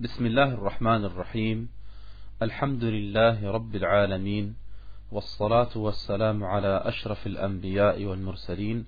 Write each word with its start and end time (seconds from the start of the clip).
بسم 0.00 0.26
الله 0.26 0.54
الرحمن 0.54 1.04
الرحيم 1.04 1.68
الحمد 2.42 2.84
لله 2.84 3.50
رب 3.50 3.76
العالمين 3.76 4.56
والصلاة 5.10 5.76
والسلام 5.76 6.44
على 6.44 6.82
أشرف 6.84 7.26
الأنبياء 7.26 8.04
والمرسلين 8.04 8.86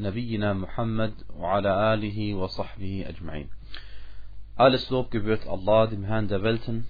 نبينا 0.00 0.52
محمد 0.52 1.14
وعلى 1.36 1.94
آله 1.94 2.34
وصحبه 2.34 3.04
أجمعين 3.08 3.48
Alles 4.56 4.90
Lob 4.90 5.10
gebührt 5.10 5.46
Allah, 5.46 5.86
dem 5.86 6.04
Herrn 6.04 6.28
der 6.28 6.42
Welten, 6.42 6.86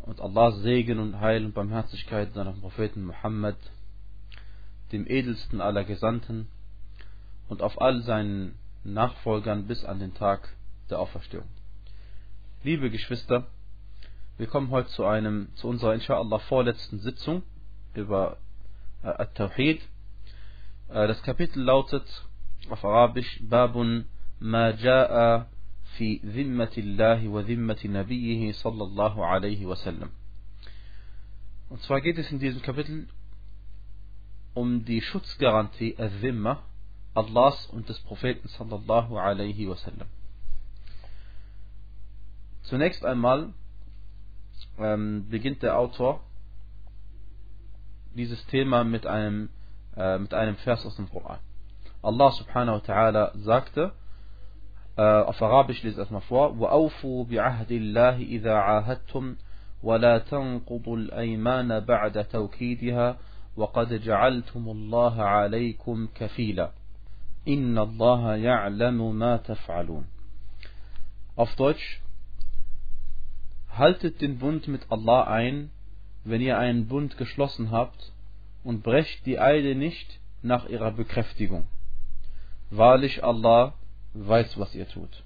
und 0.00 0.20
Allahs 0.20 0.56
Segen 0.62 0.98
und 0.98 1.20
Heil 1.20 1.44
und 1.44 1.54
Barmherzigkeit 1.54 2.32
seinem 2.32 2.60
Propheten 2.60 3.04
Muhammad, 3.04 3.56
dem 4.92 5.06
edelsten 5.06 5.60
aller 5.60 5.84
Gesandten, 5.84 6.48
und 7.48 7.62
auf 7.62 7.80
all 7.80 8.02
seinen 8.02 8.58
Nachfolgern 8.82 9.66
bis 9.66 9.84
an 9.84 9.98
den 9.98 10.14
Tag 10.14 10.48
der 10.88 10.98
Auferstehung. 10.98 11.46
Liebe 12.65 12.89
Geschwister, 12.89 13.45
wir 14.39 14.47
kommen 14.47 14.71
heute 14.71 14.89
zu 14.89 15.05
einem, 15.05 15.49
zu 15.53 15.67
unserer 15.67 15.93
inshallah 15.93 16.39
vorletzten 16.39 16.97
Sitzung 16.97 17.43
über 17.93 18.37
äh, 19.03 19.09
At-Tawhid. 19.09 19.83
Äh, 20.89 21.07
das 21.07 21.21
Kapitel 21.21 21.61
lautet 21.61 22.25
auf 22.71 22.83
Arabisch 22.83 23.39
Babun 23.43 24.07
ma 24.39 24.69
ja'a 24.69 25.45
fi 25.95 26.19
dhimmatillahi 26.23 27.31
wa 27.31 27.43
dhimmati 27.43 27.87
nabiyhi 27.87 28.51
sallallahu 28.53 29.21
alaihi 29.21 29.67
wasallam. 29.67 30.09
Und 31.69 31.83
zwar 31.83 32.01
geht 32.01 32.17
es 32.17 32.31
in 32.31 32.39
diesem 32.39 32.63
Kapitel 32.63 33.07
um 34.55 34.83
die 34.85 35.03
Schutzgarantie 35.03 35.97
Al-Dhimma 35.99 36.63
Allahs 37.13 37.67
und 37.67 37.89
des 37.89 37.99
Propheten 37.99 38.47
sallallahu 38.47 39.19
alaihi 39.19 39.69
wasallam. 39.69 40.07
Zunächst 42.65 43.05
einmal 43.05 43.53
ähm, 44.79 45.27
beginnt 45.29 45.61
der 45.61 45.77
Autor 45.77 46.21
dieses 48.15 48.43
Thema 48.47 48.83
mit 48.83 49.05
einem, 49.05 49.49
äh, 49.95 50.17
mit 50.17 50.33
einem 50.33 50.55
Vers 50.55 50.85
aus 50.85 50.95
dem 50.95 51.09
Koran. 51.09 51.39
Allah 52.01 52.31
subhanahu 52.31 52.77
wa 52.77 52.93
ta'ala 52.93 53.31
sagte, 53.37 53.91
äh, 54.97 55.01
auf 55.01 55.41
Arabisch 55.41 55.83
lese 55.83 55.99
erstmal 55.99 56.21
vor, 56.21 56.57
وَأَوْفُوا 56.57 57.25
بِعَهْدِ 57.25 57.71
اللَّهِ 57.71 58.17
إِذَا 58.17 58.53
عَاهَدتُّمْ 58.53 59.35
وَلَا 59.83 60.17
تَنْقُضُوا 60.17 60.97
الْأَيْمَانَ 60.97 61.79
بَعْدَ 61.79 62.25
تَوْكِيدِهَا 62.25 63.17
وَقَدْ 63.57 63.93
جَعَلْتُمُ 63.93 64.69
اللَّهَ 64.69 65.23
عَلَيْكُمْ 65.23 66.07
كَفِيلًا 66.15 66.71
إِنَّ 67.47 67.77
اللَّهَ 67.77 68.35
يَعْلَمُ 68.35 69.15
مَا 69.15 69.37
تَفْعَلُونَ 69.37 70.05
Auf 71.37 71.55
Deutsch, 71.55 72.01
haltet 73.77 74.21
den 74.21 74.39
Bund 74.39 74.67
mit 74.67 74.91
Allah 74.91 75.23
ein, 75.25 75.71
wenn 76.23 76.41
ihr 76.41 76.57
einen 76.57 76.87
Bund 76.87 77.17
geschlossen 77.17 77.71
habt, 77.71 78.11
und 78.63 78.81
brecht 78.81 79.25
die 79.25 79.39
Eide 79.39 79.75
nicht 79.75 80.19
nach 80.41 80.67
ihrer 80.67 80.91
Bekräftigung. 80.91 81.67
Wahrlich 82.71 83.23
Allah 83.23 83.75
weiß, 84.13 84.57
was 84.57 84.73
ihr 84.73 84.87
tut. 84.87 85.23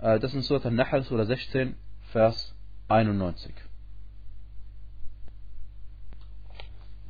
Äh, 0.00 0.18
das 0.20 0.32
ist 0.32 0.46
Surat 0.46 0.64
al-Nahl, 0.64 1.02
Surah 1.02 1.26
16, 1.26 1.76
Vers 2.12 2.54
91. 2.88 3.54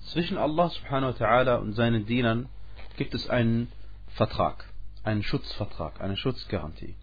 Zwischen 0.06 0.36
Allah 0.36 0.69
subhanahu 0.69 1.14
wa 1.14 1.25
ta'ala 1.25 1.56
und 1.56 1.75
seinen 1.75 2.06
Dienern 2.06 2.48
gibt 2.97 3.14
es 3.14 3.28
einen 3.30 3.70
Vertrag, 4.08 4.64
einen 5.05 5.22
Schutzvertrag, 5.22 6.00
eine 6.00 6.17
Schutzgarantie. 6.17 6.95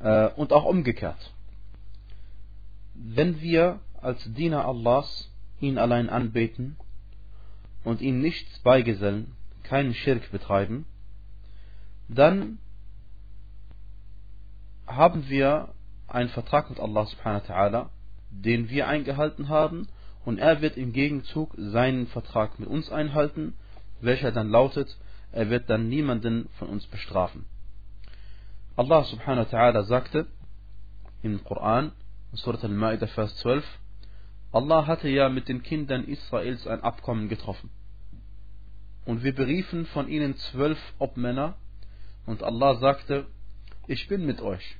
Äh, 0.00 0.28
und 0.30 0.52
auch 0.52 0.64
umgekehrt 0.64 1.34
wenn 2.94 3.40
wir 3.40 3.80
als 4.00 4.22
Diener 4.32 4.66
Allahs 4.66 5.30
ihn 5.60 5.78
allein 5.78 6.08
anbeten 6.08 6.76
und 7.84 8.00
ihm 8.00 8.20
nichts 8.20 8.58
beigesellen, 8.60 9.34
keinen 9.62 9.94
Schirk 9.94 10.30
betreiben, 10.30 10.86
dann 12.08 12.58
haben 14.86 15.28
wir 15.28 15.74
einen 16.06 16.28
Vertrag 16.28 16.70
mit 16.70 16.78
Allah 16.78 17.06
subhanahu 17.06 17.48
wa 17.48 17.90
den 18.30 18.68
wir 18.68 18.88
eingehalten 18.88 19.48
haben 19.48 19.88
und 20.24 20.38
er 20.38 20.60
wird 20.60 20.76
im 20.76 20.92
Gegenzug 20.92 21.54
seinen 21.56 22.06
Vertrag 22.08 22.58
mit 22.58 22.68
uns 22.68 22.90
einhalten, 22.90 23.54
welcher 24.00 24.32
dann 24.32 24.50
lautet, 24.50 24.96
er 25.32 25.50
wird 25.50 25.68
dann 25.70 25.88
niemanden 25.88 26.48
von 26.58 26.68
uns 26.68 26.86
bestrafen. 26.86 27.46
Allah 28.76 29.04
subhanahu 29.04 29.46
wa 29.50 29.58
ta'ala 29.58 29.84
sagte 29.84 30.26
im 31.22 31.42
Koran, 31.44 31.92
Surat 32.36 32.64
al-Ma'idah, 32.64 33.06
Vers 33.06 33.36
12. 33.36 33.64
Allah 34.52 34.88
hatte 34.88 35.08
ja 35.08 35.28
mit 35.28 35.48
den 35.48 35.62
Kindern 35.62 36.04
Israels 36.04 36.66
ein 36.66 36.82
Abkommen 36.82 37.28
getroffen. 37.28 37.70
Und 39.04 39.22
wir 39.22 39.34
beriefen 39.34 39.86
von 39.86 40.08
ihnen 40.08 40.36
zwölf 40.36 40.78
Obmänner, 40.98 41.56
und 42.26 42.42
Allah 42.42 42.76
sagte, 42.76 43.26
ich 43.86 44.08
bin 44.08 44.26
mit 44.26 44.40
euch. 44.40 44.76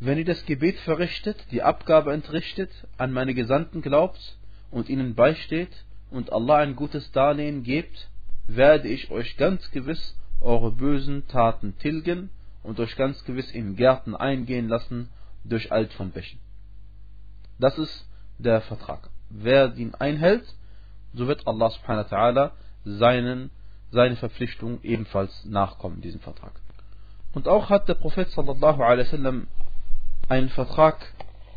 Wenn 0.00 0.18
ihr 0.18 0.24
das 0.24 0.44
Gebet 0.44 0.78
verrichtet, 0.80 1.36
die 1.52 1.62
Abgabe 1.62 2.12
entrichtet, 2.12 2.70
an 2.96 3.12
meine 3.12 3.34
Gesandten 3.34 3.80
glaubt 3.80 4.38
und 4.72 4.88
ihnen 4.88 5.14
beisteht 5.14 5.84
und 6.10 6.32
Allah 6.32 6.56
ein 6.56 6.74
gutes 6.74 7.12
Darlehen 7.12 7.62
gebt, 7.62 8.08
werde 8.48 8.88
ich 8.88 9.10
euch 9.12 9.36
ganz 9.36 9.70
gewiss 9.70 10.16
eure 10.40 10.72
bösen 10.72 11.28
Taten 11.28 11.76
tilgen 11.78 12.30
und 12.64 12.80
euch 12.80 12.96
ganz 12.96 13.24
gewiss 13.24 13.52
in 13.52 13.76
Gärten 13.76 14.16
eingehen 14.16 14.68
lassen 14.68 15.10
durch 15.48 15.72
Alt 15.72 15.92
von 15.92 16.10
Bächen. 16.10 16.40
Das 17.58 17.78
ist 17.78 18.08
der 18.38 18.60
Vertrag. 18.60 19.10
Wer 19.30 19.68
den 19.68 19.94
einhält, 19.94 20.44
so 21.12 21.26
wird 21.26 21.46
Allah 21.46 21.70
subhanahu 21.70 22.10
wa 22.10 22.16
ta'ala 22.16 22.50
seinen, 22.84 23.50
seine 23.90 24.16
Verpflichtung 24.16 24.80
ebenfalls 24.82 25.44
nachkommen, 25.44 26.00
diesem 26.00 26.20
Vertrag. 26.20 26.52
Und 27.32 27.48
auch 27.48 27.70
hat 27.70 27.88
der 27.88 27.94
Prophet 27.94 28.30
sallallahu 28.30 28.82
alaihi 28.82 29.06
wasallam 29.06 29.46
einen 30.28 30.48
Vertrag 30.50 31.14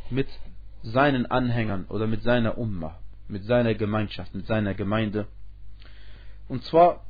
mit 0.09 0.27
seinen 0.83 1.25
Anhängern 1.25 1.85
oder 1.85 2.07
mit 2.07 2.23
seiner 2.23 2.57
Ummah, 2.57 2.97
mit 3.27 3.43
seiner 3.45 3.75
Gemeinschaft, 3.75 4.33
mit 4.33 4.47
seiner 4.47 4.73
Gemeinde. 4.73 5.27
Und 6.47 6.63
zwar, 6.65 7.05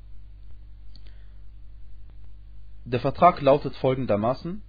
der 2.85 2.99
Vertrag 2.99 3.41
lautet 3.41 3.75
folgendermaßen, 3.77 4.61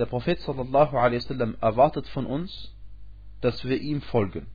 der 0.00 0.06
Prophet 0.06 0.40
sallallahu 0.40 0.94
wasallam 0.94 1.56
erwartet 1.60 2.08
von 2.08 2.26
uns, 2.26 2.74
dass 3.42 3.64
wir 3.64 3.80
ihm 3.80 4.00
folgen. 4.00 4.46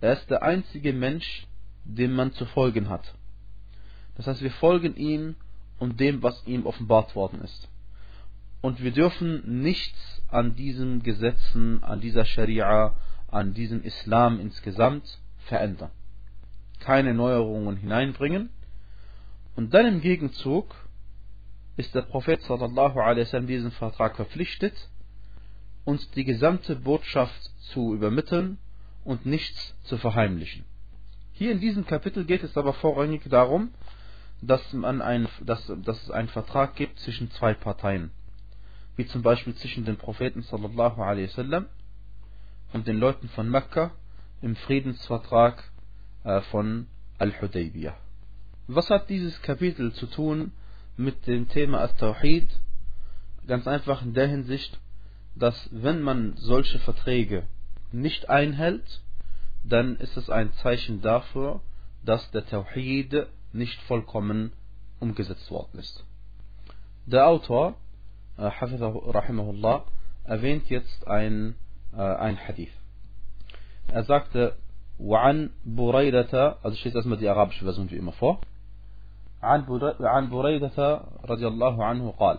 Er 0.00 0.12
ist 0.12 0.30
der 0.30 0.42
einzige 0.42 0.92
Mensch, 0.92 1.46
dem 1.84 2.12
man 2.12 2.32
zu 2.32 2.46
folgen 2.46 2.88
hat. 2.88 3.14
Das 4.16 4.26
heißt, 4.26 4.42
wir 4.42 4.52
folgen 4.52 4.96
ihm 4.96 5.34
und 5.78 5.98
dem, 5.98 6.22
was 6.22 6.46
ihm 6.46 6.66
offenbart 6.66 7.16
worden 7.16 7.40
ist. 7.42 7.68
Und 8.60 8.82
wir 8.82 8.92
dürfen 8.92 9.62
nichts 9.62 10.22
an 10.28 10.54
diesen 10.54 11.02
Gesetzen, 11.02 11.82
an 11.82 12.00
dieser 12.00 12.24
Scharia, 12.24 12.94
an 13.28 13.54
diesem 13.54 13.82
Islam 13.82 14.40
insgesamt 14.40 15.18
verändern. 15.46 15.90
Keine 16.80 17.14
Neuerungen 17.14 17.76
hineinbringen. 17.76 18.50
Und 19.56 19.74
dann 19.74 19.86
im 19.86 20.00
Gegenzug 20.00 20.74
ist 21.78 21.94
der 21.94 22.02
Prophet 22.02 22.42
sallallahu 22.42 22.98
alaihi 22.98 23.46
diesen 23.46 23.70
Vertrag 23.70 24.16
verpflichtet, 24.16 24.74
uns 25.84 26.10
die 26.10 26.24
gesamte 26.24 26.74
Botschaft 26.74 27.40
zu 27.70 27.94
übermitteln 27.94 28.58
und 29.04 29.24
nichts 29.24 29.76
zu 29.84 29.96
verheimlichen. 29.96 30.64
Hier 31.32 31.52
in 31.52 31.60
diesem 31.60 31.86
Kapitel 31.86 32.24
geht 32.24 32.42
es 32.42 32.56
aber 32.56 32.74
vorrangig 32.74 33.22
darum, 33.30 33.70
dass, 34.42 34.72
man 34.72 35.00
ein, 35.00 35.28
dass, 35.44 35.72
dass 35.84 36.02
es 36.02 36.10
einen 36.10 36.28
Vertrag 36.28 36.74
gibt 36.74 36.98
zwischen 36.98 37.30
zwei 37.30 37.54
Parteien, 37.54 38.10
wie 38.96 39.06
zum 39.06 39.22
Beispiel 39.22 39.54
zwischen 39.54 39.84
dem 39.84 39.96
Propheten 39.96 40.42
sallallahu 40.42 41.00
alaihi 41.00 41.30
und 42.72 42.88
den 42.88 42.98
Leuten 42.98 43.28
von 43.28 43.48
Mekka 43.48 43.92
im 44.42 44.56
Friedensvertrag 44.56 45.62
äh, 46.24 46.40
von 46.50 46.88
Al-Hudaybiyah. 47.18 47.96
Was 48.66 48.90
hat 48.90 49.08
dieses 49.08 49.40
Kapitel 49.42 49.92
zu 49.92 50.06
tun 50.06 50.52
mit 50.97 51.27
dem 51.27 51.47
Thema 51.49 51.81
At-Tawhid 51.81 52.49
ganz 53.47 53.67
einfach 53.67 54.01
in 54.01 54.13
der 54.13 54.27
Hinsicht, 54.27 54.79
dass 55.35 55.69
wenn 55.71 56.01
man 56.01 56.33
solche 56.37 56.79
Verträge 56.79 57.43
nicht 57.91 58.29
einhält, 58.29 59.01
dann 59.63 59.95
ist 59.97 60.17
es 60.17 60.29
ein 60.29 60.53
Zeichen 60.53 61.01
dafür, 61.01 61.61
dass 62.05 62.29
der 62.31 62.45
Tawhid 62.45 63.27
nicht 63.53 63.79
vollkommen 63.83 64.53
umgesetzt 64.99 65.49
worden 65.51 65.79
ist. 65.79 66.05
Der 67.05 67.27
Autor, 67.27 67.75
äh, 68.37 68.43
rahimahullah, 68.43 69.85
erwähnt 70.23 70.69
jetzt 70.69 71.07
ein, 71.07 71.55
äh, 71.93 72.01
ein 72.01 72.37
Hadith. 72.37 72.73
Er 73.87 74.03
sagte, 74.03 74.55
وعن 74.99 75.49
بريدة, 75.65 76.57
also 76.63 76.77
steht 76.77 76.95
erstmal 76.95 77.17
die 77.17 77.27
arabische 77.27 77.65
Version 77.65 77.89
wie 77.91 77.97
immer 77.97 78.13
vor, 78.13 78.41
عن 79.42 80.28
بريدة 80.30 81.00
رضي 81.24 81.46
الله 81.46 81.84
عنه 81.84 82.10
قال 82.10 82.38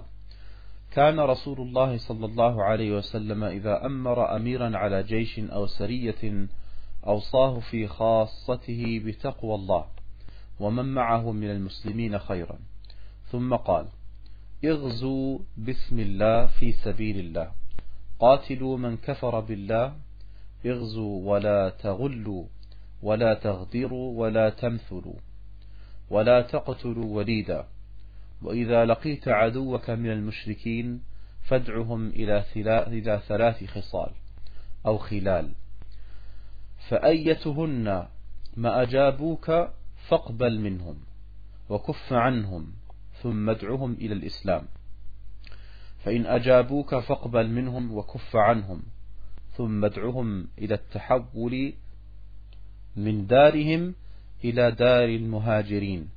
كان 0.92 1.20
رسول 1.20 1.62
الله 1.62 1.98
صلى 1.98 2.26
الله 2.26 2.64
عليه 2.64 2.98
وسلم 2.98 3.44
إذا 3.44 3.86
أمر 3.86 4.36
أميرا 4.36 4.78
على 4.78 5.04
جيش 5.04 5.40
أو 5.40 5.66
سرية 5.66 6.48
أوصاه 7.08 7.60
في 7.60 7.88
خاصته 7.88 9.02
بتقوى 9.06 9.56
الله 9.56 9.86
ومن 10.60 10.94
معه 10.94 11.32
من 11.32 11.50
المسلمين 11.50 12.20
خيرا. 12.20 12.60
ثم 13.32 13.56
قال 13.56 13.86
اغزوا 14.66 15.40
بسم 15.58 16.00
الله 16.00 16.46
في 16.48 16.72
سبيل 16.72 17.20
الله 17.20 17.52
قاتلوا 18.20 18.78
من 18.78 18.98
كفر 18.98 19.40
بالله 19.40 19.94
اغزوا 20.66 21.32
ولا 21.32 21.70
تغلوا 21.70 22.46
ولا 23.02 23.34
تغدروا 23.34 24.20
ولا 24.20 24.50
تمثلوا. 24.50 25.29
ولا 26.10 26.42
تقتلوا 26.42 27.16
وليدا. 27.18 27.68
وإذا 28.42 28.86
لقيت 28.86 29.28
عدوك 29.28 29.90
من 29.90 30.12
المشركين 30.12 31.02
فادعهم 31.44 32.08
إلى 32.08 33.20
ثلاث 33.28 33.64
خصال 33.64 34.12
أو 34.86 34.98
خلال. 34.98 35.52
فأيتهن 36.90 38.08
ما 38.58 38.82
أجابوك 38.82 39.70
فاقبل 40.08 40.60
منهم 40.60 40.98
وكف 41.70 42.14
عنهم 42.14 42.74
ثم 43.22 43.50
ادعهم 43.50 43.94
إلى 43.94 44.14
الإسلام. 44.14 44.68
فإن 46.04 46.26
أجابوك 46.26 46.96
فاقبل 46.96 47.50
منهم 47.50 47.98
وكف 47.98 48.36
عنهم 48.36 48.84
ثم 49.58 49.86
ادعهم 49.86 50.48
إلى 50.58 50.76
التحول 50.76 51.74
من 52.96 53.28
دارهم 53.28 53.96
إلى 54.44 54.72
دار 54.72 55.10
المهاجرين 55.10 56.10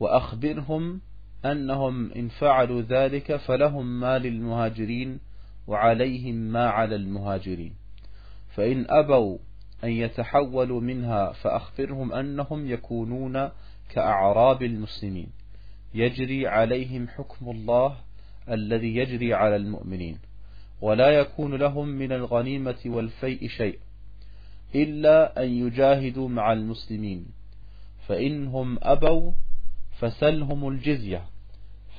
وأخبرهم 0.00 1.00
أنهم 1.44 2.12
إن 2.12 2.28
فعلوا 2.28 2.82
ذلك 2.82 3.36
فلهم 3.36 4.00
ما 4.00 4.18
للمهاجرين 4.18 5.20
وعليهم 5.66 6.34
ما 6.34 6.68
على 6.68 6.94
المهاجرين. 6.96 7.74
فإن 8.54 8.86
أبوا 8.88 9.38
أن 9.84 9.90
يتحولوا 9.90 10.80
منها 10.80 11.32
فأخبرهم 11.32 12.12
أنهم 12.12 12.66
يكونون 12.66 13.48
كأعراب 13.88 14.62
المسلمين. 14.62 15.28
يجري 15.94 16.46
عليهم 16.46 17.08
حكم 17.08 17.50
الله 17.50 17.96
الذي 18.50 18.96
يجري 18.96 19.34
على 19.34 19.56
المؤمنين 19.56 20.18
ولا 20.80 21.10
يكون 21.10 21.54
لهم 21.54 21.88
من 21.88 22.12
الغنيمة 22.12 22.78
والفيء 22.86 23.48
شيء 23.48 23.78
إلا 24.74 25.42
أن 25.42 25.48
يجاهدوا 25.48 26.28
مع 26.28 26.52
المسلمين. 26.52 27.26
فإنهم 28.06 28.78
أبوا 28.82 29.32
فسلهم 29.98 30.68
الجزية 30.68 31.26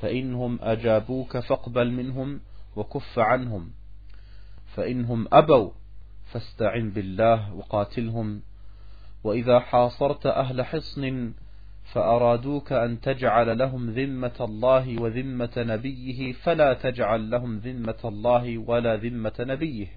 فإنهم 0.02 0.60
أجابوك 0.62 1.38
فاقبل 1.38 1.92
منهم 1.92 2.40
وكف 2.76 3.20
عنهم 3.20 3.72
فإنهم 4.76 5.28
أبوا 5.32 5.72
فاستعن 6.26 6.90
بالله 6.90 7.54
وقاتلهم 7.54 8.42
وإذا 9.24 9.60
حاصرت 9.60 10.26
أهل 10.26 10.66
حصن 10.66 11.34
فأرادوك 11.84 12.72
أن 12.72 13.02
تجعل 13.02 13.58
لهم 13.58 13.90
ذمة 13.90 14.38
الله 14.42 15.02
وذمة 15.02 15.54
نبيه 15.58 16.34
فلا 16.34 16.74
تجعل 16.74 17.30
لهم 17.30 17.58
ذمة 17.58 18.00
الله 18.06 18.58
ولا 18.58 18.96
ذمة 18.96 19.34
نبيه 19.40 19.88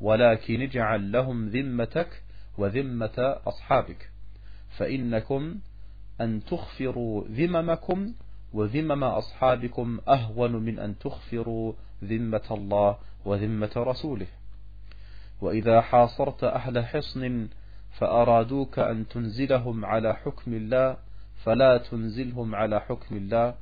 ولكن 0.00 0.62
اجعل 0.62 1.12
لهم 1.12 1.48
ذمتك 1.48 2.22
وذمة 2.58 3.40
أصحابك. 3.46 4.15
فإنكم 4.70 5.58
أن 6.20 6.44
تخفروا 6.44 7.24
ذممكم 7.28 8.12
وذمم 8.52 9.04
أصحابكم 9.04 10.00
أهون 10.08 10.52
من 10.52 10.78
أن 10.78 10.98
تخفروا 10.98 11.72
ذمة 12.04 12.46
الله 12.50 12.98
وذمة 13.24 13.72
رسوله. 13.76 14.26
وإذا 15.40 15.80
حاصرت 15.80 16.44
أهل 16.44 16.84
حصن 16.84 17.48
فأرادوك 17.98 18.78
أن 18.78 19.08
تنزلهم 19.08 19.84
على 19.84 20.14
حكم 20.14 20.54
الله 20.54 20.96
فلا 21.44 21.78
تنزلهم 21.78 22.54
على 22.54 22.80
حكم 22.80 23.16
الله 23.16 23.54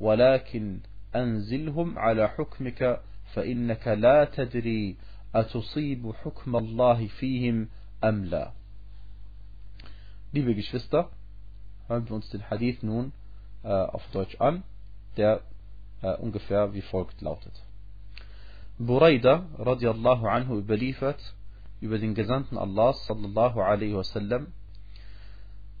ولكن 0.00 0.78
أنزلهم 1.16 1.98
على 1.98 2.28
حكمك 2.28 3.00
فإنك 3.34 3.88
لا 3.88 4.24
تدري 4.24 4.96
أتصيب 5.34 6.12
حكم 6.24 6.56
الله 6.56 7.06
فيهم 7.06 7.68
أم 8.04 8.24
لا. 8.24 8.50
Liebe 10.34 10.54
Geschwister, 10.54 11.10
hören 11.88 12.08
wir 12.08 12.16
uns 12.16 12.30
den 12.30 12.48
Hadith 12.48 12.82
nun 12.82 13.12
äh, 13.64 13.68
auf 13.68 14.02
Deutsch 14.12 14.40
an, 14.40 14.62
der 15.18 15.42
äh, 16.00 16.16
ungefähr 16.16 16.72
wie 16.72 16.80
folgt 16.80 17.20
lautet. 17.20 17.52
Buraida 18.78 19.44
radiallahu 19.58 20.26
anhu 20.26 20.56
überliefert 20.56 21.34
über 21.82 21.98
den 21.98 22.14
Gesandten 22.14 22.56
Allah 22.56 22.94
sallallahu 22.94 23.60
alaihi 23.60 23.94
wasallam, 23.94 24.46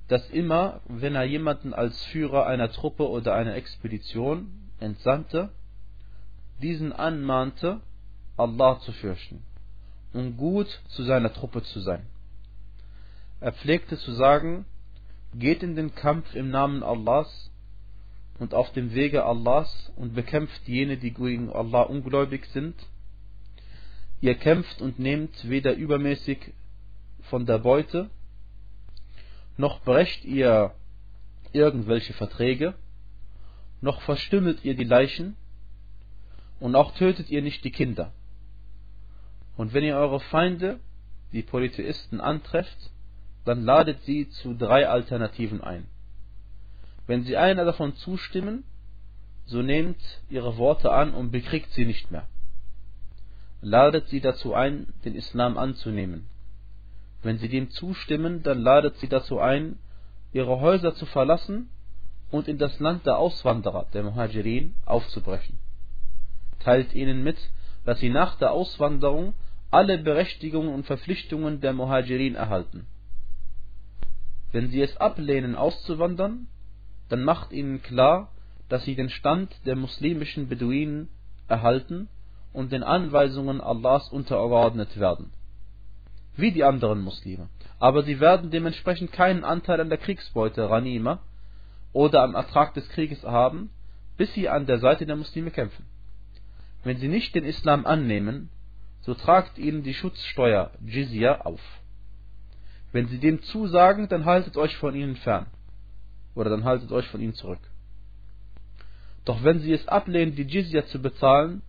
dass 0.08 0.28
immer, 0.28 0.82
wenn 0.86 1.14
er 1.14 1.24
jemanden 1.24 1.72
als 1.72 2.04
Führer 2.04 2.44
einer 2.44 2.70
Truppe 2.70 3.08
oder 3.08 3.34
einer 3.34 3.54
Expedition 3.54 4.68
entsandte, 4.80 5.48
diesen 6.60 6.92
anmahnte, 6.92 7.80
Allah 8.36 8.78
zu 8.80 8.92
fürchten 8.92 9.42
und 10.12 10.36
gut 10.36 10.68
zu 10.88 11.04
seiner 11.04 11.32
Truppe 11.32 11.62
zu 11.62 11.80
sein. 11.80 12.06
Er 13.42 13.52
pflegte 13.52 13.98
zu 13.98 14.12
sagen, 14.12 14.66
geht 15.34 15.64
in 15.64 15.74
den 15.74 15.96
Kampf 15.96 16.32
im 16.36 16.50
Namen 16.50 16.84
Allahs 16.84 17.50
und 18.38 18.54
auf 18.54 18.70
dem 18.72 18.94
Wege 18.94 19.24
Allahs 19.26 19.90
und 19.96 20.14
bekämpft 20.14 20.68
jene, 20.68 20.96
die 20.96 21.12
gegen 21.12 21.50
Allah 21.50 21.82
ungläubig 21.82 22.46
sind. 22.52 22.76
Ihr 24.20 24.36
kämpft 24.36 24.80
und 24.80 25.00
nehmt 25.00 25.48
weder 25.50 25.74
übermäßig 25.74 26.52
von 27.22 27.44
der 27.44 27.58
Beute, 27.58 28.10
noch 29.56 29.80
brecht 29.80 30.24
ihr 30.24 30.72
irgendwelche 31.52 32.12
Verträge, 32.12 32.74
noch 33.80 34.02
verstümmelt 34.02 34.64
ihr 34.64 34.76
die 34.76 34.84
Leichen, 34.84 35.34
und 36.60 36.76
auch 36.76 36.94
tötet 36.94 37.28
ihr 37.28 37.42
nicht 37.42 37.64
die 37.64 37.72
Kinder. 37.72 38.12
Und 39.56 39.74
wenn 39.74 39.82
ihr 39.82 39.96
eure 39.96 40.20
Feinde, 40.20 40.78
die 41.32 41.42
Polytheisten, 41.42 42.20
antrefft, 42.20 42.91
dann 43.44 43.62
ladet 43.62 44.02
sie 44.02 44.28
zu 44.28 44.54
drei 44.54 44.88
Alternativen 44.88 45.60
ein. 45.60 45.86
Wenn 47.06 47.24
sie 47.24 47.36
einer 47.36 47.64
davon 47.64 47.94
zustimmen, 47.96 48.64
so 49.44 49.62
nehmt 49.62 50.00
ihre 50.30 50.56
Worte 50.56 50.92
an 50.92 51.12
und 51.14 51.32
bekriegt 51.32 51.72
sie 51.72 51.84
nicht 51.84 52.10
mehr. 52.10 52.26
Ladet 53.60 54.08
sie 54.08 54.20
dazu 54.20 54.54
ein, 54.54 54.92
den 55.04 55.14
Islam 55.14 55.58
anzunehmen. 55.58 56.26
Wenn 57.22 57.38
sie 57.38 57.48
dem 57.48 57.70
zustimmen, 57.70 58.42
dann 58.42 58.60
ladet 58.60 58.96
sie 58.98 59.08
dazu 59.08 59.38
ein, 59.38 59.78
ihre 60.32 60.60
Häuser 60.60 60.94
zu 60.94 61.06
verlassen 61.06 61.68
und 62.30 62.48
in 62.48 62.58
das 62.58 62.80
Land 62.80 63.06
der 63.06 63.18
Auswanderer, 63.18 63.86
der 63.92 64.02
Muhajirin, 64.02 64.74
aufzubrechen. 64.86 65.58
Teilt 66.60 66.94
ihnen 66.94 67.22
mit, 67.22 67.36
dass 67.84 68.00
sie 68.00 68.10
nach 68.10 68.36
der 68.36 68.52
Auswanderung 68.52 69.34
alle 69.70 69.98
Berechtigungen 69.98 70.72
und 70.72 70.86
Verpflichtungen 70.86 71.60
der 71.60 71.72
Muhajirin 71.72 72.34
erhalten. 72.34 72.86
Wenn 74.52 74.68
sie 74.68 74.82
es 74.82 74.96
ablehnen 74.98 75.56
auszuwandern, 75.56 76.46
dann 77.08 77.24
macht 77.24 77.52
ihnen 77.52 77.82
klar, 77.82 78.32
dass 78.68 78.84
sie 78.84 78.94
den 78.94 79.10
Stand 79.10 79.54
der 79.66 79.76
muslimischen 79.76 80.48
Beduinen 80.48 81.08
erhalten 81.48 82.08
und 82.52 82.72
den 82.72 82.82
Anweisungen 82.82 83.60
Allahs 83.60 84.08
untergeordnet 84.08 84.98
werden 84.98 85.32
wie 86.36 86.52
die 86.52 86.64
anderen 86.64 87.00
Muslime. 87.00 87.48
Aber 87.78 88.02
sie 88.02 88.20
werden 88.20 88.50
dementsprechend 88.50 89.12
keinen 89.12 89.44
Anteil 89.44 89.80
an 89.80 89.88
der 89.88 89.98
Kriegsbeute 89.98 90.68
Ranima 90.68 91.20
oder 91.92 92.22
am 92.22 92.34
Ertrag 92.34 92.74
des 92.74 92.88
Krieges 92.90 93.22
haben, 93.22 93.70
bis 94.16 94.32
sie 94.34 94.48
an 94.48 94.66
der 94.66 94.78
Seite 94.78 95.06
der 95.06 95.16
Muslime 95.16 95.50
kämpfen. 95.50 95.84
Wenn 96.84 96.98
sie 96.98 97.08
nicht 97.08 97.34
den 97.34 97.44
Islam 97.44 97.86
annehmen, 97.86 98.50
so 99.02 99.14
tragt 99.14 99.58
ihnen 99.58 99.82
die 99.82 99.94
Schutzsteuer 99.94 100.70
Jizya 100.84 101.42
auf. 101.42 101.60
Wenn 102.92 103.08
sie 103.08 103.18
dem 103.18 103.42
zusagen, 103.42 104.08
dann 104.08 104.24
haltet 104.24 104.56
euch 104.56 104.76
von 104.76 104.94
ihnen 104.94 105.16
fern. 105.16 105.46
Oder 106.34 106.50
dann 106.50 106.64
haltet 106.64 106.92
euch 106.92 107.06
von 107.08 107.20
ihnen 107.20 107.34
zurück. 107.34 107.60
Doch 109.24 109.42
wenn 109.44 109.60
sie 109.60 109.72
es 109.72 109.88
ablehnen, 109.88 110.34
die 110.34 110.42
Jizya 110.42 110.86
zu 110.86 111.00
bezahlen, 111.00 111.62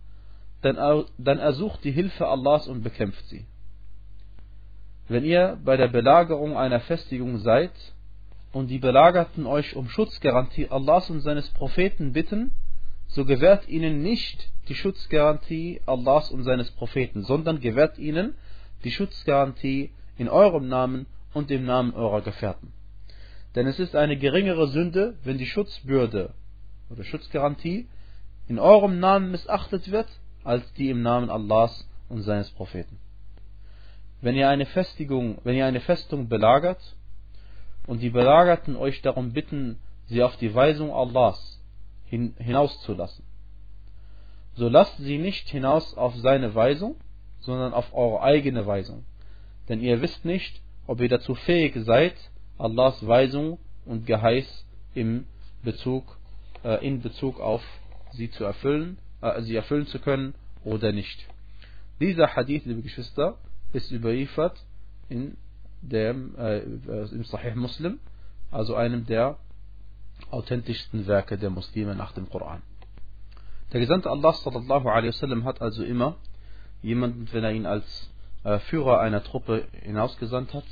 dann, 0.62 1.04
dann 1.18 1.38
ersucht 1.38 1.84
die 1.84 1.92
Hilfe 1.92 2.26
Allahs 2.26 2.68
und 2.68 2.82
bekämpft 2.82 3.26
sie. 3.28 3.46
Wenn 5.08 5.24
ihr 5.24 5.58
bei 5.62 5.76
der 5.76 5.88
Belagerung 5.88 6.56
einer 6.56 6.80
Festigung 6.80 7.38
seid 7.38 7.72
und 8.52 8.68
die 8.68 8.78
Belagerten 8.78 9.46
euch 9.46 9.76
um 9.76 9.88
Schutzgarantie 9.88 10.68
Allahs 10.70 11.10
und 11.10 11.20
seines 11.20 11.50
Propheten 11.50 12.12
bitten, 12.12 12.52
so 13.08 13.26
gewährt 13.26 13.68
ihnen 13.68 14.02
nicht 14.02 14.48
die 14.68 14.74
Schutzgarantie 14.74 15.82
Allahs 15.84 16.30
und 16.30 16.44
seines 16.44 16.70
Propheten, 16.70 17.22
sondern 17.22 17.60
gewährt 17.60 17.98
ihnen 17.98 18.34
die 18.82 18.90
Schutzgarantie 18.90 19.90
in 20.16 20.28
eurem 20.28 20.68
Namen 20.68 21.06
und 21.32 21.50
dem 21.50 21.64
Namen 21.64 21.94
eurer 21.94 22.22
Gefährten. 22.22 22.72
Denn 23.54 23.66
es 23.66 23.78
ist 23.78 23.94
eine 23.94 24.16
geringere 24.16 24.68
Sünde, 24.68 25.14
wenn 25.24 25.38
die 25.38 25.46
Schutzbürde 25.46 26.34
oder 26.90 27.04
Schutzgarantie 27.04 27.88
in 28.48 28.58
eurem 28.58 29.00
Namen 29.00 29.30
missachtet 29.30 29.90
wird, 29.90 30.08
als 30.42 30.70
die 30.74 30.90
im 30.90 31.02
Namen 31.02 31.30
Allahs 31.30 31.88
und 32.08 32.22
seines 32.22 32.50
Propheten. 32.50 32.98
Wenn 34.20 34.36
ihr 34.36 34.48
eine 34.48 34.66
Festigung, 34.66 35.38
wenn 35.44 35.56
ihr 35.56 35.66
eine 35.66 35.80
Festung 35.80 36.28
belagert 36.28 36.96
und 37.86 38.00
die 38.00 38.10
Belagerten 38.10 38.76
euch 38.76 39.02
darum 39.02 39.32
bitten, 39.32 39.78
sie 40.06 40.22
auf 40.22 40.36
die 40.36 40.54
Weisung 40.54 40.92
Allahs 40.92 41.60
hin, 42.06 42.34
hinauszulassen, 42.38 43.24
so 44.54 44.68
lasst 44.68 44.96
sie 44.98 45.18
nicht 45.18 45.48
hinaus 45.48 45.96
auf 45.96 46.14
seine 46.16 46.54
Weisung, 46.54 46.96
sondern 47.40 47.74
auf 47.74 47.92
eure 47.92 48.22
eigene 48.22 48.66
Weisung. 48.66 49.04
Denn 49.68 49.80
ihr 49.80 50.00
wisst 50.02 50.24
nicht, 50.24 50.60
ob 50.86 51.00
ihr 51.00 51.08
dazu 51.08 51.34
fähig 51.34 51.74
seid, 51.84 52.14
Allahs 52.58 53.06
Weisung 53.06 53.58
und 53.84 54.06
Geheiß 54.06 54.66
im 54.94 55.26
Bezug, 55.62 56.18
äh, 56.62 56.86
in 56.86 57.00
Bezug 57.00 57.40
auf 57.40 57.62
sie 58.12 58.30
zu 58.30 58.44
erfüllen, 58.44 58.98
äh, 59.20 59.40
sie 59.42 59.56
erfüllen 59.56 59.86
zu 59.86 59.98
können 59.98 60.34
oder 60.64 60.92
nicht. 60.92 61.26
Dieser 62.00 62.34
Hadith, 62.34 62.64
liebe 62.66 62.82
Geschwister, 62.82 63.38
ist 63.72 63.90
überliefert 63.90 64.64
in 65.08 65.36
dem, 65.82 66.36
äh, 66.36 66.58
im 66.60 67.24
Sahih 67.24 67.54
Muslim, 67.54 67.98
also 68.50 68.74
einem 68.74 69.06
der 69.06 69.38
authentischsten 70.30 71.06
Werke 71.06 71.38
der 71.38 71.50
Muslime 71.50 71.94
nach 71.94 72.12
dem 72.12 72.28
Koran. 72.28 72.62
Der 73.72 73.80
Gesandte 73.80 74.10
Allah 74.10 74.32
sallallahu 74.32 74.88
alaihi 74.88 75.08
wasallam 75.08 75.44
hat 75.44 75.60
also 75.60 75.82
immer 75.84 76.16
jemanden, 76.82 77.28
wenn 77.32 77.44
er 77.44 77.52
ihn 77.52 77.66
als 77.66 78.10
Führer 78.68 79.00
einer 79.00 79.24
Truppe 79.24 79.66
hinausgesandt 79.82 80.52
hat, 80.54 80.64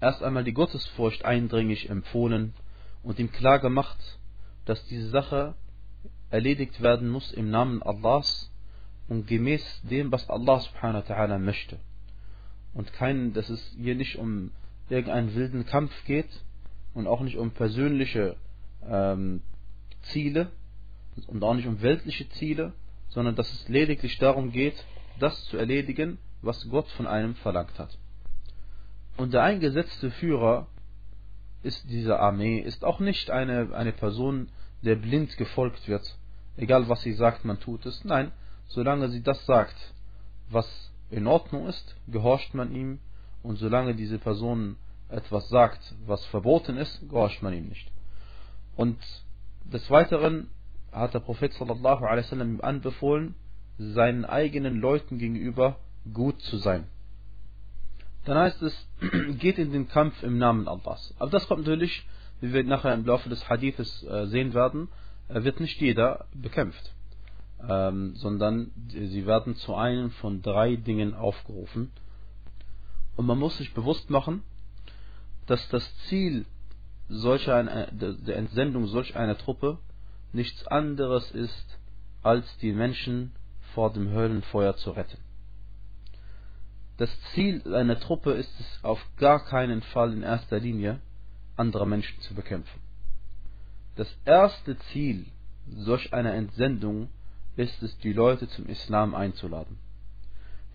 erst 0.00 0.22
einmal 0.22 0.44
die 0.44 0.52
Gottesfurcht 0.52 1.24
eindringlich 1.24 1.88
empfohlen 1.88 2.54
und 3.02 3.18
ihm 3.18 3.30
klar 3.30 3.60
gemacht, 3.60 4.18
dass 4.64 4.84
diese 4.86 5.08
Sache 5.08 5.54
erledigt 6.30 6.82
werden 6.82 7.08
muss 7.08 7.32
im 7.32 7.50
Namen 7.50 7.82
Allahs 7.82 8.50
und 9.08 9.28
gemäß 9.28 9.82
dem, 9.82 10.10
was 10.10 10.28
Allah 10.28 10.60
subhanahu 10.60 11.08
wa 11.08 11.14
ta'ala 11.14 11.38
möchte. 11.38 11.78
Und 12.74 12.92
kein, 12.92 13.32
dass 13.32 13.48
es 13.48 13.74
hier 13.78 13.94
nicht 13.94 14.16
um 14.16 14.50
irgendeinen 14.88 15.34
wilden 15.34 15.66
Kampf 15.66 15.92
geht 16.04 16.28
und 16.94 17.06
auch 17.06 17.20
nicht 17.20 17.36
um 17.36 17.52
persönliche 17.52 18.36
ähm, 18.84 19.42
Ziele 20.02 20.50
und 21.26 21.42
auch 21.42 21.54
nicht 21.54 21.68
um 21.68 21.80
weltliche 21.80 22.28
Ziele, 22.30 22.72
sondern 23.08 23.36
dass 23.36 23.52
es 23.52 23.68
lediglich 23.68 24.18
darum 24.18 24.50
geht, 24.50 24.84
das 25.18 25.44
zu 25.44 25.56
erledigen, 25.56 26.18
was 26.42 26.68
Gott 26.70 26.88
von 26.90 27.06
einem 27.06 27.34
verlangt 27.36 27.78
hat. 27.78 27.96
Und 29.16 29.32
der 29.32 29.42
eingesetzte 29.42 30.10
Führer 30.10 30.66
ist 31.62 31.88
dieser 31.90 32.20
Armee, 32.20 32.58
ist 32.58 32.84
auch 32.84 33.00
nicht 33.00 33.30
eine, 33.30 33.74
eine 33.74 33.92
Person, 33.92 34.48
der 34.82 34.96
blind 34.96 35.36
gefolgt 35.36 35.88
wird. 35.88 36.16
Egal 36.56 36.88
was 36.88 37.02
sie 37.02 37.12
sagt, 37.12 37.44
man 37.44 37.58
tut 37.58 37.84
es. 37.86 38.04
Nein, 38.04 38.30
solange 38.68 39.08
sie 39.08 39.22
das 39.22 39.44
sagt, 39.46 39.76
was 40.50 40.92
in 41.10 41.26
Ordnung 41.26 41.66
ist, 41.66 41.96
gehorcht 42.06 42.54
man 42.54 42.74
ihm. 42.74 43.00
Und 43.42 43.56
solange 43.56 43.94
diese 43.94 44.18
Person 44.18 44.76
etwas 45.08 45.48
sagt, 45.48 45.94
was 46.06 46.24
verboten 46.26 46.76
ist, 46.76 47.08
gehorcht 47.08 47.42
man 47.42 47.54
ihm 47.54 47.68
nicht. 47.68 47.90
Und 48.76 48.98
des 49.64 49.88
Weiteren 49.90 50.50
hat 50.92 51.14
der 51.14 51.20
Prophet 51.20 51.52
sallallahu 51.52 52.04
alaihi 52.04 52.24
wasallam 52.24 52.54
ihm 52.56 52.60
anbefohlen, 52.60 53.34
seinen 53.78 54.24
eigenen 54.24 54.80
Leuten 54.80 55.18
gegenüber 55.18 55.78
gut 56.12 56.40
zu 56.42 56.58
sein. 56.58 56.86
Dann 58.24 58.38
heißt 58.38 58.62
es, 58.62 58.88
geht 59.38 59.58
in 59.58 59.72
den 59.72 59.88
Kampf 59.88 60.22
im 60.22 60.38
Namen 60.38 60.68
Allahs. 60.68 61.14
Aber 61.18 61.30
das 61.30 61.46
kommt 61.46 61.66
natürlich, 61.66 62.06
wie 62.40 62.52
wir 62.52 62.64
nachher 62.64 62.94
im 62.94 63.06
Laufe 63.06 63.28
des 63.28 63.48
Hadithes 63.48 64.02
äh, 64.04 64.26
sehen 64.26 64.52
werden, 64.52 64.88
äh, 65.28 65.42
wird 65.44 65.60
nicht 65.60 65.80
jeder 65.80 66.26
bekämpft, 66.34 66.92
ähm, 67.68 68.14
sondern 68.16 68.72
sie 68.88 69.26
werden 69.26 69.56
zu 69.56 69.74
einem 69.74 70.10
von 70.10 70.42
drei 70.42 70.76
Dingen 70.76 71.14
aufgerufen. 71.14 71.92
Und 73.16 73.26
man 73.26 73.38
muss 73.38 73.56
sich 73.58 73.72
bewusst 73.74 74.10
machen, 74.10 74.42
dass 75.46 75.68
das 75.68 75.96
Ziel 76.08 76.44
solcher 77.08 77.62
der 77.92 78.36
Entsendung 78.36 78.86
solch 78.88 79.16
einer 79.16 79.38
Truppe 79.38 79.78
nichts 80.32 80.66
anderes 80.66 81.30
ist, 81.30 81.78
als 82.22 82.44
die 82.58 82.72
Menschen 82.72 83.32
vor 83.74 83.92
dem 83.92 84.10
Höllenfeuer 84.10 84.76
zu 84.76 84.90
retten. 84.90 85.18
Das 86.96 87.10
Ziel 87.32 87.74
einer 87.74 88.00
Truppe 88.00 88.32
ist 88.32 88.52
es 88.58 88.84
auf 88.84 89.04
gar 89.18 89.44
keinen 89.44 89.82
Fall 89.82 90.12
in 90.12 90.22
erster 90.22 90.58
Linie, 90.58 91.00
andere 91.56 91.86
Menschen 91.86 92.20
zu 92.22 92.34
bekämpfen. 92.34 92.80
Das 93.96 94.08
erste 94.24 94.78
Ziel 94.90 95.26
solch 95.68 96.12
einer 96.12 96.34
Entsendung 96.34 97.08
ist 97.56 97.82
es, 97.82 97.98
die 97.98 98.12
Leute 98.12 98.48
zum 98.48 98.66
Islam 98.66 99.14
einzuladen. 99.14 99.78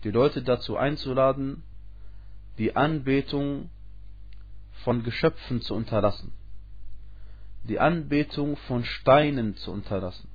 Die 0.04 0.10
Leute 0.10 0.42
dazu 0.42 0.76
einzuladen, 0.76 1.62
die 2.58 2.76
Anbetung 2.76 3.70
von 4.84 5.04
Geschöpfen 5.04 5.60
zu 5.62 5.74
unterlassen, 5.74 6.32
die 7.64 7.78
Anbetung 7.78 8.56
von 8.56 8.84
Steinen 8.84 9.56
zu 9.56 9.70
unterlassen, 9.70 10.28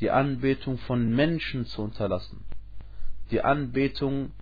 die 0.00 0.10
Anbetung 0.10 0.78
von 0.78 1.14
Menschen 1.14 1.64
zu 1.66 1.82
unterlassen, 1.82 2.44
die 3.30 3.40
Anbetung 3.40 4.32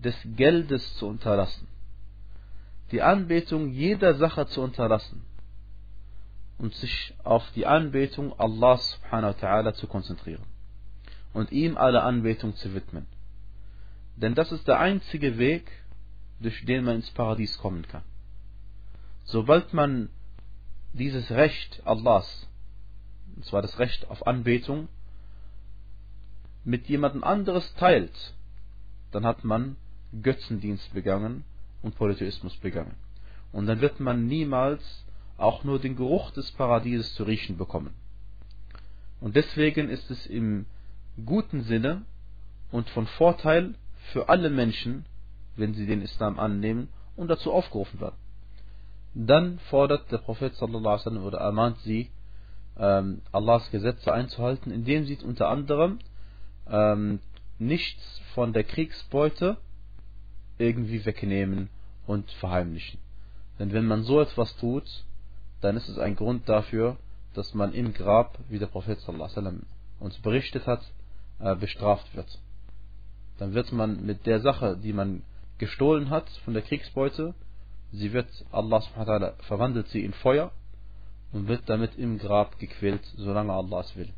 des 0.00 0.16
Geldes 0.36 0.96
zu 0.96 1.06
unterlassen, 1.06 1.68
die 2.90 3.02
Anbetung 3.02 3.70
jeder 3.70 4.14
Sache 4.14 4.46
zu 4.46 4.60
unterlassen 4.60 5.24
und 6.58 6.74
sich 6.74 7.14
auf 7.24 7.44
die 7.52 7.66
Anbetung 7.66 8.38
Allah 8.38 8.76
subhanahu 8.76 9.34
wa 9.34 9.46
ta'ala 9.46 9.74
zu 9.74 9.86
konzentrieren 9.86 10.44
und 11.32 11.50
ihm 11.52 11.76
alle 11.76 12.02
Anbetung 12.02 12.54
zu 12.56 12.74
widmen. 12.74 13.06
Denn 14.16 14.34
das 14.34 14.52
ist 14.52 14.68
der 14.68 14.78
einzige 14.78 15.38
Weg, 15.38 15.70
durch 16.40 16.64
den 16.64 16.84
man 16.84 16.96
ins 16.96 17.10
Paradies 17.10 17.56
kommen 17.58 17.86
kann. 17.88 18.02
Sobald 19.24 19.72
man 19.72 20.10
dieses 20.92 21.30
Recht 21.30 21.80
Allahs, 21.84 22.48
und 23.36 23.44
zwar 23.46 23.62
das 23.62 23.78
Recht 23.78 24.08
auf 24.10 24.26
Anbetung, 24.26 24.88
mit 26.64 26.88
jemandem 26.88 27.24
anderes 27.24 27.74
teilt, 27.74 28.34
dann 29.12 29.24
hat 29.24 29.44
man 29.44 29.76
Götzendienst 30.22 30.92
begangen 30.92 31.44
und 31.82 31.96
Polytheismus 31.96 32.56
begangen. 32.56 32.94
Und 33.52 33.66
dann 33.66 33.80
wird 33.80 34.00
man 34.00 34.26
niemals 34.26 34.82
auch 35.36 35.64
nur 35.64 35.78
den 35.78 35.96
Geruch 35.96 36.30
des 36.32 36.50
Paradieses 36.52 37.14
zu 37.14 37.24
riechen 37.24 37.56
bekommen. 37.56 37.94
Und 39.20 39.36
deswegen 39.36 39.88
ist 39.88 40.10
es 40.10 40.26
im 40.26 40.66
guten 41.24 41.62
Sinne 41.62 42.02
und 42.70 42.88
von 42.90 43.06
Vorteil 43.06 43.74
für 44.12 44.28
alle 44.28 44.50
Menschen, 44.50 45.04
wenn 45.56 45.74
sie 45.74 45.86
den 45.86 46.02
Islam 46.02 46.38
annehmen 46.38 46.88
und 47.16 47.28
dazu 47.28 47.52
aufgerufen 47.52 48.00
werden. 48.00 48.16
Dann 49.14 49.58
fordert 49.70 50.10
der 50.10 50.18
Prophet 50.18 50.54
wasallam 50.60 51.24
oder 51.24 51.38
ermahnt 51.38 51.78
sie, 51.80 52.10
ähm, 52.78 53.20
Allahs 53.30 53.70
Gesetze 53.70 54.12
einzuhalten, 54.12 54.72
indem 54.72 55.04
sie 55.04 55.18
unter 55.22 55.50
anderem 55.50 55.98
ähm, 56.68 57.20
nichts 57.66 58.20
von 58.34 58.52
der 58.52 58.64
Kriegsbeute 58.64 59.56
irgendwie 60.58 61.04
wegnehmen 61.04 61.68
und 62.06 62.30
verheimlichen. 62.32 62.98
Denn 63.58 63.72
wenn 63.72 63.86
man 63.86 64.02
so 64.02 64.20
etwas 64.20 64.56
tut, 64.56 64.84
dann 65.60 65.76
ist 65.76 65.88
es 65.88 65.98
ein 65.98 66.16
Grund 66.16 66.48
dafür, 66.48 66.96
dass 67.34 67.54
man 67.54 67.72
im 67.72 67.94
Grab, 67.94 68.38
wie 68.48 68.58
der 68.58 68.66
Prophet 68.66 68.98
uns 70.00 70.18
berichtet 70.18 70.66
hat, 70.66 70.82
äh, 71.38 71.54
bestraft 71.54 72.14
wird. 72.14 72.38
Dann 73.38 73.54
wird 73.54 73.72
man 73.72 74.04
mit 74.04 74.26
der 74.26 74.40
Sache, 74.40 74.76
die 74.76 74.92
man 74.92 75.22
gestohlen 75.58 76.10
hat 76.10 76.28
von 76.44 76.54
der 76.54 76.62
Kriegsbeute, 76.62 77.34
sie 77.92 78.12
wird, 78.12 78.28
Allah 78.50 78.80
verwandelt 79.46 79.88
sie 79.88 80.04
in 80.04 80.12
Feuer 80.12 80.50
und 81.32 81.48
wird 81.48 81.62
damit 81.68 81.96
im 81.96 82.18
Grab 82.18 82.58
gequält, 82.58 83.04
solange 83.16 83.52
Allah 83.52 83.80
es 83.80 83.96
will. 83.96 84.12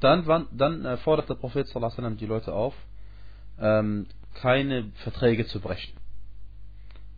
Dann, 0.00 0.46
dann 0.52 0.84
äh, 0.84 0.96
fordert 0.98 1.28
der 1.28 1.34
Prophet 1.34 1.66
sallam, 1.66 2.16
die 2.16 2.26
Leute 2.26 2.52
auf, 2.52 2.74
ähm, 3.58 4.06
keine 4.34 4.92
Verträge 5.02 5.46
zu 5.46 5.60
brechen. 5.60 5.96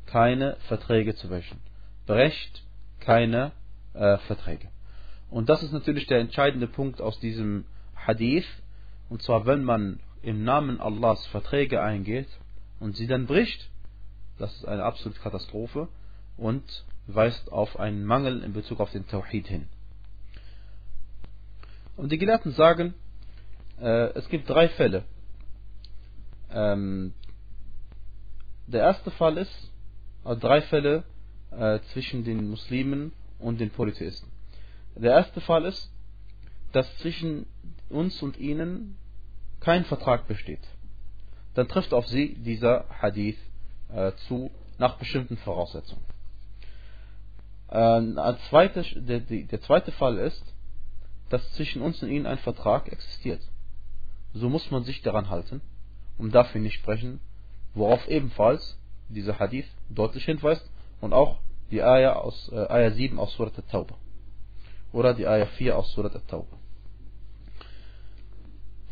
Keine 0.06 0.56
Verträge 0.68 1.14
zu 1.14 1.28
brechen. 1.28 1.58
Brecht 2.06 2.64
keine 3.00 3.52
äh, 3.94 4.18
Verträge. 4.18 4.68
Und 5.30 5.48
das 5.48 5.62
ist 5.62 5.72
natürlich 5.72 6.06
der 6.06 6.18
entscheidende 6.18 6.66
Punkt 6.66 7.00
aus 7.00 7.20
diesem 7.20 7.64
Hadith. 7.94 8.46
Und 9.08 9.22
zwar, 9.22 9.46
wenn 9.46 9.62
man 9.62 10.00
im 10.22 10.44
Namen 10.44 10.80
Allahs 10.80 11.26
Verträge 11.28 11.82
eingeht 11.82 12.28
und 12.78 12.96
sie 12.96 13.06
dann 13.06 13.26
bricht, 13.26 13.70
das 14.38 14.54
ist 14.54 14.64
eine 14.66 14.84
absolute 14.84 15.20
Katastrophe 15.20 15.88
und 16.36 16.64
weist 17.06 17.52
auf 17.52 17.78
einen 17.78 18.04
Mangel 18.04 18.42
in 18.42 18.52
Bezug 18.52 18.80
auf 18.80 18.90
den 18.90 19.06
Tawhid 19.06 19.46
hin. 19.46 19.68
Und 21.96 22.12
die 22.12 22.18
Gelehrten 22.18 22.52
sagen, 22.52 22.94
äh, 23.80 24.10
es 24.14 24.28
gibt 24.28 24.48
drei 24.48 24.68
Fälle, 24.68 25.04
ähm, 26.52 27.14
der 28.66 28.82
erste 28.82 29.10
Fall 29.10 29.36
ist, 29.36 29.70
also 30.24 30.40
drei 30.40 30.62
Fälle 30.62 31.04
äh, 31.50 31.80
zwischen 31.92 32.24
den 32.24 32.48
Muslimen 32.50 33.12
und 33.38 33.60
den 33.60 33.70
Polytheisten. 33.70 34.30
Der 34.96 35.12
erste 35.12 35.40
Fall 35.40 35.64
ist, 35.64 35.90
dass 36.72 36.86
zwischen 36.98 37.46
uns 37.88 38.22
und 38.22 38.38
ihnen 38.38 38.96
kein 39.60 39.84
Vertrag 39.84 40.28
besteht, 40.28 40.60
dann 41.54 41.68
trifft 41.68 41.92
auf 41.92 42.06
sie 42.06 42.34
dieser 42.34 42.86
Hadith 43.00 43.38
äh, 43.92 44.12
zu 44.28 44.50
nach 44.78 44.96
bestimmten 44.96 45.36
Voraussetzungen. 45.38 46.04
Äh, 47.68 48.34
zweite, 48.48 48.82
der, 49.00 49.20
der 49.20 49.60
zweite 49.62 49.92
Fall 49.92 50.18
ist, 50.18 50.42
dass 51.30 51.52
zwischen 51.52 51.80
uns 51.80 52.02
und 52.02 52.10
ihnen 52.10 52.26
ein 52.26 52.38
Vertrag 52.38 52.92
existiert. 52.92 53.40
So 54.34 54.48
muss 54.48 54.70
man 54.70 54.84
sich 54.84 55.00
daran 55.02 55.30
halten 55.30 55.62
und 56.18 56.34
dafür 56.34 56.60
nicht 56.60 56.74
sprechen, 56.74 57.20
worauf 57.74 58.06
ebenfalls 58.08 58.78
dieser 59.08 59.38
Hadith 59.38 59.66
deutlich 59.88 60.24
hinweist 60.24 60.70
und 61.00 61.12
auch 61.12 61.38
die 61.70 61.82
Ayah, 61.82 62.14
aus, 62.14 62.50
äh, 62.52 62.66
Ayah 62.68 62.90
7 62.90 63.18
aus 63.18 63.32
Surat 63.34 63.56
al-Tawbah 63.56 63.96
oder 64.92 65.14
die 65.14 65.26
Ayah 65.26 65.46
4 65.46 65.78
aus 65.78 65.92
Surat 65.92 66.14
al-Tawbah. 66.14 66.58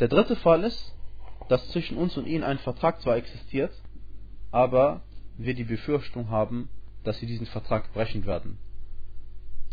Der 0.00 0.09
dritte 0.09 0.37
Fall 0.37 0.62
ist, 0.64 0.95
dass 1.49 1.68
zwischen 1.71 1.97
uns 1.97 2.16
und 2.16 2.26
ihnen 2.26 2.45
ein 2.45 2.59
Vertrag 2.59 3.00
zwar 3.00 3.16
existiert, 3.16 3.73
aber 4.50 5.02
wir 5.37 5.54
die 5.54 5.64
Befürchtung 5.64 6.30
haben, 6.30 6.68
dass 7.04 7.18
sie 7.18 7.26
diesen 7.26 7.47
Vertrag 7.47 7.92
brechen 7.92 8.26
werden. 8.26 8.59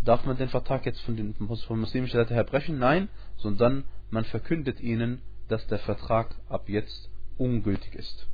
Darf 0.05 0.23
man 0.25 0.37
den 0.37 0.49
Vertrag 0.49 0.85
jetzt 0.85 1.01
von, 1.01 1.17
den, 1.17 1.33
von 1.33 1.79
muslimischer 1.79 2.19
Seite 2.19 2.35
her 2.35 2.43
brechen? 2.43 2.77
Nein, 2.77 3.09
sondern 3.37 3.85
man 4.11 4.23
verkündet 4.23 4.79
ihnen, 4.79 5.21
dass 5.47 5.65
der 5.67 5.79
Vertrag 5.79 6.35
ab 6.47 6.69
jetzt 6.69 7.09
ungültig 7.37 7.95
ist. 7.95 8.27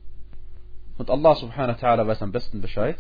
Und 0.98 1.10
Allah 1.10 1.36
subhanahu 1.36 1.82
wa 1.82 1.88
ta'ala 1.88 2.06
weiß 2.06 2.22
am 2.22 2.34
besten 2.34 2.62
Bescheid, 2.62 2.98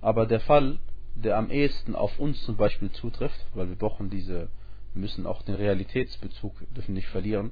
aber 0.00 0.26
der 0.26 0.40
Fall, 0.40 0.78
der 1.14 1.36
am 1.36 1.50
ehesten 1.50 1.94
auf 1.94 2.18
uns 2.18 2.42
zum 2.44 2.56
Beispiel 2.56 2.90
zutrifft, 2.90 3.44
weil 3.54 3.68
wir 3.68 3.76
brauchen 3.76 4.10
diese, 4.10 4.48
müssen 4.94 5.26
auch 5.26 5.42
den 5.42 5.54
Realitätsbezug, 5.54 6.54
dürfen 6.74 6.94
nicht 6.94 7.08
verlieren, 7.08 7.50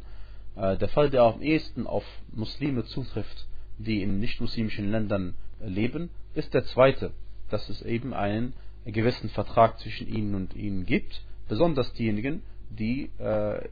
äh, 0.57 0.77
der 0.79 0.89
Fall, 0.89 1.11
der 1.11 1.23
am 1.23 1.43
ehesten 1.43 1.87
auf 1.87 2.05
Muslime 2.33 2.85
zutrifft, 2.85 3.47
die 3.79 4.03
in 4.03 4.21
nicht-muslimischen 4.21 4.91
Ländern 4.91 5.35
leben, 5.61 6.11
ist 6.35 6.55
der 6.55 6.65
zweite, 6.65 7.13
dass 7.51 7.69
es 7.69 7.83
eben 7.83 8.15
einen 8.15 8.55
gewissen 8.93 9.31
Vertrag 9.31 9.79
zwischen 9.79 10.07
ihnen 10.09 10.35
und 10.35 10.55
ihnen 10.55 10.87
gibt, 10.87 11.23
besonders 11.49 11.93
diejenigen, 11.95 12.43
die 12.71 13.11
äh, 13.19 13.69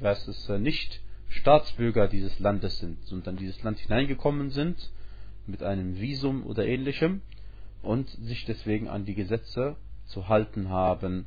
was 0.00 0.26
es 0.28 0.48
äh, 0.48 0.58
nicht 0.58 1.00
Staatsbürger 1.28 2.08
dieses 2.08 2.38
Landes 2.38 2.78
sind, 2.78 3.04
sondern 3.04 3.36
dieses 3.36 3.62
Land 3.62 3.78
hineingekommen 3.78 4.50
sind 4.50 4.90
mit 5.46 5.62
einem 5.62 6.00
Visum 6.00 6.46
oder 6.46 6.66
ähnlichem 6.66 7.22
und 7.82 8.08
sich 8.08 8.44
deswegen 8.44 8.88
an 8.88 9.04
die 9.04 9.14
Gesetze 9.14 9.76
zu 10.06 10.28
halten 10.28 10.68
haben. 10.70 11.26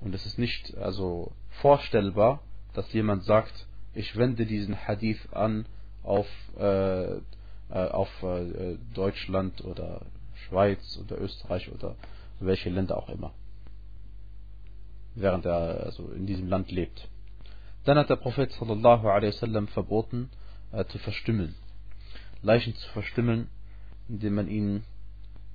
Und 0.00 0.14
es 0.14 0.26
ist 0.26 0.38
nicht 0.38 0.76
also 0.78 1.32
vorstellbar, 1.50 2.42
dass 2.74 2.92
jemand 2.92 3.24
sagt, 3.24 3.66
ich 3.94 4.16
wende 4.16 4.46
diesen 4.46 4.76
Hadith 4.86 5.28
an 5.32 5.66
auf, 6.02 6.28
äh, 6.58 7.16
äh, 7.16 7.20
auf 7.68 8.22
äh, 8.22 8.76
Deutschland 8.94 9.64
oder 9.64 10.06
Schweiz 10.48 10.98
oder 11.02 11.20
Österreich 11.20 11.70
oder 11.72 11.96
welche 12.40 12.70
Länder 12.70 12.96
auch 12.96 13.08
immer, 13.08 13.32
während 15.14 15.44
er 15.46 15.84
also 15.84 16.10
in 16.10 16.26
diesem 16.26 16.48
Land 16.48 16.70
lebt. 16.70 17.08
Dann 17.84 17.98
hat 17.98 18.10
der 18.10 18.16
Prophet 18.16 18.52
sallallahu 18.52 19.08
alaihi 19.08 19.32
wasallam 19.32 19.68
verboten, 19.68 20.30
äh, 20.72 20.84
zu 20.86 20.98
verstümmeln. 20.98 21.54
Leichen 22.42 22.74
zu 22.74 22.88
verstümmeln, 22.90 23.48
indem 24.08 24.34
man 24.34 24.48
ihnen 24.48 24.84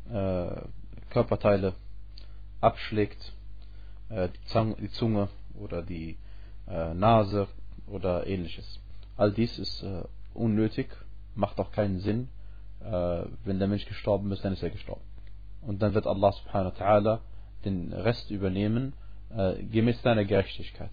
äh, 0.09 0.61
Körperteile 1.09 1.73
abschlägt, 2.61 3.33
äh, 4.09 4.29
die, 4.29 4.45
Zang, 4.47 4.75
die, 4.77 4.89
Zunge 4.89 5.29
oder 5.59 5.81
die 5.81 6.17
äh, 6.67 6.93
Nase 6.93 7.47
oder 7.87 8.27
ähnliches. 8.27 8.79
All 9.17 9.31
dies 9.31 9.59
ist 9.59 9.83
äh, 9.83 10.03
unnötig, 10.33 10.89
macht 11.35 11.59
auch 11.59 11.71
keinen 11.71 11.99
Sinn. 11.99 12.29
Äh, 12.81 13.25
wenn 13.43 13.59
der 13.59 13.67
Mensch 13.67 13.85
gestorben 13.85 14.31
ist, 14.31 14.43
dann 14.43 14.53
ist 14.53 14.63
er 14.63 14.69
gestorben. 14.69 15.03
Und 15.65 15.81
dann 15.81 15.93
wird 15.93 16.07
Allah 16.07 16.31
subhanahu 16.31 16.73
wa 16.73 16.85
ta'ala 16.85 17.19
den 17.63 17.91
Rest 17.91 18.29
übernehmen, 18.29 18.93
äh, 19.35 19.63
gemäß 19.63 20.01
seiner 20.01 20.25
Gerechtigkeit. 20.25 20.91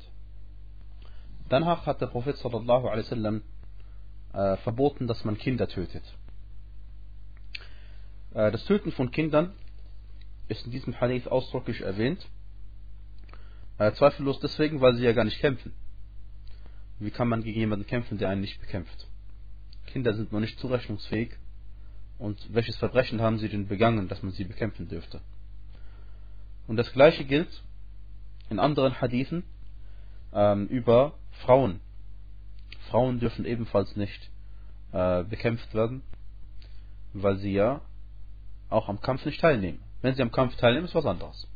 Danach 1.49 1.85
hat 1.87 2.01
der 2.01 2.07
Prophet 2.07 2.37
sallallahu 2.39 2.89
alaihi 2.89 3.05
wasallam 3.05 3.43
äh, 4.33 4.57
verboten, 4.59 5.07
dass 5.07 5.25
man 5.25 5.37
Kinder 5.37 5.69
tötet. 5.69 6.03
Äh, 8.33 8.51
das 8.51 8.65
Töten 8.65 8.93
von 8.93 9.11
Kindern 9.11 9.53
ist 10.49 10.65
in 10.65 10.73
diesem 10.73 10.99
Hadith 10.99 11.29
ausdrücklich 11.29 11.83
erwähnt. 11.83 12.27
Äh, 13.79 13.93
zweifellos 13.93 14.41
deswegen, 14.41 14.81
weil 14.81 14.95
sie 14.95 15.05
ja 15.05 15.13
gar 15.13 15.25
nicht 15.25 15.41
kämpfen. 15.41 15.75
Wie 16.99 17.11
kann 17.11 17.29
man 17.29 17.43
gegen 17.43 17.59
jemanden 17.59 17.87
kämpfen, 17.87 18.19
der 18.19 18.31
einen 18.31 18.41
nicht 18.41 18.61
bekämpft? 18.61 19.07
Kinder 19.87 20.15
sind 20.15 20.33
noch 20.33 20.41
nicht 20.41 20.59
zurechnungsfähig. 20.59 21.37
Und 22.23 22.55
welches 22.55 22.77
Verbrechen 22.77 23.21
haben 23.21 23.39
sie 23.39 23.49
denn 23.49 23.67
begangen, 23.67 24.07
dass 24.07 24.23
man 24.23 24.31
sie 24.31 24.45
bekämpfen 24.45 24.87
dürfte? 24.89 25.21
Und 26.69 26.77
das 26.77 26.93
gleiche 26.93 27.25
gilt 27.25 27.65
in 28.49 28.61
anderen 28.61 29.01
Hadithen 29.01 29.43
ähm, 30.33 30.69
über 30.69 31.15
Frauen. 31.45 31.81
Frauen 32.91 33.19
dürfen 33.19 33.45
ebenfalls 33.45 33.97
nicht 33.97 34.31
äh, 34.93 35.25
bekämpft 35.25 35.75
werden, 35.75 36.05
weil 37.13 37.39
sie 37.39 37.55
ja 37.55 37.81
auch 38.71 38.89
am 38.89 39.01
Kampf 39.01 39.27
nicht 39.27 39.41
teilnehmen. 39.41 39.81
Wenn 40.01 40.15
sie 40.15 40.23
am 40.23 40.31
Kampf 40.31 40.55
teilnehmen, 40.55 40.85
ist 40.85 40.95
was 40.95 41.07
anderes. 41.07 41.49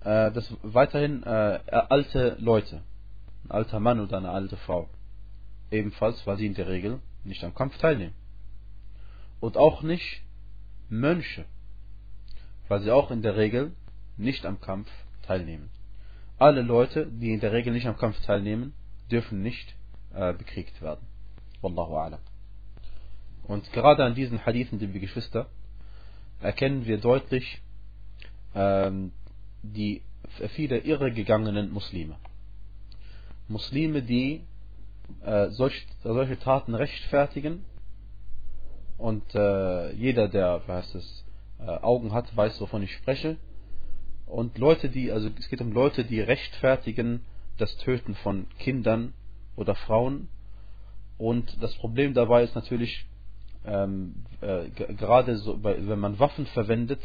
Äh, 0.00 0.30
das 0.30 0.54
weiterhin 0.62 1.22
äh, 1.22 1.60
alte 1.88 2.36
Leute, 2.38 2.82
ein 3.44 3.50
alter 3.50 3.80
Mann 3.80 4.00
oder 4.00 4.18
eine 4.18 4.28
alte 4.28 4.58
Frau, 4.58 4.90
ebenfalls, 5.70 6.26
weil 6.26 6.36
sie 6.36 6.46
in 6.46 6.54
der 6.54 6.68
Regel 6.68 7.00
nicht 7.24 7.42
am 7.44 7.54
Kampf 7.54 7.78
teilnehmen. 7.78 8.12
Und 9.44 9.58
auch 9.58 9.82
nicht 9.82 10.22
Mönche, 10.88 11.44
weil 12.68 12.80
sie 12.80 12.90
auch 12.90 13.10
in 13.10 13.20
der 13.20 13.36
Regel 13.36 13.76
nicht 14.16 14.46
am 14.46 14.58
Kampf 14.58 14.90
teilnehmen. 15.20 15.68
Alle 16.38 16.62
Leute, 16.62 17.06
die 17.06 17.34
in 17.34 17.40
der 17.40 17.52
Regel 17.52 17.74
nicht 17.74 17.86
am 17.86 17.98
Kampf 17.98 18.18
teilnehmen, 18.22 18.72
dürfen 19.10 19.42
nicht 19.42 19.76
äh, 20.14 20.32
bekriegt 20.32 20.80
werden. 20.80 21.06
Wallahu 21.60 21.94
a'lam. 21.94 22.20
Und 23.42 23.70
gerade 23.74 24.02
an 24.02 24.14
diesen 24.14 24.46
Hadithen, 24.46 24.78
liebe 24.78 24.98
Geschwister, 24.98 25.50
erkennen 26.40 26.86
wir 26.86 26.96
deutlich 26.96 27.60
ähm, 28.54 29.12
die 29.62 30.00
viele 30.54 30.78
irregegangenen 30.78 31.70
Muslime. 31.70 32.16
Muslime, 33.48 34.00
die 34.00 34.46
äh, 35.20 35.50
solch, 35.50 35.86
solche 36.02 36.38
Taten 36.38 36.74
rechtfertigen 36.74 37.66
und 38.98 39.34
äh, 39.34 39.92
jeder, 39.94 40.28
der 40.28 40.62
was 40.66 40.94
es, 40.94 41.24
äh, 41.58 41.64
Augen 41.64 42.12
hat, 42.12 42.36
weiß, 42.36 42.60
wovon 42.60 42.82
ich 42.82 42.92
spreche. 42.92 43.36
Und 44.26 44.58
Leute, 44.58 44.88
die, 44.88 45.12
also 45.12 45.28
es 45.38 45.48
geht 45.48 45.60
um 45.60 45.72
Leute, 45.72 46.04
die 46.04 46.20
rechtfertigen 46.20 47.24
das 47.58 47.76
Töten 47.78 48.14
von 48.16 48.46
Kindern 48.58 49.12
oder 49.56 49.74
Frauen. 49.74 50.28
Und 51.18 51.62
das 51.62 51.74
Problem 51.76 52.14
dabei 52.14 52.42
ist 52.42 52.54
natürlich, 52.54 53.06
ähm, 53.64 54.24
äh, 54.40 54.68
gerade 54.70 55.36
so, 55.36 55.62
wenn 55.62 55.98
man 55.98 56.18
Waffen 56.18 56.46
verwendet, 56.46 57.00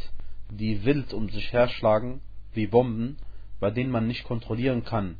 die 0.49 0.83
wild 0.83 1.13
um 1.13 1.29
sich 1.29 1.53
herschlagen, 1.53 2.21
wie 2.53 2.67
Bomben, 2.67 3.17
bei 3.59 3.69
denen 3.69 3.91
man 3.91 4.07
nicht 4.07 4.23
kontrollieren 4.23 4.83
kann, 4.83 5.17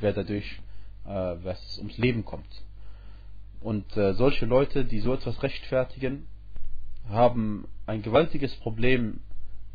wer 0.00 0.12
dadurch 0.12 0.60
äh, 1.04 1.08
was 1.42 1.78
ums 1.78 1.98
Leben 1.98 2.24
kommt. 2.24 2.64
Und 3.62 3.96
äh, 3.96 4.14
solche 4.14 4.46
Leute, 4.46 4.84
die 4.84 5.00
so 5.00 5.14
etwas 5.14 5.42
rechtfertigen, 5.42 6.26
haben 7.08 7.68
ein 7.86 8.02
gewaltiges 8.02 8.54
Problem 8.56 9.20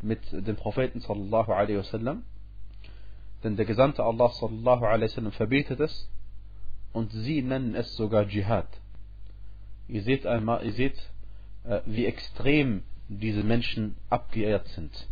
mit 0.02 0.20
dem 0.32 0.56
Propheten 0.56 1.00
sallallahu 1.00 1.52
alaihi 1.52 1.78
wasallam. 1.78 2.22
Denn 3.42 3.56
der 3.56 3.64
Gesandte 3.64 4.04
Allah 4.04 4.30
sallallahu 4.30 4.84
alaihi 4.84 5.10
wasallam 5.10 5.32
verbietet 5.32 5.80
es 5.80 6.08
und 6.92 7.12
sie 7.12 7.42
nennen 7.42 7.74
es 7.74 7.94
sogar 7.96 8.26
Dschihad. 8.26 8.68
Ihr 9.88 10.02
seht 10.02 10.26
einmal, 10.26 10.64
ihr 10.64 10.72
seht, 10.72 10.98
äh, 11.64 11.80
wie 11.86 12.06
extrem 12.06 12.82
diese 13.08 13.42
Menschen 13.42 13.96
abgeehrt 14.10 14.68
sind. 14.68 15.08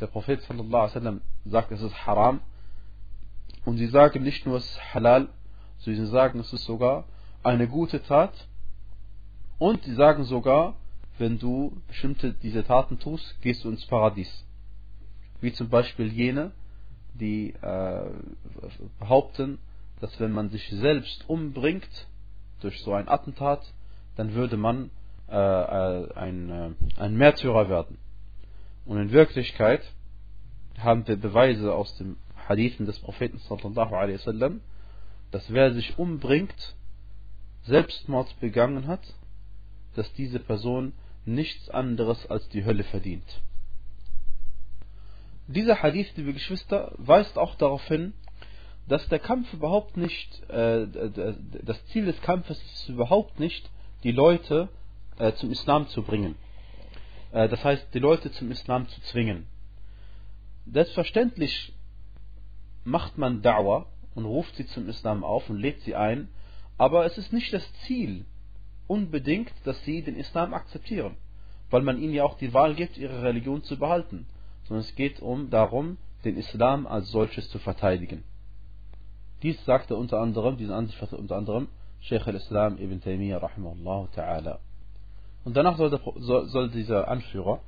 Der 0.00 0.08
Prophet 0.08 0.42
sallallahu 0.42 0.82
alaihi 0.82 0.94
wasallam 0.96 1.20
sagt, 1.44 1.70
es 1.70 1.82
ist 1.82 2.06
haram. 2.06 2.40
Und 3.64 3.78
sie 3.78 3.86
sagen 3.86 4.22
nicht 4.24 4.46
nur, 4.46 4.56
es 4.56 4.64
ist 4.64 4.94
halal, 4.94 5.28
sondern 5.78 6.06
sie 6.06 6.10
sagen, 6.10 6.40
es 6.40 6.52
ist 6.52 6.64
sogar 6.64 7.04
eine 7.44 7.68
gute 7.68 8.02
Tat. 8.02 8.32
Und 9.58 9.84
sie 9.84 9.94
sagen 9.94 10.24
sogar, 10.24 10.74
wenn 11.18 11.38
du 11.38 11.80
bestimmte 11.86 12.32
diese 12.32 12.64
Taten 12.64 12.98
tust, 12.98 13.40
gehst 13.40 13.64
du 13.64 13.70
ins 13.70 13.86
Paradies. 13.86 14.44
Wie 15.40 15.52
zum 15.52 15.68
Beispiel 15.68 16.12
jene, 16.12 16.52
die 17.14 17.50
äh, 17.50 18.10
behaupten, 18.98 19.58
dass 20.00 20.18
wenn 20.18 20.32
man 20.32 20.50
sich 20.50 20.68
selbst 20.70 21.28
umbringt 21.28 22.08
durch 22.60 22.82
so 22.82 22.92
ein 22.92 23.08
Attentat, 23.08 23.62
dann 24.16 24.34
würde 24.34 24.56
man 24.56 24.90
äh, 25.28 25.36
äh 25.36 26.12
ein, 26.14 26.50
äh, 26.50 26.70
ein 27.00 27.16
Märtyrer 27.16 27.68
werden. 27.68 27.98
Und 28.84 28.98
in 28.98 29.12
Wirklichkeit 29.12 29.82
haben 30.78 31.06
wir 31.06 31.16
Beweise 31.16 31.74
aus 31.74 31.96
dem 31.96 32.16
Hadithen 32.48 32.86
des 32.86 32.98
Propheten 32.98 33.38
sallallahu 33.38 33.94
alaihi 33.94 34.18
wasallam, 34.18 34.60
dass 35.30 35.52
wer 35.52 35.72
sich 35.72 35.98
umbringt, 35.98 36.74
Selbstmord 37.64 38.38
begangen 38.40 38.86
hat, 38.86 39.02
dass 39.94 40.12
diese 40.14 40.38
Person 40.38 40.92
nichts 41.24 41.68
anderes 41.70 42.26
als 42.26 42.48
die 42.50 42.64
Hölle 42.64 42.84
verdient. 42.84 43.24
Dieser 45.46 45.82
Hadith, 45.82 46.10
liebe 46.16 46.32
Geschwister, 46.32 46.92
weist 46.96 47.38
auch 47.38 47.54
darauf 47.56 47.86
hin, 47.86 48.14
dass 48.88 49.08
der 49.08 49.18
Kampf 49.18 49.52
überhaupt 49.52 49.96
nicht, 49.96 50.42
äh, 50.50 50.86
das 51.62 51.84
Ziel 51.86 52.06
des 52.06 52.20
Kampfes 52.22 52.60
ist 52.62 52.88
überhaupt 52.88 53.40
nicht, 53.40 53.70
die 54.02 54.12
Leute 54.12 54.68
äh, 55.18 55.32
zum 55.34 55.50
Islam 55.50 55.88
zu 55.88 56.02
bringen. 56.02 56.34
Äh, 57.32 57.48
das 57.48 57.64
heißt, 57.64 57.88
die 57.94 57.98
Leute 57.98 58.30
zum 58.32 58.50
Islam 58.50 58.88
zu 58.88 59.00
zwingen. 59.02 59.46
Selbstverständlich 60.66 61.72
macht 62.84 63.16
man 63.18 63.42
Da'wah 63.42 63.86
und 64.14 64.24
ruft 64.24 64.56
sie 64.56 64.66
zum 64.66 64.88
Islam 64.88 65.24
auf 65.24 65.48
und 65.48 65.58
lädt 65.58 65.80
sie 65.82 65.94
ein, 65.94 66.28
aber 66.78 67.04
es 67.04 67.18
ist 67.18 67.32
nicht 67.32 67.52
das 67.52 67.64
Ziel 67.86 68.24
unbedingt, 68.86 69.52
dass 69.64 69.82
sie 69.84 70.02
den 70.02 70.16
Islam 70.16 70.54
akzeptieren, 70.54 71.16
weil 71.70 71.82
man 71.82 72.00
ihnen 72.00 72.14
ja 72.14 72.24
auch 72.24 72.36
die 72.36 72.52
Wahl 72.52 72.74
gibt, 72.74 72.98
ihre 72.98 73.22
Religion 73.22 73.62
zu 73.62 73.78
behalten, 73.78 74.26
sondern 74.64 74.84
es 74.84 74.94
geht 74.94 75.20
um 75.20 75.50
darum, 75.50 75.98
den 76.24 76.36
Islam 76.36 76.86
als 76.86 77.10
solches 77.10 77.48
zu 77.50 77.58
verteidigen. 77.58 78.24
Dies 79.42 79.62
sagte 79.64 79.96
unter 79.96 80.20
anderem, 80.20 80.56
diese 80.56 80.74
Ansicht 80.74 81.00
hatte 81.02 81.16
unter 81.16 81.36
anderem 81.36 81.68
Sheikh 82.00 82.26
al-Islam 82.26 82.78
ibn 82.78 83.00
Taymiyyah 83.00 83.38
rahimahullah 83.38 84.08
ta'ala. 84.14 84.58
Und 85.44 85.56
danach 85.56 85.76
soll, 85.76 85.90
der, 85.90 86.00
soll, 86.16 86.48
soll 86.48 86.70
dieser 86.70 87.08
Anführer 87.08 87.60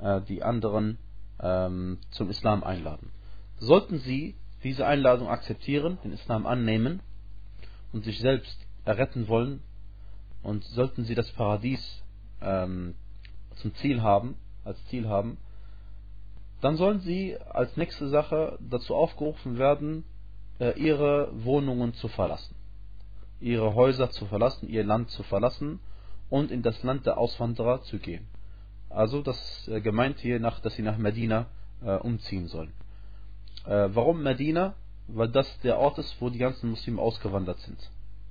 äh, 0.00 0.20
die 0.22 0.42
anderen 0.42 0.98
ähm, 1.40 1.98
zum 2.10 2.28
Islam 2.28 2.62
einladen. 2.62 3.10
Sollten 3.56 3.98
sie 3.98 4.36
diese 4.62 4.86
Einladung 4.86 5.28
akzeptieren, 5.28 5.98
den 6.04 6.12
Islam 6.12 6.46
annehmen 6.46 7.00
und 7.94 8.04
sich 8.04 8.18
selbst 8.18 8.58
erretten 8.84 9.28
wollen 9.28 9.62
und 10.42 10.64
sollten 10.64 11.04
sie 11.04 11.14
das 11.14 11.30
Paradies 11.32 12.02
ähm, 12.42 12.96
zum 13.54 13.72
Ziel 13.76 14.02
haben, 14.02 14.36
als 14.64 14.84
Ziel 14.86 15.08
haben, 15.08 15.38
dann 16.60 16.76
sollen 16.76 17.00
sie 17.00 17.38
als 17.38 17.76
nächste 17.76 18.08
Sache 18.08 18.58
dazu 18.60 18.96
aufgerufen 18.96 19.58
werden, 19.58 20.04
äh, 20.58 20.78
ihre 20.78 21.30
Wohnungen 21.44 21.94
zu 21.94 22.08
verlassen, 22.08 22.56
ihre 23.40 23.74
Häuser 23.74 24.10
zu 24.10 24.26
verlassen, 24.26 24.68
ihr 24.68 24.82
Land 24.82 25.10
zu 25.10 25.22
verlassen 25.22 25.78
und 26.30 26.50
in 26.50 26.62
das 26.62 26.82
Land 26.82 27.06
der 27.06 27.16
Auswanderer 27.16 27.82
zu 27.82 27.98
gehen. 27.98 28.26
Also 28.90 29.22
das 29.22 29.68
äh, 29.68 29.80
gemeint 29.80 30.18
hier, 30.18 30.40
nach, 30.40 30.58
dass 30.58 30.74
sie 30.74 30.82
nach 30.82 30.98
Medina 30.98 31.46
äh, 31.84 31.94
umziehen 31.94 32.48
sollen. 32.48 32.72
Äh, 33.66 33.88
warum 33.92 34.22
Medina? 34.22 34.74
Weil 35.06 35.28
das 35.28 35.60
der 35.60 35.78
Ort 35.78 35.98
ist, 35.98 36.16
wo 36.20 36.30
die 36.30 36.38
ganzen 36.38 36.70
Muslime 36.70 37.00
ausgewandert 37.00 37.60
sind. 37.60 37.78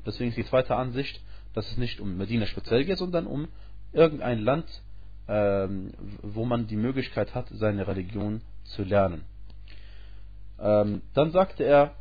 Deswegen 0.06 0.30
ist 0.30 0.38
die 0.38 0.46
zweite 0.46 0.76
Ansicht, 0.76 1.22
dass 1.54 1.70
es 1.72 1.78
nicht 1.78 2.00
um 2.00 2.18
Medina 2.18 2.46
speziell 2.46 2.84
geht, 2.86 2.98
sondern 2.98 3.28
um 3.28 3.48
irgendein 3.92 4.40
Land, 4.40 4.66
ähm, 5.28 5.94
wo 6.22 6.46
man 6.46 6.68
die 6.68 6.76
Möglichkeit 6.76 7.36
hat, 7.36 7.48
seine 7.52 7.88
Religion 7.88 8.42
zu 8.64 8.84
lernen. 8.84 9.24
Ähm, 10.60 11.02
dann 11.14 11.32
sagte 11.32 11.64
er, 11.64 11.96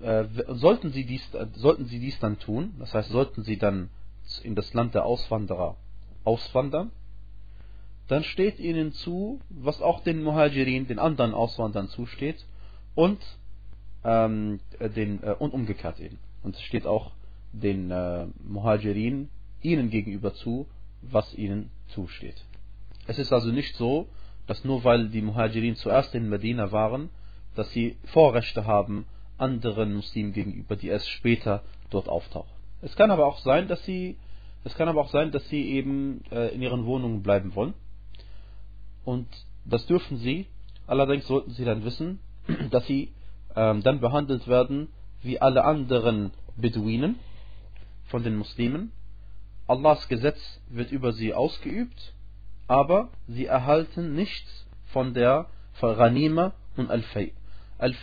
äh, 0.00 0.24
sollten, 0.48 0.92
sie 0.92 1.04
dies, 1.04 1.22
sollten 1.54 1.86
sie 1.86 1.98
dies 1.98 2.18
dann 2.20 2.38
tun, 2.38 2.74
das 2.78 2.94
heißt, 2.94 3.10
sollten 3.10 3.42
sie 3.42 3.58
dann 3.58 3.90
in 4.42 4.54
das 4.54 4.72
Land 4.74 4.94
der 4.94 5.04
Auswanderer 5.04 5.76
auswandern, 6.24 6.90
dann 8.08 8.24
steht 8.24 8.58
ihnen 8.58 8.92
zu, 8.92 9.40
was 9.48 9.80
auch 9.82 10.00
den 10.00 10.22
Muhajirin, 10.22 10.86
den 10.86 10.98
anderen 10.98 11.34
Auswandern 11.34 11.88
zusteht, 11.88 12.44
und, 12.96 13.20
ähm, 14.02 14.58
den, 14.80 15.22
äh, 15.22 15.36
und 15.38 15.54
umgekehrt 15.54 16.00
eben. 16.00 16.18
Und 16.42 16.56
es 16.56 16.62
steht 16.62 16.86
auch 16.86 17.12
den 17.52 17.92
äh, 17.92 18.26
Muhajirin 18.42 19.28
ihnen 19.62 19.90
gegenüber 19.90 20.34
zu, 20.34 20.66
was 21.02 21.32
ihnen 21.34 21.70
zusteht. 21.88 22.44
Es 23.06 23.20
ist 23.20 23.32
also 23.32 23.52
nicht 23.52 23.76
so, 23.76 24.08
dass 24.48 24.64
nur 24.64 24.82
weil 24.82 25.08
die 25.08 25.22
Muhajirin 25.22 25.76
zuerst 25.76 26.14
in 26.16 26.28
Medina 26.28 26.72
waren, 26.72 27.10
dass 27.54 27.70
sie 27.70 27.96
Vorrechte 28.06 28.66
haben 28.66 29.06
anderen 29.38 29.94
Muslimen 29.94 30.32
gegenüber, 30.32 30.74
die 30.74 30.88
erst 30.88 31.08
später 31.10 31.62
dort 31.90 32.08
auftauchen. 32.08 32.50
Es 32.82 32.96
kann 32.96 33.12
aber 33.12 33.26
auch 33.26 33.38
sein, 33.38 33.68
dass 33.68 33.84
sie 33.84 34.16
es 34.66 34.74
kann 34.74 34.88
aber 34.88 35.00
auch 35.00 35.10
sein, 35.10 35.30
dass 35.30 35.48
sie 35.48 35.70
eben 35.70 36.24
äh, 36.32 36.52
in 36.52 36.60
ihren 36.60 36.86
Wohnungen 36.86 37.22
bleiben 37.22 37.54
wollen. 37.54 37.74
Und 39.04 39.28
das 39.64 39.86
dürfen 39.86 40.16
sie. 40.16 40.48
Allerdings 40.88 41.28
sollten 41.28 41.52
sie 41.52 41.64
dann 41.64 41.84
wissen, 41.84 42.18
dass 42.70 42.86
sie 42.86 43.12
ähm, 43.54 43.82
dann 43.82 44.00
behandelt 44.00 44.46
werden 44.48 44.88
wie 45.22 45.40
alle 45.40 45.64
anderen 45.64 46.32
Beduinen 46.56 47.18
von 48.06 48.22
den 48.22 48.36
Muslimen. 48.36 48.92
Allahs 49.66 50.08
Gesetz 50.08 50.38
wird 50.68 50.92
über 50.92 51.12
sie 51.12 51.34
ausgeübt, 51.34 52.14
aber 52.68 53.10
sie 53.26 53.46
erhalten 53.46 54.14
nichts 54.14 54.66
von 54.86 55.14
der 55.14 55.46
Ghanima 55.80 56.54
und 56.76 56.90
Al-Fay. 56.90 57.32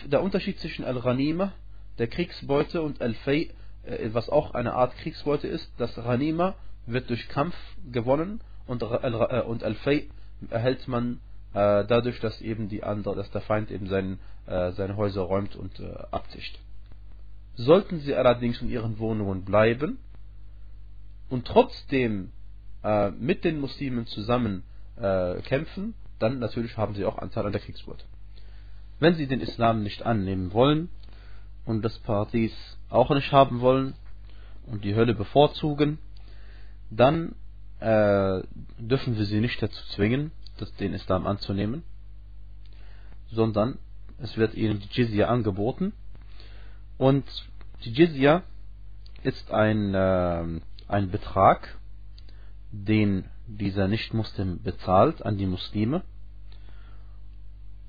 Der 0.05 0.21
Unterschied 0.21 0.59
zwischen 0.59 0.85
Al-Ghanima, 0.85 1.53
der 1.97 2.07
Kriegsbeute, 2.07 2.81
und 2.81 3.01
Al-Fay, 3.01 3.51
äh, 3.83 4.09
was 4.11 4.29
auch 4.29 4.53
eine 4.53 4.73
Art 4.73 4.95
Kriegsbeute 4.97 5.47
ist, 5.47 5.71
das 5.77 5.95
Ghanima 5.95 6.55
wird 6.85 7.09
durch 7.09 7.29
Kampf 7.29 7.55
gewonnen 7.91 8.41
und 8.67 8.83
äh, 8.83 8.85
Al-Fay 8.85 10.09
erhält 10.49 10.87
man 10.87 11.19
dadurch, 11.53 12.19
dass 12.19 12.41
eben 12.41 12.67
die 12.67 12.83
andere, 12.83 13.15
dass 13.15 13.29
der 13.29 13.41
Feind 13.41 13.69
eben 13.69 13.87
sein, 13.87 14.19
seine 14.45 14.97
Häuser 14.97 15.21
räumt 15.21 15.55
und 15.55 15.79
abzischt. 16.11 16.59
Sollten 17.55 17.99
sie 17.99 18.15
allerdings 18.15 18.61
in 18.61 18.69
ihren 18.69 18.97
Wohnungen 18.97 19.45
bleiben 19.45 19.99
und 21.29 21.45
trotzdem 21.45 22.31
äh, 22.83 23.11
mit 23.11 23.43
den 23.43 23.59
Muslimen 23.59 24.05
zusammen 24.07 24.63
äh, 24.97 25.35
kämpfen, 25.41 25.93
dann 26.19 26.39
natürlich 26.39 26.77
haben 26.77 26.95
sie 26.95 27.05
auch 27.05 27.17
Anteil 27.17 27.45
an 27.45 27.51
der 27.51 27.61
Kriegsbeute. 27.61 28.03
Wenn 28.99 29.15
sie 29.15 29.27
den 29.27 29.41
Islam 29.41 29.83
nicht 29.83 30.03
annehmen 30.03 30.53
wollen 30.53 30.89
und 31.65 31.83
das 31.83 31.97
Paradies 31.99 32.53
auch 32.89 33.09
nicht 33.09 33.31
haben 33.31 33.61
wollen 33.61 33.95
und 34.67 34.83
die 34.83 34.95
Hölle 34.95 35.15
bevorzugen, 35.15 35.97
dann 36.89 37.35
äh, 37.79 38.41
dürfen 38.77 39.17
wir 39.17 39.25
sie 39.25 39.39
nicht 39.39 39.61
dazu 39.61 39.83
zwingen, 39.95 40.31
das, 40.57 40.73
den 40.75 40.93
Islam 40.93 41.27
anzunehmen, 41.27 41.83
sondern 43.31 43.79
es 44.19 44.37
wird 44.37 44.55
ihnen 44.55 44.79
die 44.79 44.89
Jizya 44.91 45.27
angeboten 45.27 45.93
und 46.97 47.25
die 47.83 47.91
Jizya 47.91 48.43
ist 49.23 49.51
ein, 49.51 49.93
äh, 49.93 50.61
ein 50.87 51.11
Betrag, 51.11 51.77
den 52.71 53.25
dieser 53.47 53.87
Nicht-Muslim 53.87 54.61
bezahlt 54.61 55.25
an 55.25 55.37
die 55.37 55.45
Muslime. 55.45 56.01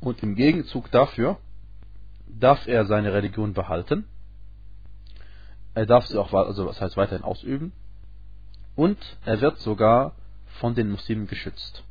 Und 0.01 0.23
im 0.23 0.35
Gegenzug 0.35 0.91
dafür 0.91 1.39
darf 2.27 2.67
er 2.67 2.87
seine 2.87 3.13
Religion 3.13 3.55
behalten. 3.55 4.07
Er 5.75 5.87
darf 5.87 6.07
sie 6.07 6.19
auch 6.19 6.33
also 6.33 6.67
was 6.67 6.81
heißt 6.81 6.97
weiterhin 6.97 7.25
ausüben. 7.25 7.73
Und 8.77 8.99
er 9.25 9.41
wird 9.41 9.59
sogar 9.59 10.15
von 10.61 10.75
den 10.75 10.91
Muslimen 10.91 11.27
geschützt. 11.27 11.85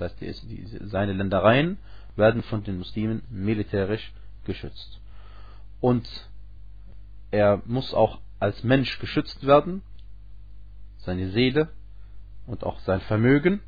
Das 0.00 0.12
heißt, 0.12 0.20
die, 0.20 0.48
die, 0.48 0.88
seine 0.88 1.12
Ländereien 1.12 1.76
werden 2.16 2.42
von 2.42 2.64
den 2.64 2.78
Muslimen 2.78 3.22
militärisch 3.30 4.12
geschützt. 4.44 4.98
Und 5.80 6.08
er 7.30 7.62
muss 7.66 7.92
auch 7.92 8.18
als 8.38 8.64
Mensch 8.64 8.98
geschützt 8.98 9.46
werden, 9.46 9.82
seine 10.98 11.30
Seele 11.30 11.68
und 12.46 12.64
auch 12.64 12.80
sein 12.80 13.00
Vermögen 13.02 13.60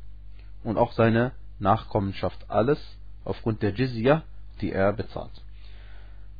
und 0.63 0.77
auch 0.77 0.91
seine 0.93 1.33
Nachkommenschaft, 1.59 2.49
alles 2.49 2.79
aufgrund 3.23 3.61
der 3.61 3.73
Jizya, 3.73 4.23
die 4.59 4.71
er 4.71 4.91
bezahlt. 4.93 5.41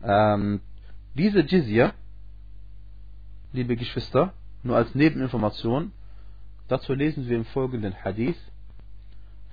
Ähm, 0.04 0.62
diese 1.14 1.42
Jizya, 1.42 1.94
liebe 3.52 3.76
Geschwister, 3.76 4.34
nur 4.64 4.76
als 4.76 4.96
Nebeninformation, 4.96 5.92
dazu 6.68 6.94
lesen 6.94 7.30
wir 7.30 7.38
im 7.38 7.46
folgenden 7.46 7.96
Hadith 8.04 8.38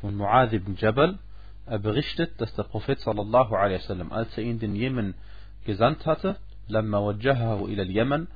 von 0.01 0.17
Mu'adh 0.17 0.53
ibn 0.53 0.77
Jabal. 0.77 1.19
Er 1.67 1.79
berichtet, 1.79 2.41
dass 2.41 2.55
der 2.55 2.65
Prophet 2.65 2.99
sallallahu 3.01 3.55
alaihi 3.55 3.81
wasallam, 3.83 4.13
als 4.13 4.37
er 4.37 4.45
ihn 4.45 4.59
den 4.59 4.75
Jemen 4.75 5.15
gesandt 5.65 6.07
hatte, 6.07 6.37
لما 6.71 6.99
وجهه 6.99 7.65
إلى 7.65 7.83
اليمن 7.83 8.27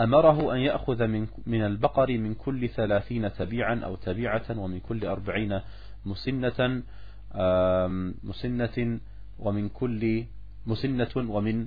أمره 0.00 0.54
أن 0.54 0.58
يأخذ 0.58 1.06
من, 1.06 1.26
من 1.46 1.62
البقر 1.62 2.18
من 2.18 2.34
كل 2.34 2.68
ثلاثين 2.68 3.32
تبيعا 3.32 3.80
أو 3.84 3.96
تبيعة 3.96 4.58
ومن 4.58 4.80
كل 4.80 5.06
أربعين 5.06 5.60
مسنة 6.06 6.82
مسنة 8.24 9.00
ومن 9.38 9.68
كل 9.68 10.24
مسنة 10.66 11.08
ومن 11.16 11.66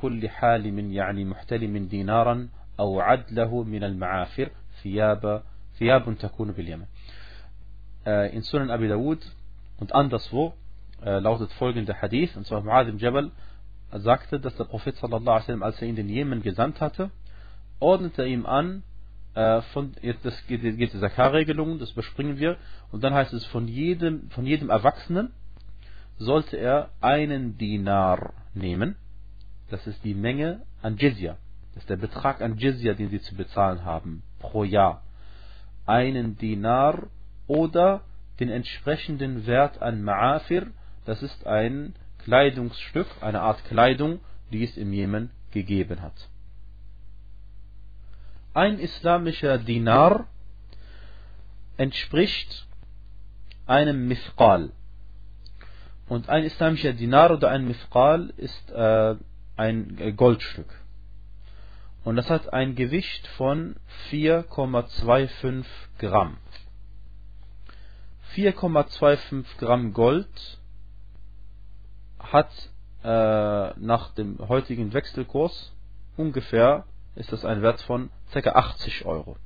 كل 0.00 0.28
حالم 0.28 0.92
يعني 0.92 1.24
محتلم 1.24 1.86
دينارا 1.86 2.48
أو 2.80 3.00
عدله 3.00 3.62
من 3.62 3.84
المعافر 3.84 4.50
ثياب 4.82 5.42
ثياب 5.78 6.14
تكون 6.18 6.52
باليمن 6.52 6.84
in 8.04 8.42
Sunan 8.42 8.70
Abi 8.70 8.88
Dawud 8.88 9.20
und 9.78 9.94
anderswo 9.94 10.54
äh, 11.04 11.18
lautet 11.18 11.52
folgender 11.54 12.00
Hadith, 12.00 12.36
und 12.36 12.46
zwar 12.46 12.62
Mu'adh 12.62 12.88
ibn 12.88 12.98
Jabal 12.98 13.30
sagte, 13.92 14.40
dass 14.40 14.56
der 14.56 14.64
Prophet 14.64 14.96
sallallahu 14.96 15.30
alaihi 15.30 15.42
wasallam, 15.42 15.62
als 15.62 15.82
er 15.82 15.88
ihn 15.88 15.96
in 15.96 16.06
den 16.06 16.08
Jemen 16.08 16.42
gesandt 16.42 16.80
hatte, 16.80 17.10
ordnete 17.80 18.24
ihm 18.24 18.46
an, 18.46 18.82
äh, 19.34 19.60
von, 19.72 19.94
jetzt 20.00 20.24
das 20.24 20.46
geht, 20.46 20.62
geht 20.62 20.92
die 20.92 21.00
Zakar-Regelung, 21.00 21.78
das 21.78 21.90
überspringen 21.92 22.38
wir, 22.38 22.56
und 22.90 23.02
dann 23.04 23.14
heißt 23.14 23.32
es, 23.32 23.44
von 23.46 23.68
jedem, 23.68 24.30
von 24.30 24.46
jedem 24.46 24.70
Erwachsenen 24.70 25.32
sollte 26.18 26.56
er 26.56 26.90
einen 27.00 27.58
Dinar 27.58 28.32
nehmen, 28.54 28.96
das 29.70 29.86
ist 29.86 30.04
die 30.04 30.14
Menge 30.14 30.62
an 30.82 30.96
Jizya, 30.96 31.36
das 31.74 31.82
ist 31.82 31.90
der 31.90 31.96
Betrag 31.96 32.40
an 32.40 32.56
Jizya, 32.56 32.94
den 32.94 33.10
sie 33.10 33.20
zu 33.20 33.34
bezahlen 33.34 33.84
haben, 33.84 34.22
pro 34.38 34.64
Jahr. 34.64 35.02
Einen 35.86 36.38
Dinar 36.38 37.08
oder 37.52 38.00
den 38.40 38.48
entsprechenden 38.48 39.46
Wert 39.46 39.82
an 39.82 40.02
Ma'afir, 40.02 40.68
das 41.04 41.22
ist 41.22 41.46
ein 41.46 41.94
Kleidungsstück, 42.24 43.06
eine 43.20 43.42
Art 43.42 43.62
Kleidung, 43.66 44.20
die 44.50 44.64
es 44.64 44.76
im 44.78 44.92
Jemen 44.92 45.30
gegeben 45.50 46.00
hat. 46.00 46.28
Ein 48.54 48.78
islamischer 48.78 49.58
Dinar 49.58 50.26
entspricht 51.76 52.66
einem 53.66 54.08
Mithqal. 54.08 54.72
Und 56.08 56.30
ein 56.30 56.44
islamischer 56.44 56.94
Dinar 56.94 57.32
oder 57.32 57.50
ein 57.50 57.66
Mithqal 57.66 58.32
ist 58.36 58.70
äh, 58.70 59.14
ein 59.56 60.14
Goldstück. 60.16 60.72
Und 62.04 62.16
das 62.16 62.30
hat 62.30 62.52
ein 62.52 62.74
Gewicht 62.76 63.26
von 63.38 63.76
4,25 64.10 65.64
Gramm. 65.98 66.38
4,25 68.34 69.44
Gramm 69.58 69.92
Gold 69.92 70.58
hat 72.18 72.50
äh, 73.04 73.08
nach 73.78 74.14
dem 74.14 74.38
heutigen 74.48 74.92
Wechselkurs 74.94 75.72
ungefähr 76.16 76.86
ist 77.14 77.30
das 77.30 77.44
ein 77.44 77.60
Wert 77.60 77.82
von 77.82 78.10
ca. 78.32 78.40
80 78.40 79.04
Euro. 79.04 79.36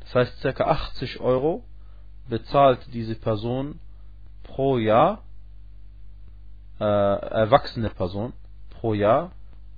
Das 0.00 0.14
heißt, 0.16 0.42
ca. 0.42 0.64
80 0.64 1.20
Euro 1.20 1.62
bezahlt 2.28 2.80
diese 2.92 3.14
Person 3.14 3.78
pro 4.42 4.78
Jahr, 4.78 5.22
äh, 6.80 6.84
erwachsene 6.84 7.90
Person, 7.90 8.32
pro 8.70 8.94
Jahr 8.94 9.30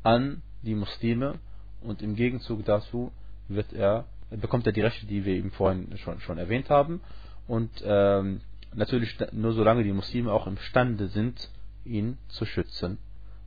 an 0.02 0.40
die 0.62 0.74
Muslime 0.74 1.38
und 1.82 2.00
im 2.00 2.14
Gegenzug 2.16 2.64
dazu 2.64 3.12
wird 3.48 3.74
er, 3.74 4.06
bekommt 4.30 4.66
er 4.66 4.72
die 4.72 4.80
Rechte, 4.80 5.04
die 5.04 5.26
wir 5.26 5.34
eben 5.34 5.50
vorhin 5.50 5.98
schon, 5.98 6.20
schon 6.20 6.38
erwähnt 6.38 6.70
haben 6.70 7.02
und 7.46 7.70
ähm, 7.84 8.40
natürlich 8.74 9.16
nur 9.32 9.52
solange 9.52 9.84
die 9.84 9.92
Muslime 9.92 10.32
auch 10.32 10.46
imstande 10.46 11.08
sind, 11.08 11.50
ihn 11.84 12.18
zu 12.28 12.44
schützen. 12.44 12.98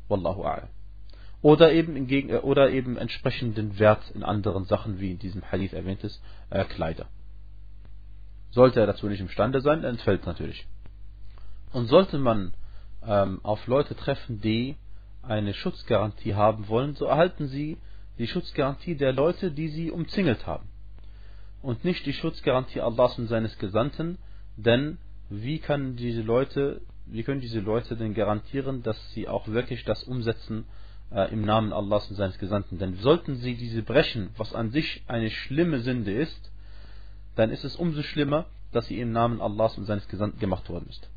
Wallahu 0.07 0.45
a'lam. 0.45 0.67
Oder 1.41 1.71
eben, 1.71 2.07
Gegen 2.07 2.29
äh, 2.29 2.37
oder 2.37 2.71
eben 2.71 2.97
entsprechenden 2.97 3.79
Wert 3.79 4.11
in 4.11 4.23
anderen 4.23 4.65
Sachen, 4.65 4.99
wie 4.99 5.11
in 5.11 5.19
diesem 5.19 5.43
Hadith 5.51 5.73
erwähnt 5.73 6.03
ist, 6.03 6.21
äh, 6.49 6.63
Kleider. 6.65 7.07
Sollte 8.49 8.79
er 8.79 8.87
dazu 8.87 9.07
nicht 9.07 9.19
imstande 9.19 9.61
sein, 9.61 9.83
entfällt 9.83 10.25
natürlich. 10.25 10.65
Und 11.73 11.87
sollte 11.87 12.17
man 12.17 12.53
ähm, 13.05 13.39
auf 13.43 13.67
Leute 13.67 13.95
treffen, 13.95 14.41
die 14.41 14.77
eine 15.21 15.53
Schutzgarantie 15.53 16.35
haben 16.35 16.67
wollen, 16.69 16.95
so 16.95 17.05
erhalten 17.05 17.47
sie 17.47 17.77
die 18.17 18.27
Schutzgarantie 18.27 18.95
der 18.95 19.13
Leute, 19.13 19.51
die 19.51 19.67
sie 19.67 19.91
umzingelt 19.91 20.47
haben. 20.47 20.69
Und 21.61 21.83
nicht 21.83 22.05
die 22.05 22.13
Schutzgarantie 22.13 22.81
Allahs 22.81 23.17
und 23.17 23.27
seines 23.27 23.57
Gesandten, 23.57 24.17
denn 24.55 24.97
wie 25.29 25.59
kann 25.59 25.95
diese 25.95 26.21
Leute 26.21 26.81
wie 27.09 27.23
können 27.23 27.41
diese 27.41 27.59
Leute 27.59 27.95
denn 27.95 28.13
garantieren, 28.13 28.83
dass 28.83 28.97
sie 29.13 29.27
auch 29.27 29.47
wirklich 29.47 29.85
das 29.85 30.03
umsetzen 30.03 30.65
äh, 31.11 31.31
im 31.31 31.41
Namen 31.45 31.71
Allahs 31.71 32.09
und 32.09 32.15
seines 32.15 32.37
Gesandten? 32.37 32.77
Denn 32.77 32.95
sollten 32.95 33.35
sie 33.37 33.55
diese 33.55 33.81
brechen, 33.81 34.29
was 34.37 34.53
an 34.53 34.71
sich 34.71 35.03
eine 35.07 35.29
schlimme 35.29 35.79
Sünde 35.79 36.11
ist, 36.11 36.51
dann 37.35 37.49
ist 37.49 37.63
es 37.63 37.75
umso 37.75 38.03
schlimmer, 38.03 38.45
dass 38.71 38.87
sie 38.87 38.99
im 38.99 39.11
Namen 39.11 39.41
Allahs 39.41 39.77
und 39.77 39.85
seines 39.85 40.07
Gesandten 40.07 40.39
gemacht 40.39 40.69
worden 40.69 40.87
ist. 40.89 41.09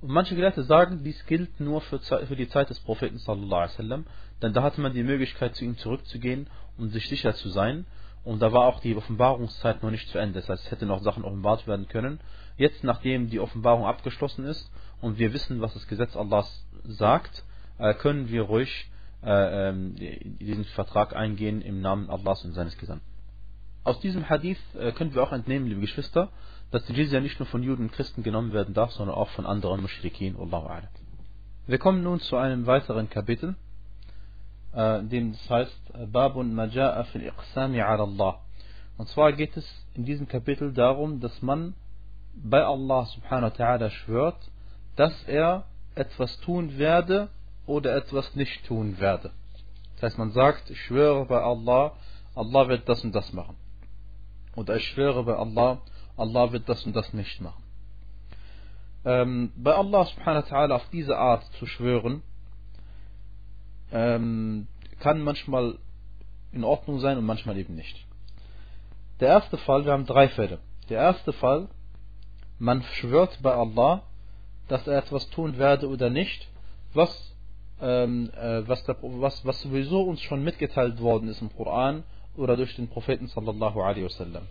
Und 0.00 0.10
manche 0.10 0.36
Gelehrte 0.36 0.62
sagen, 0.62 1.02
dies 1.02 1.26
gilt 1.26 1.58
nur 1.60 1.80
für, 1.80 1.98
für 1.98 2.36
die 2.36 2.48
Zeit 2.48 2.70
des 2.70 2.78
Propheten 2.80 3.18
sallallahu 3.18 3.54
alaihi 3.54 3.72
wasallam, 3.72 4.06
denn 4.42 4.52
da 4.52 4.62
hatte 4.62 4.80
man 4.80 4.92
die 4.92 5.02
Möglichkeit, 5.02 5.56
zu 5.56 5.64
ihm 5.64 5.76
zurückzugehen 5.76 6.46
um 6.76 6.90
sich 6.90 7.08
sicher 7.08 7.34
zu 7.34 7.48
sein. 7.50 7.86
Und 8.24 8.40
da 8.40 8.52
war 8.52 8.64
auch 8.66 8.80
die 8.80 8.96
Offenbarungszeit 8.96 9.82
noch 9.82 9.90
nicht 9.90 10.08
zu 10.08 10.18
Ende. 10.18 10.40
Das 10.40 10.48
heißt, 10.48 10.64
es 10.64 10.70
hätte 10.70 10.86
noch 10.86 11.02
Sachen 11.02 11.24
offenbart 11.24 11.66
werden 11.66 11.88
können. 11.88 12.20
Jetzt, 12.56 12.82
nachdem 12.82 13.28
die 13.28 13.40
Offenbarung 13.40 13.84
abgeschlossen 13.84 14.44
ist 14.44 14.70
und 15.00 15.18
wir 15.18 15.32
wissen, 15.32 15.60
was 15.60 15.74
das 15.74 15.86
Gesetz 15.86 16.16
Allahs 16.16 16.64
sagt, 16.84 17.44
äh, 17.78 17.92
können 17.94 18.28
wir 18.28 18.42
ruhig 18.42 18.90
äh, 19.22 19.68
ähm, 19.68 19.94
diesen 19.96 20.64
Vertrag 20.64 21.14
eingehen 21.14 21.60
im 21.60 21.80
Namen 21.80 22.08
Allahs 22.08 22.44
und 22.44 22.52
seines 22.52 22.78
Gesandten. 22.78 23.06
Aus 23.82 24.00
diesem 24.00 24.30
Hadith 24.30 24.58
äh, 24.74 24.92
können 24.92 25.14
wir 25.14 25.22
auch 25.22 25.32
entnehmen, 25.32 25.66
liebe 25.66 25.82
Geschwister, 25.82 26.30
dass 26.70 26.84
die 26.86 26.94
Jizya 26.94 27.20
nicht 27.20 27.38
nur 27.38 27.46
von 27.46 27.62
Juden 27.62 27.84
und 27.84 27.92
Christen 27.92 28.22
genommen 28.22 28.52
werden 28.52 28.72
darf, 28.72 28.92
sondern 28.92 29.16
auch 29.16 29.28
von 29.30 29.44
anderen 29.44 29.82
Mushrikin. 29.82 30.36
Allahu 30.36 30.68
A'lam. 30.68 30.88
Wir 31.66 31.78
kommen 31.78 32.02
nun 32.02 32.20
zu 32.20 32.36
einem 32.36 32.66
weiteren 32.66 33.10
Kapitel, 33.10 33.56
dem 34.74 35.30
es 35.30 35.50
heißt 35.50 36.12
Babun 36.12 36.54
Maja'a 36.54 37.04
fil 37.04 37.22
Iqsami 37.26 37.80
ala 37.80 38.04
Allah. 38.04 38.40
Und 38.96 39.08
zwar 39.08 39.32
geht 39.32 39.56
es 39.56 39.66
in 39.94 40.04
diesem 40.04 40.28
Kapitel 40.28 40.72
darum, 40.72 41.20
dass 41.20 41.42
man 41.42 41.74
bei 42.34 42.64
Allah 42.64 43.06
subhanahu 43.06 43.52
wa 43.52 43.64
ta'ala 43.64 43.90
schwört, 43.90 44.50
dass 44.96 45.24
er 45.24 45.64
etwas 45.94 46.38
tun 46.40 46.78
werde 46.78 47.28
oder 47.66 47.94
etwas 47.96 48.34
nicht 48.34 48.66
tun 48.66 48.98
werde. 48.98 49.30
Das 49.94 50.04
heißt, 50.04 50.18
man 50.18 50.32
sagt, 50.32 50.70
ich 50.70 50.80
schwöre 50.82 51.24
bei 51.26 51.40
Allah, 51.40 51.92
Allah 52.34 52.68
wird 52.68 52.88
das 52.88 53.04
und 53.04 53.14
das 53.14 53.32
machen. 53.32 53.56
Oder 54.56 54.76
ich 54.76 54.84
schwöre 54.88 55.24
bei 55.24 55.36
Allah, 55.36 55.78
Allah 56.16 56.52
wird 56.52 56.68
das 56.68 56.84
und 56.84 56.94
das 56.94 57.12
nicht 57.12 57.40
machen. 57.40 57.62
Ähm, 59.04 59.52
bei 59.56 59.74
Allah 59.74 60.04
subhanahu 60.06 60.44
wa 60.44 60.56
ta'ala 60.56 60.74
auf 60.76 60.88
diese 60.90 61.16
Art 61.16 61.44
zu 61.58 61.66
schwören, 61.66 62.22
ähm, 63.94 64.66
kann 65.00 65.22
manchmal 65.22 65.78
in 66.52 66.64
Ordnung 66.64 67.00
sein 67.00 67.16
und 67.16 67.24
manchmal 67.24 67.56
eben 67.56 67.74
nicht. 67.74 68.04
Der 69.20 69.28
erste 69.28 69.56
Fall, 69.56 69.84
wir 69.86 69.92
haben 69.92 70.06
drei 70.06 70.28
Fälle. 70.28 70.58
Der 70.88 71.00
erste 71.00 71.32
Fall, 71.32 71.68
man 72.58 72.82
schwört 72.82 73.38
bei 73.42 73.54
Allah, 73.54 74.02
dass 74.68 74.86
er 74.86 74.98
etwas 74.98 75.30
tun 75.30 75.58
werde 75.58 75.88
oder 75.88 76.10
nicht, 76.10 76.48
was, 76.92 77.34
ähm, 77.80 78.30
äh, 78.34 78.66
was, 78.66 78.86
was, 78.88 79.44
was 79.44 79.60
sowieso 79.62 80.02
uns 80.02 80.20
schon 80.22 80.42
mitgeteilt 80.42 81.00
worden 81.00 81.28
ist 81.28 81.40
im 81.40 81.54
Koran 81.54 82.02
oder 82.36 82.56
durch 82.56 82.74
den 82.74 82.88
Propheten 82.88 83.28
sallallahu 83.28 83.80
alaihi 83.80 84.04
wasallam. 84.04 84.42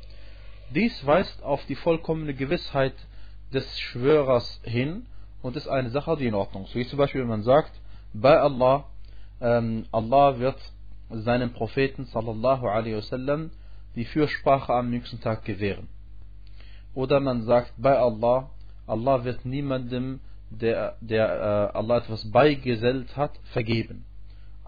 Dies 0.74 1.06
weist 1.06 1.44
auf 1.44 1.66
die 1.66 1.76
vollkommene 1.76 2.34
Gewissheit 2.34 2.96
des 3.54 3.80
Schwörers 3.80 4.62
hin 4.64 5.06
und 5.42 5.56
ist 5.56 5.68
eine 5.68 5.90
Sache, 5.90 6.16
die 6.18 6.28
in 6.28 6.36
Ordnung 6.36 6.64
ist. 6.64 6.76
Wie 6.76 6.88
zum 6.88 6.98
Beispiel, 6.98 7.22
wenn 7.22 7.28
man 7.28 7.44
sagt, 7.44 7.72
bei 8.14 8.40
Allah, 8.40 8.86
Allah 9.48 10.40
wird 10.40 10.58
seinem 11.10 11.54
Propheten 11.54 12.06
sallallahu 12.06 12.68
alaihi 12.68 12.96
wasallam 12.96 13.52
die 13.96 14.06
Fürsprache 14.06 14.74
am 14.74 14.90
nächsten 14.90 15.20
Tag 15.20 15.44
gewähren. 15.46 15.88
Oder 16.94 17.20
man 17.20 17.44
sagt 17.44 17.74
bei 17.78 17.98
Allah, 17.98 18.50
Allah 18.88 19.24
wird 19.24 19.46
niemandem, 19.46 20.20
der, 20.50 20.98
der 21.02 21.72
äh, 21.74 21.78
Allah 21.78 21.98
etwas 21.98 22.30
beigesellt 22.32 23.18
hat, 23.18 23.32
vergeben. 23.52 24.06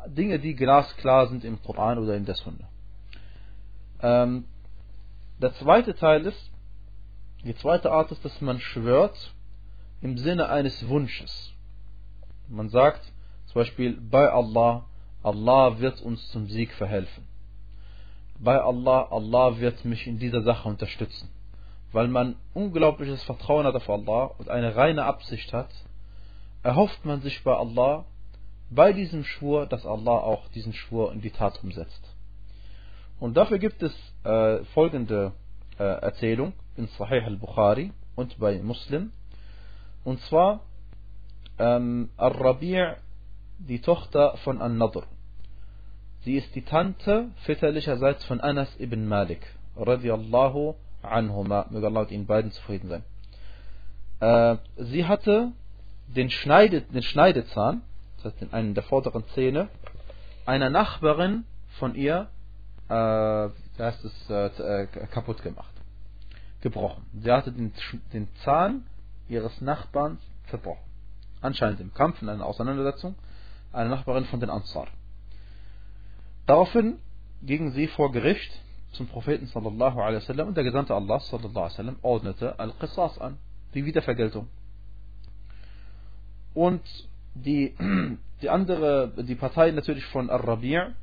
Dinge, 0.08 0.40
die 0.40 0.56
glasklar 0.56 1.28
sind 1.28 1.44
im 1.44 1.62
Koran 1.62 2.00
oder 2.00 2.16
in 2.16 2.26
der 2.26 2.36
Sunna. 2.36 2.70
Ähm, 4.02 4.46
der 5.42 5.54
zweite 5.56 5.96
Teil 5.96 6.26
ist, 6.26 6.52
die 7.44 7.56
zweite 7.56 7.92
Art 7.92 8.12
ist, 8.12 8.24
dass 8.26 8.42
man 8.42 8.60
schwört 8.60 9.34
im 10.02 10.18
Sinne 10.18 10.50
eines 10.50 10.88
Wunsches. 10.88 11.54
Man 12.48 12.70
sagt 12.70 13.02
zum 13.56 13.62
Beispiel 13.62 13.98
bei 14.02 14.30
Allah, 14.30 14.86
Allah 15.24 15.80
wird 15.80 16.02
uns 16.02 16.28
zum 16.30 16.48
Sieg 16.48 16.74
verhelfen. 16.74 17.26
Bei 18.38 18.62
Allah, 18.62 19.08
Allah 19.10 19.60
wird 19.60 19.86
mich 19.86 20.06
in 20.08 20.20
dieser 20.20 20.44
Sache 20.44 20.68
unterstützen 20.68 21.30
weil 21.96 22.10
man 22.10 22.36
unglaubliches 22.54 23.24
Vertrauen 23.24 23.66
hat 23.66 23.74
auf 23.74 23.90
Allah 23.90 24.26
und 24.38 24.50
eine 24.50 24.76
reine 24.76 25.06
Absicht 25.06 25.54
hat, 25.54 25.70
erhofft 26.62 27.06
man 27.06 27.22
sich 27.22 27.42
bei 27.46 27.56
Allah 27.56 28.04
bei 28.70 28.92
diesem 28.92 29.24
Schwur, 29.24 29.66
dass 29.66 29.86
Allah 29.86 30.18
auch 30.18 30.50
diesen 30.50 30.74
Schwur 30.74 31.14
in 31.14 31.22
die 31.22 31.30
Tat 31.30 31.64
umsetzt. 31.64 32.14
Und 33.18 33.38
dafür 33.38 33.60
gibt 33.60 33.82
es 33.82 33.94
äh, 34.26 34.66
folgende 34.74 35.32
äh, 35.80 35.84
Erzählung 35.84 36.52
in 36.76 36.88
Sahih 36.98 37.24
al-Bukhari 37.24 37.94
und 38.18 38.38
bei 38.40 38.60
Muslim. 38.62 39.14
Und 40.04 40.20
zwar 40.24 40.66
ähm, 41.58 42.10
Al-Rabi' 42.18 42.96
die 43.58 43.80
Tochter 43.80 44.38
von 44.38 44.62
An-Nadr. 44.62 45.04
Sie 46.22 46.36
ist 46.36 46.56
die 46.56 46.64
Tante 46.64 47.30
väterlicherseits 47.44 48.26
von 48.26 48.42
Anas 48.42 48.70
ibn 48.80 49.08
Malik 49.08 49.46
radiallahu 49.78 50.76
anhuma, 51.02 51.68
möge 51.70 51.88
Allah 51.88 52.02
mit 52.02 52.12
ihnen 52.12 52.26
beiden 52.26 52.52
zufrieden 52.52 52.90
sein. 52.90 53.04
Äh, 54.20 54.58
sie 54.84 55.06
hatte 55.06 55.52
den, 56.08 56.30
Schneide, 56.30 56.82
den 56.82 57.04
Schneidezahn, 57.04 57.82
das 58.18 58.34
heißt 58.34 58.42
in 58.42 58.54
einen 58.54 58.74
der 58.74 58.84
vorderen 58.84 59.24
Zähne, 59.34 59.70
einer 60.46 60.70
Nachbarin 60.70 61.46
von 61.80 61.96
ihr, 61.96 62.30
äh, 62.90 62.94
heißt 62.94 64.06
es, 64.06 64.30
äh, 64.30 64.84
äh, 64.84 64.88
kaputt 65.08 65.42
gemacht. 65.44 65.74
Gebrochen. 66.62 67.06
Sie 67.22 67.32
hatte 67.32 67.52
den, 67.52 67.74
den 68.14 68.28
Zahn 68.44 68.86
ihres 69.28 69.62
Nachbarn 69.62 70.18
zerbrochen. 70.50 70.84
Anscheinend 71.42 71.80
im 71.80 71.94
Kampf, 71.94 72.22
in 72.22 72.30
einer 72.30 72.46
Auseinandersetzung, 72.46 73.16
eine 73.76 73.90
Nachbarin 73.90 74.26
von 74.26 74.40
den 74.40 74.50
Ansar. 74.50 74.88
Daraufhin 76.46 77.00
gingen 77.42 77.72
sie 77.72 77.88
vor 77.88 78.12
Gericht 78.12 78.52
zum 78.94 79.08
Propheten 79.08 79.48
sallallahu 79.48 80.00
alaihi 80.00 80.22
wasallam 80.22 80.48
und 80.50 80.58
der 80.58 80.64
Gesandte 80.64 80.96
Allah 80.96 81.20
sallallahu 81.20 81.50
alaihi 81.50 81.74
wasallam 81.74 81.98
ordnete 82.02 82.60
Al-Qisas 82.60 83.20
an, 83.20 83.38
die 83.74 83.86
Wiedervergeltung. 83.86 84.48
Und 86.54 86.82
die, 87.34 87.76
die 88.42 88.50
andere, 88.50 89.12
die 89.24 89.36
Partei 89.36 89.72
natürlich 89.72 90.06
von 90.06 90.30
Ar-Rabi' 90.30 90.94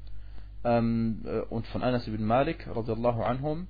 ähm, 0.65 1.23
äh, 1.25 1.41
und 1.41 1.67
von 1.67 1.83
Anas 1.83 2.09
ibn 2.09 2.25
Malik 2.25 2.67
radiallahu 2.67 3.23
anhum, 3.23 3.69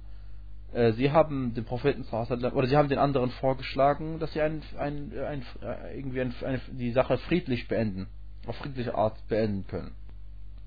äh, 0.73 0.93
sie 0.93 1.11
haben 1.11 1.55
den 1.55 1.65
Propheten 1.65 2.05
oder 2.05 2.67
sie 2.67 2.77
haben 2.77 2.89
den 2.89 2.99
anderen 2.99 3.31
vorgeschlagen, 3.31 4.19
dass 4.21 4.33
sie 4.33 4.41
ein, 4.41 4.63
ein, 4.79 5.13
ein, 5.19 5.45
äh, 5.63 5.99
irgendwie 5.99 6.21
ein, 6.21 6.35
eine, 6.45 6.61
die 6.71 6.93
Sache 6.93 7.19
friedlich 7.19 7.69
beenden, 7.69 8.07
auf 8.47 8.57
friedliche 8.57 8.95
Art 8.95 9.17
beenden 9.29 9.67
können. 9.67 9.93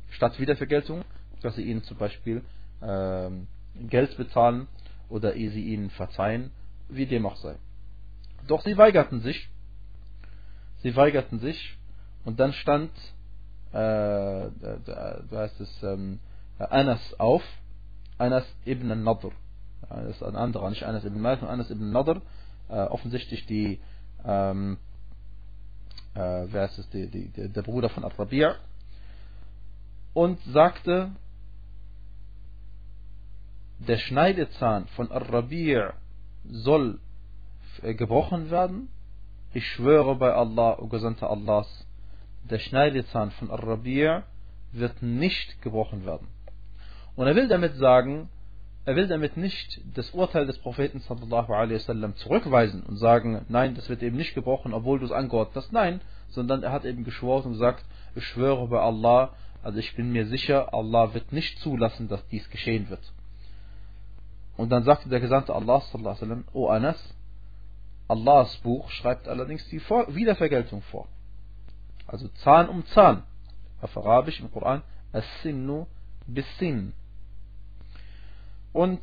Statt 0.10 0.40
Wiedervergeltung, 0.40 1.04
dass 1.42 1.56
sie 1.56 1.64
ihnen 1.64 1.84
zum 1.84 1.98
Beispiel 1.98 2.44
ähm, 2.82 3.48
Geld 3.76 4.16
bezahlen 4.18 4.68
oder 5.10 5.34
sie 5.34 5.74
ihnen 5.74 5.90
verzeihen, 5.90 6.52
wie 6.90 7.06
dem 7.06 7.26
auch 7.26 7.36
sei. 7.38 7.56
Doch 8.48 8.62
sie 8.62 8.78
weigerten 8.78 9.22
sich. 9.22 9.50
Sie 10.84 10.96
weigerten 10.96 11.40
sich 11.40 11.78
und 12.26 12.40
dann 12.40 12.54
stand, 12.54 12.92
äh, 13.72 13.74
da, 13.74 15.22
da 15.30 15.38
heißt 15.40 15.60
es, 15.60 15.84
ähm, 15.84 16.20
Anas 16.58 17.20
auf, 17.20 17.44
Anas 18.18 18.46
ibn 18.66 18.92
al-Nadr. 18.92 19.32
Das 19.90 20.16
ist 20.16 20.24
ein 20.24 20.36
anderer, 20.36 20.70
nicht 20.70 20.84
Anas 20.84 21.06
ibn 21.06 21.20
Malik, 21.20 21.40
sondern 21.40 21.60
Anas 21.60 21.72
ibn 21.72 21.92
Nadr. 21.92 22.22
Äh, 22.70 22.74
offensichtlich 22.86 23.46
die, 23.46 23.80
ähm, 24.26 24.78
äh, 26.16 26.48
wer 26.52 26.66
ist 26.66 26.78
es, 26.80 26.90
die, 26.90 27.08
die, 27.08 27.50
der 27.50 27.62
Bruder 27.62 27.90
von 27.90 28.04
Al-Rabi' 28.04 28.54
und 30.14 30.40
sagte, 30.54 31.12
der 33.80 33.98
Schneidezahn 33.98 34.88
von 34.96 35.12
Ar-Rabi' 35.12 35.90
soll 36.50 37.00
äh, 37.82 37.94
gebrochen 37.94 38.50
werden. 38.50 38.90
Ich 39.54 39.68
schwöre 39.68 40.16
bei 40.16 40.34
Allah, 40.34 40.80
o 40.80 40.88
Gesandter 40.88 41.30
Allahs, 41.30 41.68
der 42.50 42.60
Schneidezahn 42.60 43.32
von 43.32 43.52
Ar-Rabi' 43.52 44.24
wird 44.72 45.02
nicht 45.02 45.62
gebrochen 45.62 46.06
werden. 46.06 46.28
Und 47.16 47.28
er 47.28 47.36
will 47.36 47.48
damit 47.48 47.76
sagen, 47.76 48.30
er 48.86 48.96
will 48.96 49.08
damit 49.08 49.36
nicht 49.36 49.82
das 49.96 50.12
Urteil 50.12 50.46
des 50.46 50.60
Propheten 50.60 51.00
sallallahu 51.00 51.50
wasallam 51.50 52.16
zurückweisen 52.16 52.84
und 52.84 52.98
sagen, 52.98 53.46
nein, 53.50 53.74
das 53.74 53.90
wird 53.90 54.04
eben 54.04 54.16
nicht 54.16 54.36
gebrochen, 54.36 54.74
obwohl 54.74 55.00
du 55.00 55.06
es 55.06 55.12
angeordnet 55.12 55.56
hast. 55.56 55.74
Nein, 55.74 56.02
sondern 56.30 56.62
er 56.62 56.72
hat 56.72 56.86
eben 56.86 57.04
geschworen 57.04 57.46
und 57.46 57.54
gesagt, 57.54 57.84
ich 58.16 58.26
schwöre 58.26 58.68
bei 58.68 58.80
Allah, 58.80 59.34
also 59.64 59.80
ich 59.80 59.96
bin 59.96 60.12
mir 60.12 60.28
sicher, 60.28 60.74
Allah 60.74 61.14
wird 61.16 61.32
nicht 61.32 61.58
zulassen, 61.60 62.08
dass 62.08 62.28
dies 62.28 62.48
geschehen 62.52 62.90
wird. 62.90 63.02
Und 64.56 64.70
dann 64.70 64.84
sagte 64.84 65.10
der 65.10 65.20
Gesandte 65.20 65.54
Allah 65.56 65.82
sallallahu 65.82 66.16
wasallam, 66.16 66.44
O 66.54 66.68
Anas, 66.68 67.16
Allahs 68.08 68.56
Buch 68.58 68.90
schreibt 68.92 69.28
allerdings 69.28 69.68
die 69.70 69.82
Wiedervergeltung 69.82 70.84
vor. 70.84 71.08
Also 72.06 72.28
Zahn 72.44 72.70
um 72.70 72.86
Zahn. 72.88 73.24
Auf 73.82 73.98
Arabisch 73.98 74.40
im 74.40 74.52
Koran, 74.52 74.84
As-Sinnu 75.12 75.88
bis-Sin. 76.28 76.94
Und 78.76 79.00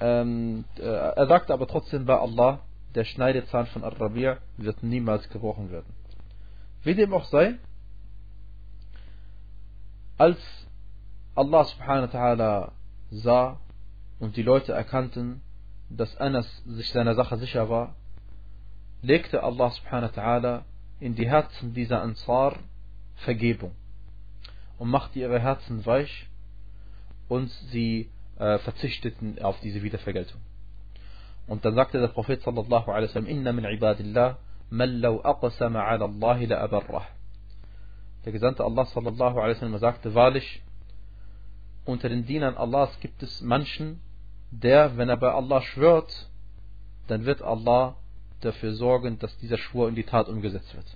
ähm, 0.00 0.66
äh, 0.76 0.82
er 0.82 1.26
sagte 1.26 1.54
aber 1.54 1.66
trotzdem 1.66 2.04
bei 2.04 2.18
Allah, 2.18 2.60
der 2.94 3.04
Schneidezahn 3.04 3.64
von 3.68 3.84
Ar-Rabi' 3.84 4.36
wird 4.58 4.82
niemals 4.82 5.26
gebrochen 5.30 5.70
werden. 5.70 5.94
Wie 6.82 6.94
dem 6.94 7.14
auch 7.14 7.24
sei, 7.24 7.54
als 10.18 10.38
Allah 11.34 11.64
subhanahu 11.64 12.12
wa 12.12 12.18
ta'ala 12.18 12.72
sah 13.10 13.60
und 14.20 14.36
die 14.36 14.42
Leute 14.42 14.74
erkannten, 14.74 15.40
dass 15.88 16.14
Anas 16.18 16.46
sich 16.66 16.90
seiner 16.90 17.14
Sache 17.14 17.38
sicher 17.38 17.70
war, 17.70 17.94
legte 19.00 19.42
Allah 19.42 19.70
subhanahu 19.70 20.14
wa 20.14 20.22
ta'ala 20.22 20.62
in 21.00 21.14
die 21.14 21.30
Herzen 21.30 21.72
dieser 21.72 22.02
Ansar 22.02 22.56
Vergebung 23.14 23.72
und 24.76 24.90
machte 24.90 25.18
ihre 25.18 25.40
Herzen 25.40 25.86
weich 25.86 26.28
und 27.30 27.48
sie 27.70 28.10
äh, 28.38 28.58
verzichteten 28.58 29.40
auf 29.42 29.60
diese 29.60 29.82
Wiedervergeltung. 29.82 30.40
Und 31.46 31.64
dann 31.64 31.74
sagte 31.74 32.00
der 32.00 32.08
Prophet 32.08 32.42
sallallahu 32.42 32.90
alaihi 32.90 33.08
wasallam, 33.08 33.28
Inna 33.28 33.52
min 33.52 33.64
ibadillah 33.64 34.38
man 34.70 35.00
law 35.00 35.20
aqsama 35.22 35.82
Allah 35.82 36.38
la 36.46 36.60
abarrah. 36.62 37.06
Der 38.24 38.32
Gesandte 38.32 38.64
Allah 38.64 38.86
sallallahu 38.86 39.38
alaihi 39.38 39.56
wasallam 39.56 39.78
sagte, 39.78 40.14
wahrlich, 40.14 40.62
unter 41.84 42.08
den 42.08 42.24
Dienern 42.24 42.56
Allahs 42.56 42.98
gibt 43.00 43.22
es 43.22 43.40
manchen, 43.40 44.00
der, 44.50 44.96
wenn 44.96 45.08
er 45.08 45.16
bei 45.16 45.32
Allah 45.32 45.62
schwört, 45.62 46.30
dann 47.08 47.24
wird 47.24 47.42
Allah 47.42 47.96
dafür 48.40 48.72
sorgen, 48.74 49.18
dass 49.18 49.36
dieser 49.38 49.58
Schwur 49.58 49.88
in 49.88 49.94
die 49.94 50.04
Tat 50.04 50.28
umgesetzt 50.28 50.74
wird. 50.74 50.86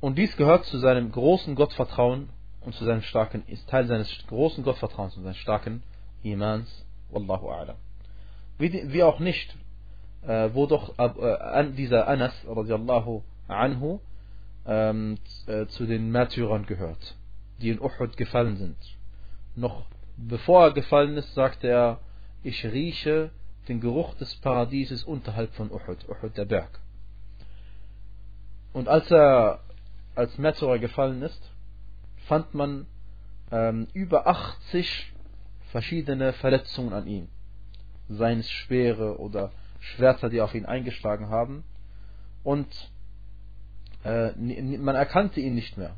Und 0.00 0.18
dies 0.18 0.36
gehört 0.36 0.66
zu 0.66 0.78
seinem 0.78 1.10
großen 1.12 1.54
Gottvertrauen 1.54 2.28
und 2.64 2.74
zu 2.74 2.84
seinem 2.84 3.02
starken, 3.02 3.44
ist 3.46 3.68
Teil 3.68 3.86
seines 3.86 4.10
großen 4.28 4.64
Gottvertrauens 4.64 5.16
und 5.16 5.24
seines 5.24 5.38
starken 5.38 5.82
Imans. 6.22 6.68
Wallahu 7.10 7.50
a'lam. 7.50 7.76
Wie, 8.58 8.92
wie 8.92 9.02
auch 9.02 9.20
nicht, 9.20 9.56
äh, 10.22 10.50
wo 10.52 10.66
doch 10.66 10.98
äh, 10.98 11.70
dieser 11.72 12.08
Anas 12.08 12.34
radiallahu 12.46 13.22
anhu 13.48 14.00
ähm, 14.66 15.18
äh, 15.46 15.66
zu 15.66 15.86
den 15.86 16.10
Märtyrern 16.10 16.66
gehört, 16.66 17.16
die 17.60 17.70
in 17.70 17.80
Uhud 17.80 18.16
gefallen 18.16 18.56
sind. 18.56 18.76
Noch 19.56 19.86
bevor 20.16 20.64
er 20.64 20.72
gefallen 20.72 21.16
ist, 21.16 21.34
sagte 21.34 21.68
er, 21.68 22.00
ich 22.42 22.64
rieche 22.64 23.30
den 23.68 23.80
Geruch 23.80 24.14
des 24.14 24.34
Paradieses 24.36 25.04
unterhalb 25.04 25.52
von 25.54 25.70
Uhud, 25.70 26.08
Uhud 26.08 26.36
der 26.36 26.44
Berg. 26.44 26.80
Und 28.72 28.88
als 28.88 29.10
er 29.10 29.60
als 30.14 30.36
Märtyrer 30.38 30.78
gefallen 30.78 31.22
ist, 31.22 31.50
fand 32.28 32.54
man 32.54 32.86
ähm, 33.50 33.86
über 33.92 34.26
80 34.26 35.12
verschiedene 35.70 36.32
Verletzungen 36.34 36.92
an 36.92 37.06
ihm. 37.06 37.28
Seien 38.08 38.40
es 38.40 38.50
schwere 38.50 39.18
oder 39.18 39.52
Schwerter, 39.80 40.30
die 40.30 40.40
auf 40.40 40.54
ihn 40.54 40.66
eingeschlagen 40.66 41.28
haben. 41.28 41.64
Und 42.42 42.68
äh, 44.04 44.32
man 44.76 44.94
erkannte 44.94 45.40
ihn 45.40 45.54
nicht 45.54 45.76
mehr. 45.76 45.96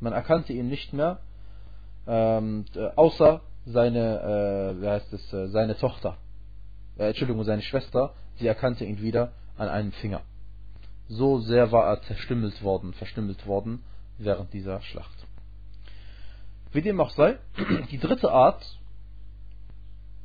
Man 0.00 0.12
erkannte 0.12 0.52
ihn 0.52 0.68
nicht 0.68 0.92
mehr, 0.92 1.20
ähm, 2.06 2.66
außer 2.96 3.40
seine, 3.64 4.74
äh, 4.78 4.82
wie 4.82 4.88
heißt 4.88 5.12
es, 5.12 5.32
äh, 5.32 5.48
seine 5.48 5.76
Tochter, 5.76 6.18
äh, 6.98 7.08
Entschuldigung, 7.08 7.42
seine 7.44 7.62
Schwester, 7.62 8.14
sie 8.36 8.46
erkannte 8.46 8.84
ihn 8.84 9.00
wieder 9.00 9.32
an 9.56 9.68
einem 9.68 9.92
Finger. 9.92 10.20
So 11.08 11.38
sehr 11.38 11.72
war 11.72 11.86
er 11.86 12.02
zerstümmelt 12.02 12.62
worden, 12.62 12.92
verstümmelt 12.92 13.46
worden 13.46 13.82
während 14.18 14.52
dieser 14.52 14.80
Schlacht. 14.82 15.25
Wie 16.76 16.82
dem 16.82 17.00
auch 17.00 17.10
sei, 17.10 17.38
die 17.90 17.98
dritte 17.98 18.30
Art, 18.30 18.62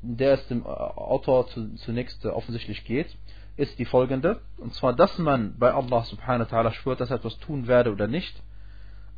der 0.01 0.33
es 0.33 0.47
dem 0.49 0.65
Autor 0.65 1.47
zunächst 1.47 2.25
offensichtlich 2.25 2.83
geht, 2.83 3.15
ist 3.55 3.79
die 3.79 3.85
folgende. 3.85 4.41
Und 4.57 4.73
zwar, 4.73 4.93
dass 4.93 5.17
man 5.17 5.57
bei 5.57 5.73
Allah 5.73 6.03
subhanahu 6.03 6.51
wa 6.51 6.57
ta'ala 6.57 6.73
schwört, 6.73 6.99
dass 6.99 7.09
er 7.09 7.17
etwas 7.17 7.37
tun 7.39 7.67
werde 7.67 7.91
oder 7.93 8.07
nicht, 8.07 8.43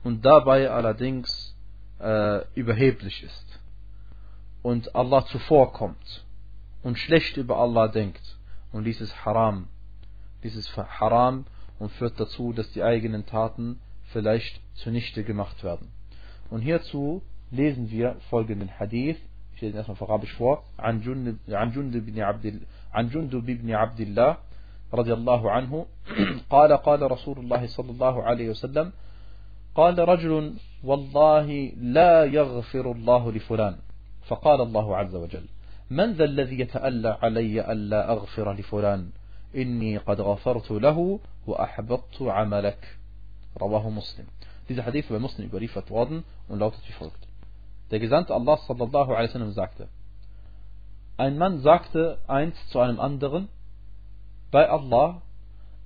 und 0.03 0.24
dabei 0.24 0.70
allerdings 0.70 1.55
äh, 1.99 2.45
überheblich 2.53 3.24
ist 3.24 3.60
und 4.62 4.95
Allah 4.95 5.26
zuvorkommt 5.26 6.26
und 6.84 6.99
schlecht 6.99 7.38
über 7.38 7.58
Allah 7.58 7.88
denkt. 7.88 8.38
Und 8.72 8.84
dies 8.84 9.01
ist 9.01 9.26
haram. 9.26 9.70
Dies 10.43 10.55
ist 10.55 10.76
haram 10.78 11.45
und 11.80 11.91
führt 11.93 12.20
dazu, 12.20 12.53
dass 12.53 12.72
die 12.74 12.84
eigenen 12.84 13.26
Taten 13.26 13.80
vielleicht 14.12 14.62
zunichte 14.76 15.24
gemacht 15.24 15.64
werden. 15.64 15.91
Und 16.50 16.62
hierzu 16.62 17.22
lesen 17.52 17.89
wir 17.91 18.16
folgenden 18.30 18.70
Hadith. 18.80 19.18
Ich 19.56 19.62
lese 19.62 19.74
ihn 19.74 19.78
erstmal 19.78 19.96
auf 19.96 20.10
Arabisch 20.10 20.34
vor. 20.34 20.64
جندب 22.96 23.46
بن 23.46 23.72
عبد 23.72 24.02
الله 24.02 24.38
رضي 24.94 25.14
الله 25.14 25.52
عنه 25.52 25.86
قال 26.50 26.74
قال 26.74 27.12
رسول 27.12 27.38
الله 27.39 27.68
صلى 27.68 27.91
الله 27.91 28.24
عليه 28.24 28.50
وسلم 28.50 28.91
قال 29.76 30.00
رجل 30.00 30.54
والله 30.84 31.72
لا 31.78 32.24
يغفر 32.26 32.91
الله 32.91 33.32
لفلان 33.32 33.76
فقال 34.28 34.62
الله 34.62 34.98
عز 34.98 35.16
وجل 35.16 35.46
من 35.89 36.14
ذا 36.14 36.24
الذي 36.24 36.60
يتألى 36.60 37.18
علي 37.22 37.72
ألا 37.72 38.12
أغفر 38.12 38.54
لفلان 38.54 39.10
إني 39.56 39.98
قد 39.98 40.22
غفرت 40.22 40.72
له 40.72 41.20
وأحبطت 41.48 42.22
عملك 42.22 42.98
رواه 43.58 43.89
مسلم 43.89 44.26
Dieser 44.70 44.86
Hadith 44.86 45.07
bei 45.09 45.20
Muslim 45.20 45.47
überliefert 45.47 45.89
worden 45.89 46.24
und 46.47 46.59
lautet 46.59 46.82
wie 46.88 46.93
folgt. 46.93 47.28
Der 47.91 47.99
Gesandte 47.99 48.34
Allah 48.34 48.57
sallallahu 48.57 49.11
alaihi 49.11 49.30
wasallam 49.30 49.51
sagte, 49.51 49.89
ein 51.18 51.38
Mann 51.38 51.59
sagte 51.59 52.18
einst 52.28 52.70
zu 52.70 52.80
einem 52.80 52.99
anderen, 52.99 53.49
bei 54.51 54.68
Allah, 54.70 55.22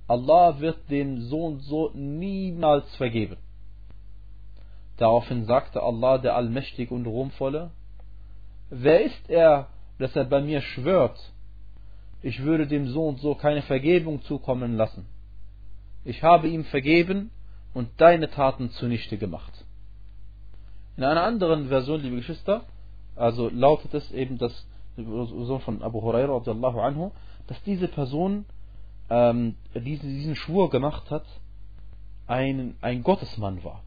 Allah 0.06 0.58
wird 0.60 0.90
dem 0.90 1.20
so 1.22 1.44
und 1.44 1.60
so 1.60 1.90
niemals 1.94 2.94
vergeben. 2.96 3.36
Daraufhin 4.96 5.44
sagte 5.44 5.82
Allah, 5.82 6.18
der 6.18 6.34
Allmächtige 6.34 6.94
und 6.94 7.06
Ruhmvolle, 7.06 7.70
wer 8.70 9.04
ist 9.04 9.28
er, 9.28 9.68
dass 9.98 10.14
er 10.16 10.24
bei 10.24 10.40
mir 10.40 10.60
schwört, 10.60 11.18
ich 12.22 12.42
würde 12.42 12.66
dem 12.66 12.88
so 12.88 13.06
und 13.06 13.20
so 13.20 13.34
keine 13.34 13.62
Vergebung 13.62 14.22
zukommen 14.22 14.76
lassen. 14.76 15.06
Ich 16.04 16.22
habe 16.22 16.48
ihm 16.48 16.64
vergeben 16.64 17.30
und 17.74 17.88
deine 17.98 18.30
Taten 18.30 18.70
zunichte 18.70 19.18
gemacht. 19.18 19.52
In 20.96 21.04
einer 21.04 21.22
anderen 21.22 21.68
Version, 21.68 22.00
liebe 22.02 22.16
Geschwister, 22.16 22.62
also 23.14 23.48
lautet 23.50 23.94
es 23.94 24.10
eben, 24.12 24.38
dass 24.38 24.66
Version 24.96 25.60
von 25.60 25.82
Abu 25.82 26.02
Hurairah 26.02 26.42
anhu, 26.86 27.12
dass 27.46 27.62
diese 27.62 27.88
Person 27.88 28.46
ähm, 29.10 29.54
diesen, 29.74 30.08
diesen 30.08 30.36
Schwur 30.36 30.70
gemacht 30.70 31.10
hat, 31.10 31.24
ein, 32.26 32.76
ein 32.80 33.02
Gottesmann 33.02 33.64
war 33.64 33.82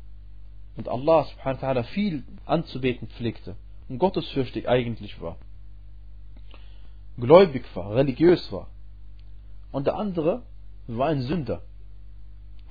und 0.77 0.88
Allah 0.88 1.25
subhanahu 1.25 1.61
wa 1.61 1.67
ta'ala 1.67 1.84
viel 1.84 2.23
anzubeten 2.45 3.07
pflegte 3.09 3.55
und 3.89 3.99
gottesfürchtig 3.99 4.67
eigentlich 4.67 5.21
war, 5.21 5.38
gläubig 7.17 7.65
war, 7.75 7.93
religiös 7.95 8.51
war. 8.51 8.67
Und 9.71 9.88
der 9.88 9.95
andere 9.95 10.43
war 10.88 11.09
ein 11.09 11.21
Sünder. 11.21 11.61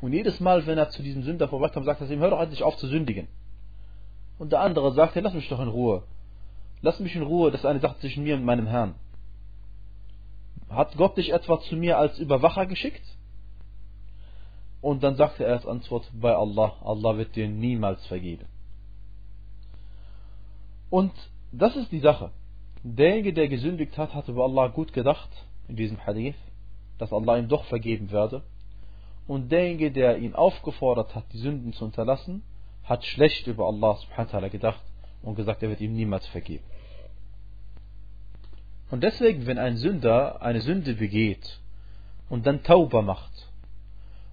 Und 0.00 0.12
jedes 0.12 0.40
Mal, 0.40 0.66
wenn 0.66 0.78
er 0.78 0.90
zu 0.90 1.02
diesem 1.02 1.22
Sünder 1.22 1.48
vorbeikam, 1.48 1.84
sagte 1.84 2.04
er 2.04 2.10
ihm, 2.10 2.20
hör 2.20 2.30
doch 2.30 2.40
endlich 2.40 2.62
auf 2.62 2.76
zu 2.76 2.86
sündigen. 2.86 3.28
Und 4.38 4.52
der 4.52 4.60
andere 4.60 4.92
sagte, 4.92 5.20
lass 5.20 5.34
mich 5.34 5.48
doch 5.48 5.60
in 5.60 5.68
Ruhe. 5.68 6.04
Lass 6.80 6.98
mich 7.00 7.14
in 7.14 7.22
Ruhe, 7.22 7.50
das 7.50 7.60
ist 7.60 7.66
eine 7.66 7.80
Sache 7.80 7.98
zwischen 8.00 8.24
mir 8.24 8.36
und 8.36 8.44
meinem 8.44 8.66
Herrn. 8.66 8.94
Hat 10.70 10.96
Gott 10.96 11.16
dich 11.16 11.32
etwa 11.32 11.60
zu 11.60 11.76
mir 11.76 11.98
als 11.98 12.18
Überwacher 12.18 12.64
geschickt? 12.66 13.04
Und 14.80 15.02
dann 15.02 15.16
sagte 15.16 15.44
er 15.44 15.54
als 15.54 15.66
Antwort, 15.66 16.10
bei 16.14 16.34
Allah, 16.34 16.74
Allah 16.82 17.18
wird 17.18 17.36
dir 17.36 17.48
niemals 17.48 18.06
vergeben. 18.06 18.46
Und 20.88 21.12
das 21.52 21.76
ist 21.76 21.92
die 21.92 22.00
Sache. 22.00 22.30
Derjenige, 22.82 23.34
der 23.34 23.48
gesündigt 23.48 23.98
hat, 23.98 24.14
hatte 24.14 24.32
bei 24.32 24.42
Allah 24.42 24.68
gut 24.68 24.92
gedacht, 24.92 25.28
in 25.68 25.76
diesem 25.76 26.04
Hadith, 26.06 26.36
dass 26.98 27.12
Allah 27.12 27.36
ihm 27.36 27.48
doch 27.48 27.64
vergeben 27.64 28.10
werde. 28.10 28.42
Und 29.26 29.52
derjenige, 29.52 29.90
der 29.92 30.18
ihn 30.18 30.34
aufgefordert 30.34 31.14
hat, 31.14 31.24
die 31.32 31.38
Sünden 31.38 31.72
zu 31.72 31.84
unterlassen, 31.84 32.42
hat 32.84 33.04
schlecht 33.04 33.46
über 33.46 33.66
Allah 33.66 33.96
subhanahu 33.96 34.50
gedacht 34.50 34.82
und 35.22 35.36
gesagt, 35.36 35.62
er 35.62 35.68
wird 35.68 35.80
ihm 35.80 35.94
niemals 35.94 36.26
vergeben. 36.26 36.64
Und 38.90 39.04
deswegen, 39.04 39.46
wenn 39.46 39.58
ein 39.58 39.76
Sünder 39.76 40.42
eine 40.42 40.60
Sünde 40.60 40.94
begeht 40.94 41.60
und 42.28 42.46
dann 42.46 42.64
Tauber 42.64 43.02
macht 43.02 43.48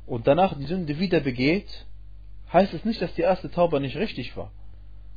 und 0.07 0.25
danach 0.25 0.57
die 0.57 0.65
Sünde 0.65 0.97
wieder 0.97 1.19
begeht, 1.19 1.85
heißt 2.51 2.73
es 2.73 2.83
nicht, 2.83 3.01
dass 3.01 3.13
die 3.13 3.21
erste 3.21 3.51
Tauber 3.51 3.79
nicht 3.79 3.97
richtig 3.97 4.35
war, 4.35 4.51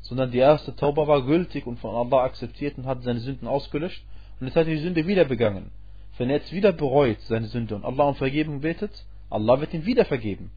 sondern 0.02 0.30
die 0.30 0.38
erste 0.38 0.76
Tauber 0.76 1.06
war 1.06 1.24
gültig 1.24 1.66
und 1.66 1.78
von 1.78 1.94
Allah 1.94 2.24
akzeptiert 2.24 2.76
und 2.76 2.86
hat 2.86 3.02
seine 3.02 3.20
Sünden 3.20 3.48
ausgelöscht 3.48 4.04
und 4.40 4.46
jetzt 4.46 4.56
hat 4.56 4.66
er 4.66 4.74
die 4.74 4.82
Sünde 4.82 5.06
wieder 5.06 5.24
begangen. 5.24 5.70
Wenn 6.18 6.28
er 6.28 6.36
jetzt 6.36 6.52
wieder 6.52 6.72
bereut 6.72 7.20
seine 7.22 7.46
Sünde 7.46 7.74
und 7.76 7.84
Allah 7.84 8.04
um 8.04 8.14
Vergebung 8.16 8.60
betet, 8.60 9.06
Allah 9.30 9.60
wird 9.60 9.72
ihm 9.72 9.86
wieder 9.86 10.04
vergeben. 10.04 10.50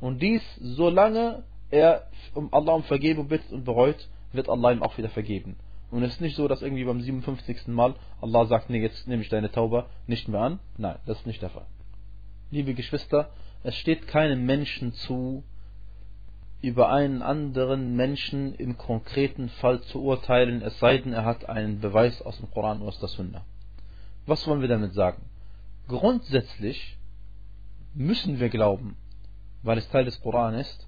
Und 0.00 0.20
dies, 0.20 0.42
solange 0.60 1.44
er 1.70 2.08
um 2.34 2.52
Allah 2.52 2.72
um 2.72 2.82
Vergebung 2.84 3.28
bittet 3.28 3.52
und 3.52 3.64
bereut, 3.64 4.08
wird 4.32 4.48
Allah 4.48 4.72
ihm 4.72 4.82
auch 4.82 4.96
wieder 4.98 5.08
vergeben. 5.08 5.56
Und 5.90 6.02
es 6.02 6.14
ist 6.14 6.20
nicht 6.20 6.36
so, 6.36 6.48
dass 6.48 6.62
irgendwie 6.62 6.84
beim 6.84 7.00
57. 7.00 7.68
Mal 7.68 7.94
Allah 8.20 8.46
sagt, 8.46 8.70
nee, 8.70 8.80
jetzt 8.80 9.06
nehme 9.06 9.22
ich 9.22 9.28
deine 9.28 9.50
Tauber 9.50 9.88
nicht 10.06 10.28
mehr 10.28 10.40
an. 10.40 10.58
Nein, 10.76 10.98
das 11.06 11.18
ist 11.18 11.26
nicht 11.26 11.42
der 11.42 11.50
Fall. 11.50 11.66
Liebe 12.50 12.74
Geschwister, 12.74 13.30
es 13.62 13.76
steht 13.76 14.06
keinem 14.06 14.44
Menschen 14.44 14.92
zu, 14.92 15.44
über 16.60 16.90
einen 16.90 17.22
anderen 17.22 17.94
Menschen 17.96 18.54
im 18.54 18.76
konkreten 18.76 19.48
Fall 19.48 19.80
zu 19.82 20.02
urteilen, 20.02 20.62
es 20.62 20.78
sei 20.78 20.98
denn, 20.98 21.12
er 21.12 21.24
hat 21.24 21.48
einen 21.48 21.80
Beweis 21.80 22.22
aus 22.22 22.38
dem 22.38 22.50
Koran 22.50 22.78
oder 22.78 22.88
aus 22.88 23.00
der 23.00 23.08
Sunna. 23.08 23.44
Was 24.26 24.46
wollen 24.46 24.60
wir 24.60 24.68
damit 24.68 24.94
sagen? 24.94 25.22
Grundsätzlich 25.86 26.95
müssen 27.96 28.38
wir 28.38 28.50
glauben, 28.50 28.96
weil 29.62 29.78
es 29.78 29.88
Teil 29.88 30.04
des 30.04 30.20
Koran 30.20 30.54
ist, 30.54 30.86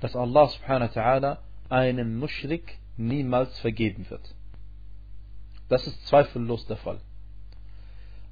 dass 0.00 0.14
Allah 0.14 0.46
subhanahu 0.46 0.94
wa 0.94 1.00
ta'ala 1.00 1.38
einem 1.68 2.18
Mushrik 2.18 2.78
niemals 2.96 3.58
vergeben 3.58 4.08
wird. 4.08 4.34
Das 5.68 5.86
ist 5.86 6.06
zweifellos 6.06 6.66
der 6.66 6.76
Fall. 6.76 7.00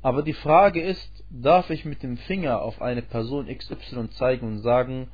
Aber 0.01 0.23
die 0.23 0.35
Frage 0.35 0.81
ist, 0.81 1.25
darf 1.31 1.71
ich 1.71 1.85
mit 1.85 2.03
dem 2.03 2.17
Finger 2.17 2.63
auf 2.63 2.81
eine 2.81 3.03
Person 3.03 3.49
XY 3.49 4.11
zeigen 4.11 4.47
und 4.47 4.59
sagen, 4.59 5.09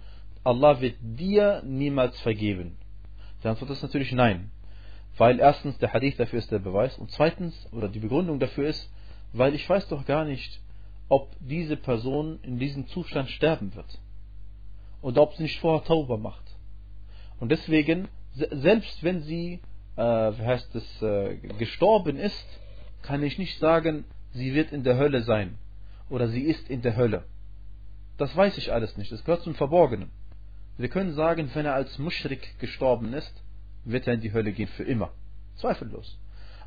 Allah 0.44 0.80
wird 0.80 0.96
dir 1.00 1.62
niemals 1.64 2.20
vergeben? 2.20 2.76
Die 3.42 3.48
Antwort 3.48 3.70
ist 3.70 3.82
natürlich 3.82 4.12
nein. 4.12 4.50
Weil 5.16 5.38
erstens 5.38 5.78
der 5.78 5.92
Hadith 5.92 6.16
dafür 6.18 6.40
ist 6.40 6.50
der 6.50 6.58
Beweis 6.58 6.98
und 6.98 7.10
zweitens, 7.12 7.54
oder 7.72 7.88
die 7.88 7.98
Begründung 7.98 8.38
dafür 8.38 8.68
ist, 8.68 8.92
weil 9.32 9.54
ich 9.54 9.68
weiß 9.68 9.88
doch 9.88 10.04
gar 10.04 10.24
nicht, 10.24 10.60
ob 11.10 11.36
diese 11.40 11.76
Person 11.76 12.38
in 12.42 12.58
diesem 12.58 12.86
Zustand 12.86 13.28
sterben 13.30 13.74
wird. 13.74 13.98
Oder 15.02 15.22
ob 15.22 15.34
sie 15.34 15.42
nicht 15.42 15.60
vorher 15.60 15.84
Tauber 15.84 16.16
macht. 16.16 16.44
Und 17.40 17.50
deswegen, 17.50 18.08
selbst 18.32 19.02
wenn 19.02 19.22
sie, 19.22 19.60
äh, 19.96 20.02
wie 20.02 20.46
heißt 20.46 20.74
es, 20.74 21.02
äh, 21.02 21.36
gestorben 21.58 22.16
ist, 22.16 22.46
kann 23.02 23.22
ich 23.24 23.38
nicht 23.38 23.58
sagen, 23.58 24.04
sie 24.32 24.54
wird 24.54 24.72
in 24.72 24.84
der 24.84 24.98
Hölle 24.98 25.22
sein 25.22 25.58
oder 26.08 26.28
sie 26.28 26.42
ist 26.42 26.70
in 26.70 26.80
der 26.82 26.96
Hölle. 26.96 27.24
Das 28.16 28.36
weiß 28.36 28.56
ich 28.58 28.72
alles 28.72 28.96
nicht, 28.96 29.10
das 29.10 29.24
gehört 29.24 29.42
zum 29.42 29.56
Verborgenen. 29.56 30.10
Wir 30.76 30.88
können 30.88 31.14
sagen, 31.14 31.50
wenn 31.54 31.66
er 31.66 31.74
als 31.74 31.98
Muschrik 31.98 32.56
gestorben 32.60 33.14
ist, 33.14 33.32
wird 33.84 34.06
er 34.06 34.14
in 34.14 34.20
die 34.20 34.32
Hölle 34.32 34.52
gehen 34.52 34.68
für 34.68 34.84
immer. 34.84 35.10
Zweifellos. 35.56 36.18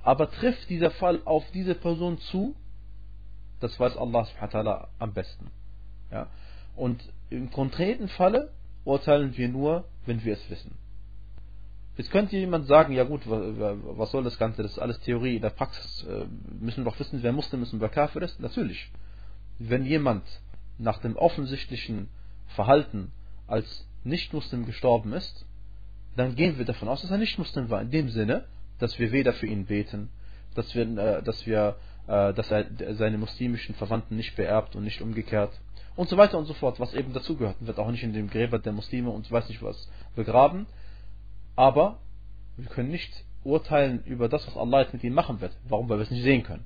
Aber 0.02 0.30
trifft 0.30 0.70
dieser 0.70 0.92
Fall 0.92 1.22
auf 1.24 1.50
diese 1.52 1.76
Person 1.76 2.18
zu, 2.18 2.56
das 3.64 3.80
weiß 3.80 3.98
Allah 3.98 4.26
subhanahu 4.26 4.88
am 5.00 5.14
besten. 5.14 5.50
Ja? 6.12 6.28
Und 6.76 7.02
im 7.30 7.50
konkreten 7.50 8.08
Falle 8.08 8.52
urteilen 8.84 9.36
wir 9.38 9.48
nur, 9.50 9.86
wenn 10.06 10.24
wir 10.24 10.34
es 10.34 10.50
wissen. 10.50 10.78
Jetzt 11.96 12.12
könnte 12.12 12.36
jemand 12.36 12.68
sagen, 12.68 12.94
ja 12.94 13.04
gut, 13.04 13.22
was 13.26 14.12
soll 14.12 14.24
das 14.24 14.40
Ganze, 14.40 14.64
das 14.64 14.74
ist 14.74 14.80
alles 14.80 15.00
Theorie. 15.02 15.36
In 15.36 15.44
der 15.44 15.52
Praxis 15.52 16.04
äh, 16.10 16.26
müssen 16.60 16.84
wir 16.84 16.92
doch 16.92 17.00
wissen, 17.00 17.22
wer 17.22 17.32
Muslim 17.32 17.62
ist 17.62 17.72
und 17.72 17.82
wer 17.82 17.90
Kafir 17.90 18.24
ist. 18.24 18.40
Natürlich. 18.40 18.92
Wenn 19.60 19.86
jemand 19.86 20.24
nach 20.80 20.98
dem 21.00 21.16
offensichtlichen 21.16 22.10
Verhalten 22.48 23.12
als 23.48 23.88
Nicht-Muslim 24.04 24.66
gestorben 24.66 25.14
ist, 25.14 25.46
dann 26.16 26.36
gehen 26.36 26.58
wir 26.58 26.66
davon 26.66 26.90
aus, 26.90 27.04
dass 27.04 27.12
er 27.12 27.20
nicht 27.20 27.38
Muslim 27.38 27.70
war. 27.70 27.82
In 27.82 27.92
dem 27.92 28.10
Sinne, 28.10 28.46
dass 28.80 28.98
wir 28.98 29.12
weder 29.12 29.34
für 29.34 29.48
ihn 29.48 29.66
beten, 29.66 30.10
dass 30.56 30.74
wir, 30.74 30.98
äh, 30.98 31.24
dass 31.24 31.46
wir, 31.46 31.76
dass 32.08 32.52
er 32.52 32.66
seine 32.96 33.18
muslimischen 33.18 33.76
Verwandten 33.76 34.16
nicht 34.16 34.36
beerbt 34.36 34.76
und 34.76 34.84
nicht 34.84 35.02
umgekehrt 35.02 35.60
und 35.96 36.10
so 36.10 36.18
weiter 36.18 36.38
und 36.38 36.46
so 36.46 36.54
fort, 36.54 36.80
was 36.80 36.94
eben 36.94 37.14
dazugehört. 37.14 37.58
Wird 37.60 37.80
auch 37.80 37.92
nicht 37.92 38.04
in 38.04 38.14
dem 38.14 38.30
Gräber 38.30 38.60
der 38.60 38.74
Muslime 38.74 39.10
und 39.10 39.32
weiß 39.32 39.48
nicht 39.50 39.62
was 39.62 39.90
begraben. 40.16 40.66
Aber 41.56 42.00
wir 42.58 42.66
können 42.66 42.90
nicht 42.90 43.12
urteilen 43.44 44.04
über 44.06 44.28
das, 44.28 44.48
was 44.48 44.58
Allah 44.58 44.82
jetzt 44.82 44.94
mit 44.94 45.04
ihm 45.04 45.14
machen 45.14 45.40
wird. 45.40 45.56
Warum? 45.68 45.88
Weil 45.90 46.00
wir 46.00 46.04
es 46.04 46.12
nicht 46.12 46.24
sehen 46.24 46.44
können. 46.44 46.66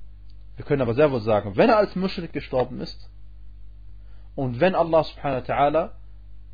Wir 0.56 0.64
können 0.64 0.82
aber 0.82 0.94
sehr 0.94 1.12
wohl 1.12 1.20
sagen, 1.20 1.56
wenn 1.56 1.68
er 1.68 1.76
als 1.76 1.94
Mushrik 1.94 2.32
gestorben 2.32 2.80
ist 2.80 3.10
und 4.34 4.60
wenn 4.60 4.74
Allah 4.74 5.04
subhanahu 5.04 5.46
wa 5.46 5.54
ta'ala 5.54 5.90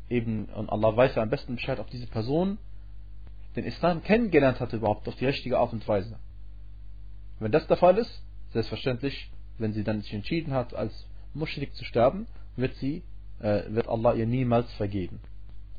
eben, 0.09 0.45
und 0.45 0.69
Allah 0.69 0.95
weiß 0.95 1.15
ja 1.15 1.23
am 1.23 1.29
besten 1.29 1.55
Bescheid, 1.55 1.79
ob 1.79 1.89
diese 1.89 2.07
Person 2.07 2.57
den 3.55 3.63
Islam 3.63 4.03
kennengelernt 4.03 4.59
hat 4.59 4.73
überhaupt 4.73 5.07
auf 5.07 5.15
die 5.15 5.25
richtige 5.25 5.57
Art 5.57 5.73
und 5.73 5.87
Weise. 5.87 6.19
Wenn 7.39 7.51
das 7.51 7.67
der 7.67 7.77
Fall 7.77 7.97
ist, 7.97 8.21
selbstverständlich, 8.55 9.29
wenn 9.57 9.73
sie 9.73 9.83
dann 9.83 10.01
sich 10.01 10.13
entschieden 10.13 10.53
hat, 10.53 10.73
als 10.73 10.93
Mushrik 11.33 11.75
zu 11.75 11.83
sterben, 11.83 12.25
wird 12.55 12.73
sie, 12.75 13.03
äh, 13.39 13.63
wird 13.67 13.89
Allah 13.89 14.13
ihr 14.13 14.25
niemals 14.25 14.71
vergeben. 14.73 15.19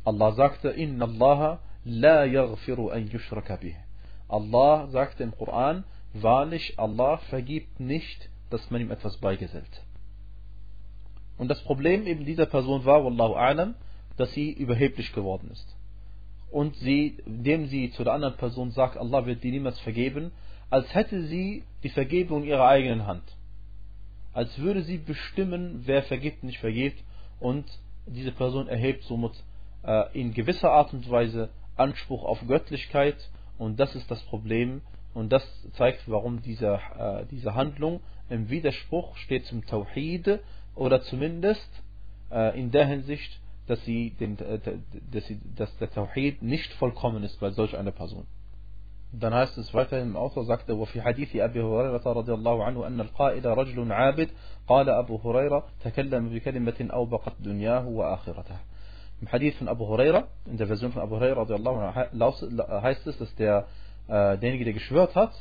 Allah 0.04 0.32
sagte, 0.32 0.68
Inna 0.68 1.06
Allah 1.06 1.60
La 1.86 2.24
yaghfiru 2.24 2.90
an 2.90 3.08
yushraka 3.08 3.56
bih. 3.56 3.76
Allah 4.28 4.88
sagt 4.88 5.20
im 5.20 5.32
Koran, 5.32 5.84
wahrlich, 6.12 6.78
Allah 6.78 7.16
vergibt 7.30 7.80
nicht, 7.80 8.28
dass 8.50 8.70
man 8.70 8.82
ihm 8.82 8.90
etwas 8.90 9.16
beigesellt. 9.18 9.82
Und 11.38 11.48
das 11.48 11.62
Problem 11.62 12.06
eben 12.06 12.26
dieser 12.26 12.46
Person 12.46 12.84
war, 12.84 13.04
Wallahu 13.04 13.36
a'lam, 13.36 13.74
dass 14.18 14.32
sie 14.32 14.52
überheblich 14.52 15.14
geworden 15.14 15.48
ist. 15.50 15.76
Und 16.50 16.76
sie, 16.76 17.16
indem 17.24 17.68
sie 17.68 17.90
zu 17.92 18.04
der 18.04 18.12
anderen 18.12 18.36
Person 18.36 18.70
sagt, 18.72 18.98
Allah 18.98 19.24
wird 19.24 19.42
dir 19.42 19.52
niemals 19.52 19.78
vergeben, 19.80 20.32
als 20.70 20.92
hätte 20.94 21.26
sie 21.26 21.64
die 21.82 21.88
Vergebung 21.90 22.42
in 22.42 22.48
ihrer 22.48 22.66
eigenen 22.66 23.06
Hand. 23.06 23.36
als 24.32 24.58
würde 24.58 24.82
sie 24.82 24.98
bestimmen, 24.98 25.82
wer 25.86 26.02
vergibt, 26.02 26.44
nicht 26.44 26.58
vergibt 26.58 27.02
und 27.40 27.64
diese 28.06 28.32
Person 28.32 28.68
erhebt 28.68 29.02
somit 29.04 29.32
äh, 29.82 30.12
in 30.12 30.34
gewisser 30.34 30.70
Art 30.70 30.92
und 30.92 31.10
Weise 31.10 31.48
Anspruch 31.76 32.22
auf 32.22 32.46
Göttlichkeit 32.46 33.16
und 33.56 33.80
das 33.80 33.94
ist 33.94 34.10
das 34.10 34.22
Problem 34.24 34.82
und 35.14 35.32
das 35.32 35.42
zeigt, 35.72 36.02
warum 36.06 36.42
diese, 36.42 36.78
äh, 36.98 37.24
diese 37.30 37.54
Handlung 37.54 38.00
im 38.28 38.50
Widerspruch 38.50 39.16
steht 39.16 39.46
zum 39.46 39.64
Tawhid 39.64 40.40
oder 40.74 41.00
zumindest 41.00 41.70
äh, 42.30 42.58
in 42.60 42.70
der 42.70 42.86
Hinsicht, 42.86 43.40
dass, 43.66 43.82
sie 43.86 44.10
den, 44.20 44.38
äh, 44.38 44.58
dass, 45.12 45.26
sie, 45.26 45.40
dass 45.56 45.74
der 45.78 45.90
Tawhid 45.90 46.42
nicht 46.42 46.70
vollkommen 46.74 47.22
ist 47.22 47.40
bei 47.40 47.50
solch 47.52 47.74
einer 47.74 47.92
Person. 47.92 48.26
Dann 49.13 49.33
heißt 49.33 49.57
es 49.57 49.73
weiterhin 49.73 50.09
im 50.09 50.15
Autor, 50.15 50.45
sagte, 50.45 50.73
وفي 50.73 51.01
حديث 51.01 51.35
أبي 51.35 51.61
هريرة 51.61 52.13
رضي 52.13 52.33
الله 52.33 52.63
عنه 52.63 52.87
أن 52.87 53.01
القائد 53.01 53.47
رجل 53.47 53.91
عابد 53.91 54.29
قال 54.67 54.89
أبو 54.89 55.17
هريرة 55.17 55.67
تكلم 55.83 56.29
بكلمة 56.29 56.89
أوبقت 56.93 57.33
دنياه 57.39 57.87
وآخرته. 57.87 58.55
Im 59.21 59.27
Hadith 59.31 59.55
von 59.57 59.67
Abu 59.67 59.85
Huraira, 59.85 60.27
in 60.45 60.57
der 60.57 60.67
Version 60.67 60.91
von 60.93 61.01
Abu 61.01 61.15
Huraira 61.15 61.41
radiallahu 61.41 61.77
anhu, 61.77 62.81
heißt 62.81 63.05
es, 63.05 63.17
dass 63.19 63.35
der, 63.35 63.67
äh, 64.07 64.37
derjenige, 64.37 64.63
der 64.63 64.73
geschwört 64.73 65.13
hat, 65.13 65.31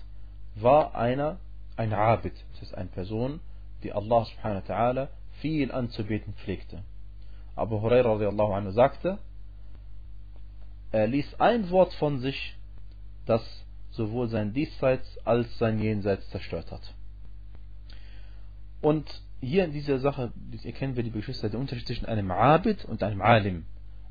war 0.57 0.95
einer, 0.95 1.39
ein 1.77 1.95
Abid. 1.95 2.35
Das 2.53 2.63
ist 2.63 2.75
eine 2.75 2.89
Person, 2.89 3.41
die 3.83 3.93
Allah 3.93 4.25
subhanahu 4.25 4.63
wa 4.69 4.75
ta'ala 4.75 5.09
viel 5.41 5.73
anzubeten 5.73 6.35
pflegte. 6.35 6.83
Abu 7.57 7.81
Huraira 7.81 8.13
radiallahu 8.13 8.53
anhu 8.53 8.71
sagte, 8.73 9.19
er 10.93 11.07
ließ 11.07 11.41
ein 11.41 11.71
Wort 11.71 11.95
von 11.95 12.19
sich, 12.19 12.54
das 13.26 13.42
sowohl 13.92 14.28
sein 14.28 14.54
Diesseits 14.54 15.18
als 15.26 15.58
sein 15.58 15.80
Jenseits 15.80 16.30
zerstört 16.30 16.72
hat. 16.72 16.94
Und 18.82 19.06
hier 19.42 19.66
in 19.66 19.72
dieser 19.72 20.00
Sache 20.00 20.32
erkennen 20.64 20.96
wir, 20.96 21.04
die 21.04 21.12
Geschwister, 21.12 21.50
den 21.50 21.60
Unterschied 21.60 21.88
zwischen 21.88 22.06
einem 22.06 22.32
Abid 22.32 22.86
und 22.86 23.02
einem 23.04 23.22
Alim. 23.22 23.66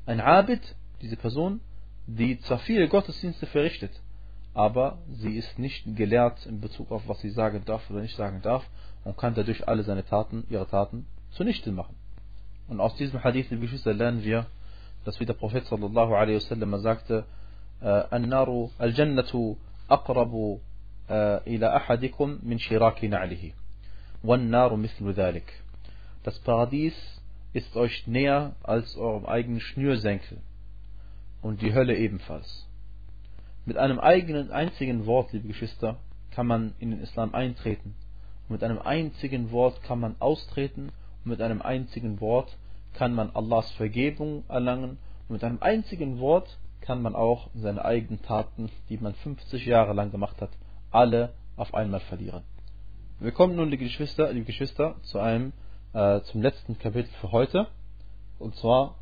Ein 0.05 0.21
Abid, 0.21 0.61
diese 1.01 1.17
Person, 1.17 1.61
die 2.07 2.39
zwar 2.39 2.59
viele 2.59 2.87
Gottesdienste 2.87 3.45
verrichtet, 3.45 3.91
aber 4.53 4.99
sie 5.11 5.35
ist 5.35 5.59
nicht 5.59 5.95
gelehrt 5.95 6.45
in 6.45 6.61
Bezug 6.61 6.91
auf, 6.91 7.07
was 7.07 7.19
sie 7.19 7.29
sagen 7.29 7.63
darf 7.65 7.89
oder 7.89 8.01
nicht 8.01 8.15
sagen 8.15 8.41
darf 8.41 8.65
und 9.03 9.17
kann 9.17 9.35
dadurch 9.35 9.67
alle 9.67 9.83
seine 9.83 10.05
Taten, 10.05 10.45
ihre 10.49 10.67
Taten 10.67 11.05
zunichte 11.31 11.71
machen. 11.71 11.95
Und 12.67 12.79
aus 12.79 12.95
diesem 12.95 13.23
Hadith, 13.23 13.49
liebe 13.49 13.63
Geschwister, 13.63 13.93
lernen 13.93 14.23
wir, 14.23 14.47
dass 15.03 15.19
wie 15.19 15.25
der 15.25 15.33
Prophet 15.33 15.65
sallallahu 15.65 16.15
alaihi 16.15 16.37
wasallam 16.37 16.79
sagte, 16.79 17.25
النار 17.84 18.68
الجنة 18.82 19.56
أقرب 19.90 20.60
إلى 21.46 21.76
أحدكم 21.76 22.38
من 22.42 22.58
شراك 22.58 23.04
نعله 23.04 23.52
وَالنَّارُ 24.24 24.76
مِثْلُ 24.76 25.14
ذَلِكَ 25.14 25.50
Das 26.24 26.38
Paradies 26.40 26.94
ist 27.54 27.74
euch 27.74 28.06
näher 28.06 28.54
als 28.62 28.96
eurem 28.96 29.24
eigenen 29.24 29.60
Schnürsenkel 29.60 30.38
und 31.40 31.62
die 31.62 31.72
Hölle 31.72 31.96
ebenfalls. 31.96 32.66
Mit 33.64 33.78
einem 33.78 33.98
eigenen 33.98 34.50
einzigen 34.50 35.06
Wort, 35.06 35.32
liebe 35.32 35.48
Geschwister, 35.48 35.96
kann 36.30 36.46
man 36.46 36.74
in 36.78 36.90
den 36.90 37.00
Islam 37.00 37.34
eintreten. 37.34 37.94
Und 38.46 38.50
mit 38.50 38.62
einem 38.62 38.78
einzigen 38.78 39.50
Wort 39.52 39.82
kann 39.82 40.00
man 40.00 40.16
austreten 40.18 40.92
und 41.24 41.30
mit 41.30 41.40
einem 41.40 41.62
einzigen 41.62 42.20
Wort 42.20 42.56
kann 42.92 43.14
man 43.14 43.30
Allahs 43.34 43.70
Vergebung 43.72 44.44
erlangen 44.48 44.98
und 45.28 45.30
mit 45.30 45.44
einem 45.44 45.62
einzigen 45.62 46.18
Wort 46.18 46.58
kann 46.85 47.01
man 47.01 47.15
auch 47.15 47.49
seine 47.55 47.83
eigenen 47.83 48.21
Taten, 48.21 48.69
die 48.89 48.97
man 48.97 49.13
50 49.15 49.65
Jahre 49.65 49.93
lang 49.93 50.11
gemacht 50.11 50.39
hat, 50.41 50.51
alle 50.91 51.33
auf 51.55 51.73
einmal 51.73 52.01
verlieren. 52.01 52.43
Wir 53.19 53.31
kommen 53.31 53.55
nun, 53.55 53.69
liebe 53.69 53.85
Geschwister, 53.85 54.31
liebe 54.31 54.45
Geschwister 54.45 54.95
zu 55.03 55.19
einem, 55.19 55.53
äh, 55.93 56.21
zum 56.21 56.41
letzten 56.41 56.77
Kapitel 56.77 57.09
für 57.21 57.31
heute. 57.31 57.67
Und 58.39 58.55
zwar 58.55 58.95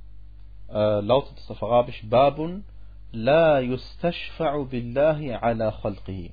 äh, 0.69 1.01
lautet 1.01 1.37
es 1.39 1.49
auf 1.49 1.61
Arabisch 1.61 2.03
Babun 2.09 2.63
La 3.11 3.59
yustashfa'u 3.59 4.65
billahi 4.65 5.33
ala 5.33 5.71
khalqihi. 5.71 6.31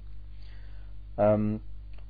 Ähm, 1.18 1.60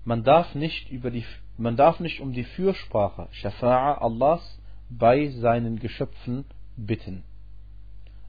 man 0.04 0.22
darf 0.22 0.54
nicht 0.54 0.90
über 0.90 1.10
die, 1.10 1.24
man 1.56 1.76
darf 1.76 1.98
nicht 1.98 2.20
um 2.20 2.32
die 2.32 2.44
Fürsprache, 2.44 3.28
Shafa'a 3.32 4.00
Allahs, 4.00 4.60
bei 4.88 5.28
seinen 5.28 5.78
Geschöpfen 5.78 6.44
bitten. 6.76 7.24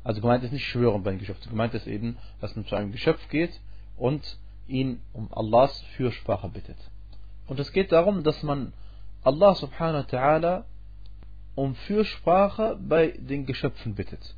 Also 0.03 0.21
gemeint 0.21 0.43
ist 0.43 0.51
nicht 0.51 0.65
schwören 0.65 1.03
bei 1.03 1.11
den 1.11 1.19
Geschöpfen. 1.19 1.49
Gemeint 1.49 1.73
ist 1.73 1.87
eben, 1.87 2.17
dass 2.39 2.55
man 2.55 2.65
zu 2.65 2.75
einem 2.75 2.91
Geschöpf 2.91 3.27
geht 3.29 3.59
und 3.97 4.37
ihn 4.67 5.01
um 5.13 5.31
Allahs 5.31 5.81
Fürsprache 5.95 6.49
bittet. 6.49 6.77
Und 7.47 7.59
es 7.59 7.71
geht 7.71 7.91
darum, 7.91 8.23
dass 8.23 8.41
man 8.43 8.73
Allah 9.23 9.53
subhanahu 9.55 10.03
wa 10.03 10.17
ta'ala 10.17 10.63
um 11.55 11.75
Fürsprache 11.75 12.79
bei 12.81 13.09
den 13.09 13.45
Geschöpfen 13.45 13.93
bittet. 13.95 14.35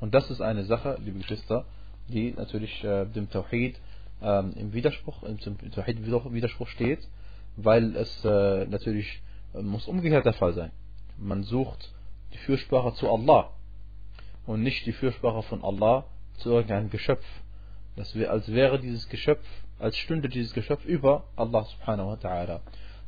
Und 0.00 0.14
das 0.14 0.30
ist 0.30 0.40
eine 0.40 0.64
Sache, 0.64 0.98
liebe 1.02 1.18
Geschwister, 1.18 1.64
die 2.08 2.32
natürlich 2.32 2.84
äh, 2.84 3.06
dem 3.06 3.28
Tawhid 3.30 3.76
äh, 4.22 4.38
im 4.58 4.72
Widerspruch, 4.72 5.22
im 5.24 5.38
Tawhid 5.38 6.04
Widerspruch 6.06 6.68
steht, 6.68 7.00
weil 7.56 7.96
es 7.96 8.24
äh, 8.24 8.66
natürlich 8.66 9.22
äh, 9.54 9.62
muss 9.62 9.88
umgekehrt 9.88 10.26
der 10.26 10.34
Fall 10.34 10.52
sein. 10.52 10.70
Man 11.18 11.42
sucht 11.42 11.92
die 12.32 12.38
Fürsprache 12.38 12.94
zu 12.94 13.10
Allah 13.10 13.50
und 14.50 14.62
nicht 14.62 14.84
die 14.86 14.92
Fürsprache 14.92 15.42
von 15.42 15.62
Allah 15.62 16.04
zu 16.38 16.50
irgendeinem 16.50 16.90
Geschöpf. 16.90 17.24
Das 17.96 18.14
wäre, 18.16 18.30
als 18.30 18.52
wäre 18.52 18.80
dieses 18.80 19.08
Geschöpf 19.08 19.46
als 19.78 19.96
stünde 19.96 20.28
dieses 20.28 20.52
Geschöpf 20.52 20.84
über 20.84 21.24
Allah 21.36 21.64
subhanahu 21.64 22.08
wa 22.08 22.14
ta'ala. 22.14 22.60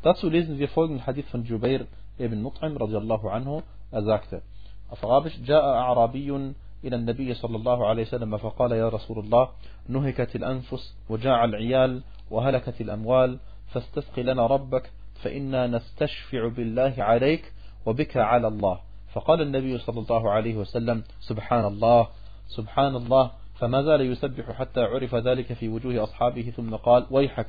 Dazu 0.02 0.28
lesen 0.30 0.58
wir 0.58 0.68
folgenden 0.68 1.06
Hadith 1.06 1.28
von 1.28 1.44
Jubair 1.44 1.86
ibn 2.18 2.42
Mut'im 2.42 2.76
radiallahu 2.76 3.28
anhu. 3.28 3.62
Er 3.90 4.02
sagte, 4.04 4.42
auf 4.88 5.02
Arabisch, 5.04 5.36
جاء 5.44 5.62
أعرابي 5.62 6.54
إلى 6.84 6.96
النبي 6.96 7.34
صلى 7.34 7.56
الله 7.56 7.86
عليه 7.86 8.02
وسلم 8.02 8.36
فقال 8.36 8.72
يا 8.72 8.88
رسول 8.88 9.18
الله 9.18 9.48
نهكت 9.88 10.36
الأنفس 10.36 10.96
وجاع 11.08 11.44
العيال 11.44 12.02
وهلكت 12.30 12.80
الأموال 12.80 13.38
فاستسقي 13.72 14.22
لنا 14.22 14.46
ربك 14.46 14.90
فإنا 15.22 15.66
نستشفع 15.66 16.48
بالله 16.48 16.94
عليك 16.98 17.52
وبك 17.86 18.16
على 18.16 18.48
الله 18.48 18.80
فقال 19.12 19.40
النبي 19.40 19.78
صلى 19.78 20.00
الله 20.00 20.30
عليه 20.30 20.56
وسلم 20.56 21.04
سبحان 21.20 21.64
الله 21.64 22.08
سبحان 22.48 22.96
الله 22.96 23.30
فما 23.54 23.82
زال 23.82 24.00
يسبح 24.00 24.52
حتى 24.52 24.80
عرف 24.80 25.14
ذلك 25.14 25.52
في 25.52 25.68
وجوه 25.68 26.04
أصحابه 26.04 26.52
ثم 26.56 26.74
قال 26.76 27.06
ويحك 27.10 27.48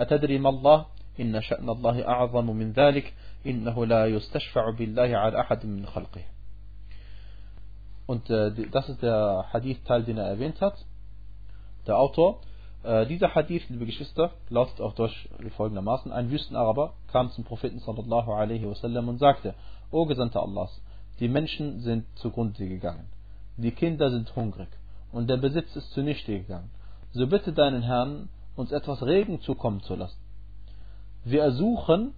أتدري 0.00 0.38
ما 0.38 0.48
الله 0.48 0.86
إن 1.20 1.40
شأن 1.40 1.68
الله 1.68 2.08
أعظم 2.08 2.46
من 2.46 2.72
ذلك 2.72 3.14
إنه 3.46 3.86
لا 3.86 4.06
يستشفع 4.06 4.70
بالله 4.70 5.16
على 5.16 5.40
أحد 5.40 5.66
من 5.66 5.86
خلقه 5.86 6.22
Und 8.06 8.30
äh, 8.30 8.50
das 8.72 8.88
ist 8.88 9.02
der 9.02 9.44
Hadith-Teil, 9.52 10.02
den 10.02 10.16
er 10.16 10.28
erwähnt 10.28 10.62
hat. 10.62 10.82
Der 11.86 11.98
Autor. 11.98 12.40
Äh, 12.82 13.04
dieser 13.04 13.34
Hadith, 13.34 13.68
liebe 13.68 13.84
Geschwister, 13.84 14.32
lautet 14.48 14.80
auch 14.80 14.94
durch 14.94 15.28
folgendermaßen. 15.58 16.10
Ein 16.10 16.30
Wüstenaraber 16.30 16.94
kam 17.12 17.30
zum 17.32 17.44
Propheten 17.44 17.80
sallallahu 17.80 18.32
alaihi 18.32 18.66
wasallam 18.66 19.10
und 19.10 19.18
sagte, 19.18 19.54
O 19.90 20.06
Gesandter 20.06 20.42
Allahs, 20.42 20.80
die 21.20 21.28
Menschen 21.28 21.80
sind 21.80 22.06
zugrunde 22.16 22.68
gegangen. 22.68 23.08
Die 23.56 23.72
Kinder 23.72 24.10
sind 24.10 24.34
hungrig 24.36 24.68
und 25.12 25.28
der 25.28 25.36
Besitz 25.36 25.74
ist 25.74 25.90
zunichte 25.92 26.32
gegangen, 26.32 26.70
so 27.12 27.26
bitte 27.26 27.52
deinen 27.52 27.82
Herrn, 27.82 28.28
uns 28.56 28.72
etwas 28.72 29.02
Regen 29.02 29.40
zukommen 29.40 29.82
zu 29.82 29.94
lassen. 29.94 30.18
Wir 31.24 31.42
ersuchen 31.42 32.14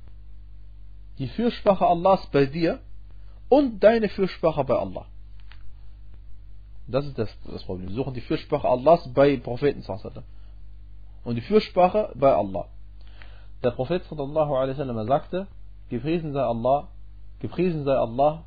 die 1.18 1.28
Fürsprache 1.28 1.86
Allahs 1.86 2.26
bei 2.32 2.46
dir 2.46 2.80
und 3.48 3.80
deine 3.82 4.08
Fürsprache 4.08 4.64
bei 4.64 4.76
Allah. 4.76 5.06
Das 6.86 7.06
ist 7.06 7.18
das, 7.18 7.30
das 7.46 7.62
Problem. 7.64 7.88
Wir 7.88 7.94
suchen 7.94 8.14
die 8.14 8.20
Fürsprache 8.20 8.68
Allahs 8.68 9.12
bei 9.12 9.36
Propheten 9.36 9.84
und 11.24 11.34
die 11.34 11.42
Fürsprache 11.42 12.12
bei 12.14 12.32
Allah. 12.34 12.68
Der 13.62 13.70
Prophet 13.72 14.02
sallallahu 14.04 14.54
alaihi 14.54 14.78
wasallam 14.78 15.06
sagte, 15.06 15.46
gepriesen 15.90 16.32
sei 16.32 16.42
Allah, 16.42 16.88
gepriesen 17.40 17.84
sei 17.84 17.94
Allah, 17.94 18.44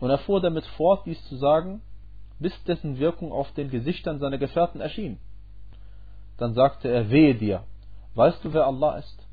und 0.00 0.10
er 0.10 0.18
fuhr 0.18 0.40
damit 0.40 0.64
fort, 0.76 1.06
dies 1.06 1.22
zu 1.28 1.36
sagen, 1.36 1.80
bis 2.38 2.52
dessen 2.64 2.98
Wirkung 2.98 3.32
auf 3.32 3.50
den 3.52 3.70
Gesichtern 3.70 4.18
seiner 4.18 4.38
Gefährten 4.38 4.80
erschien. 4.80 5.18
Dann 6.36 6.54
sagte 6.54 6.88
er, 6.88 7.10
wehe 7.10 7.34
dir, 7.34 7.64
weißt 8.14 8.44
du, 8.44 8.52
wer 8.52 8.66
Allah 8.66 8.98
ist? 8.98 9.26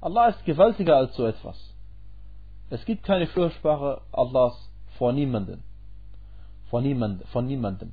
Allah 0.00 0.28
ist 0.28 0.44
gewaltiger 0.44 0.96
als 0.96 1.16
so 1.16 1.26
etwas. 1.26 1.56
Es 2.68 2.84
gibt 2.84 3.04
keine 3.04 3.26
Fürsprache 3.26 4.02
Allahs 4.12 4.70
vor 4.98 5.12
niemanden. 5.12 5.62
Vor 6.68 6.82
niemand, 6.82 7.26
von 7.28 7.46
niemandem. 7.46 7.92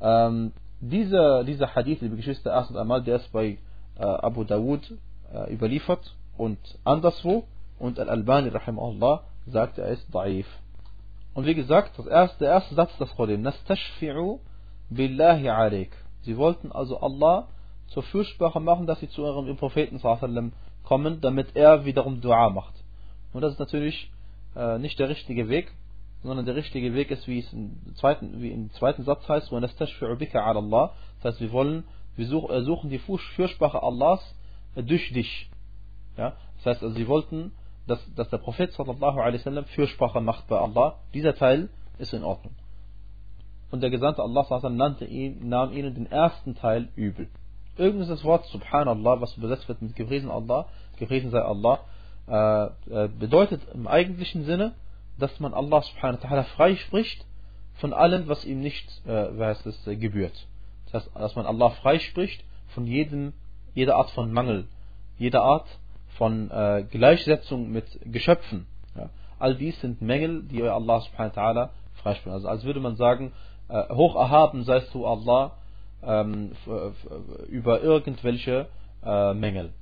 Ähm, 0.00 0.52
dieser, 0.80 1.42
dieser 1.42 1.74
Hadith, 1.74 2.00
liebe 2.00 2.16
Geschwister, 2.16 2.52
erstens 2.52 2.76
einmal, 2.76 3.02
der 3.02 3.16
ist 3.16 3.32
bei 3.32 3.58
äh, 3.98 4.04
Abu 4.04 4.44
Dawud 4.44 4.94
äh, 5.32 5.52
überliefert 5.52 6.14
und 6.36 6.58
anderswo. 6.84 7.44
Und 7.78 7.98
Al-Albani, 7.98 8.50
rahimahullah, 8.50 9.22
sagt, 9.46 9.78
er 9.78 9.88
ist 9.88 10.08
da'if. 10.14 10.46
Und 11.38 11.46
wie 11.46 11.54
gesagt, 11.54 11.96
das 11.96 12.06
erste, 12.08 12.40
der 12.40 12.48
erste 12.54 12.74
Satz 12.74 12.90
das 12.98 13.10
Problem. 13.10 13.46
Nastashfi'u 13.46 14.40
billahi 14.90 15.48
alaik. 15.48 15.96
Sie 16.22 16.36
wollten 16.36 16.72
also 16.72 16.98
Allah 16.98 17.46
zur 17.86 18.02
Fürsprache 18.02 18.58
machen, 18.58 18.88
dass 18.88 18.98
sie 18.98 19.08
zu 19.08 19.22
ihrem 19.22 19.56
Propheten 19.56 20.00
kommen, 20.82 21.20
damit 21.20 21.54
er 21.54 21.84
wiederum 21.84 22.20
Dua 22.20 22.50
macht. 22.50 22.74
Und 23.32 23.42
das 23.42 23.52
ist 23.52 23.60
natürlich 23.60 24.10
äh, 24.56 24.78
nicht 24.78 24.98
der 24.98 25.10
richtige 25.10 25.48
Weg, 25.48 25.70
sondern 26.24 26.44
der 26.44 26.56
richtige 26.56 26.92
Weg 26.94 27.12
ist, 27.12 27.28
wie 27.28 27.38
es 27.38 27.52
im 27.52 27.94
zweiten, 27.94 28.42
wie 28.42 28.50
im 28.50 28.72
zweiten 28.72 29.04
Satz 29.04 29.28
heißt, 29.28 29.52
das 29.52 29.78
heißt, 29.78 30.00
wir 31.40 31.52
wollen, 31.52 31.84
wir 32.16 32.50
äh, 32.50 32.62
suchen 32.62 32.90
die 32.90 32.98
Fürsprache 32.98 33.80
Allahs 33.80 34.34
äh, 34.74 34.82
durch 34.82 35.12
dich. 35.12 35.48
Ja? 36.16 36.34
Das 36.56 36.66
heißt, 36.66 36.82
also, 36.82 36.96
sie 36.96 37.06
wollten, 37.06 37.52
dass, 37.88 38.00
dass 38.14 38.28
der 38.28 38.38
Prophet 38.38 38.72
sallallahu 38.72 39.18
alaihi 39.20 39.40
wasallam 39.40 39.64
Fürsprache 39.64 40.20
macht 40.20 40.46
bei 40.48 40.58
Allah. 40.58 40.96
Dieser 41.14 41.34
Teil 41.34 41.68
ist 41.98 42.12
in 42.12 42.22
Ordnung. 42.22 42.54
Und 43.70 43.82
der 43.82 43.90
Gesandte 43.90 44.22
Allah 44.22 44.46
nannte 44.70 45.04
ihn, 45.04 45.48
nahm 45.48 45.72
ihnen 45.72 45.94
den 45.94 46.10
ersten 46.10 46.54
Teil 46.54 46.88
übel. 46.96 47.28
Irgendwas 47.76 48.08
das 48.08 48.24
Wort 48.24 48.46
Subhanallah, 48.46 49.20
was 49.20 49.36
übersetzt 49.36 49.68
wird 49.68 49.82
mit 49.82 49.94
Gepriesen 49.94 50.30
Allah, 50.30 50.66
gepriesen 50.98 51.30
sei 51.30 51.40
Allah, 51.40 51.80
äh, 52.26 52.66
äh, 53.04 53.08
bedeutet 53.08 53.62
im 53.74 53.86
eigentlichen 53.86 54.44
Sinne, 54.44 54.74
dass 55.18 55.38
man 55.40 55.54
Allah 55.54 55.82
subhanahu 55.82 56.22
wa 56.22 56.28
ta'ala 56.28 56.42
freispricht 56.44 57.24
von 57.74 57.92
allem, 57.92 58.28
was 58.28 58.44
ihm 58.44 58.60
nicht 58.60 58.86
äh, 59.06 59.38
heißt 59.38 59.66
es, 59.66 59.86
äh, 59.86 59.96
gebührt. 59.96 60.46
Das 60.86 61.04
heißt, 61.04 61.16
dass 61.16 61.36
man 61.36 61.46
Allah 61.46 61.70
freispricht 61.70 62.44
von 62.68 62.86
jedem, 62.86 63.32
jeder 63.74 63.96
Art 63.96 64.10
von 64.10 64.32
Mangel, 64.32 64.66
jeder 65.18 65.42
Art 65.42 65.66
von 66.18 66.50
äh, 66.50 66.84
Gleichsetzung 66.90 67.70
mit 67.70 67.86
Geschöpfen. 68.04 68.66
Ja. 68.96 69.08
All 69.38 69.54
dies 69.54 69.80
sind 69.80 70.02
Mängel, 70.02 70.42
die 70.42 70.62
Allah 70.62 71.00
subhanahu 71.00 71.36
wa 71.36 71.42
ta'ala 71.42 71.68
freispricht. 72.02 72.34
Also 72.34 72.48
als 72.48 72.64
würde 72.64 72.80
man 72.80 72.96
sagen, 72.96 73.32
äh, 73.68 73.94
hoch 73.94 74.16
erhaben 74.16 74.64
seist 74.64 74.92
du 74.92 75.06
Allah 75.06 75.52
ähm, 76.02 76.52
über 77.48 77.80
irgendwelche 77.82 78.66
äh, 79.04 79.34
Mängel. 79.34 79.72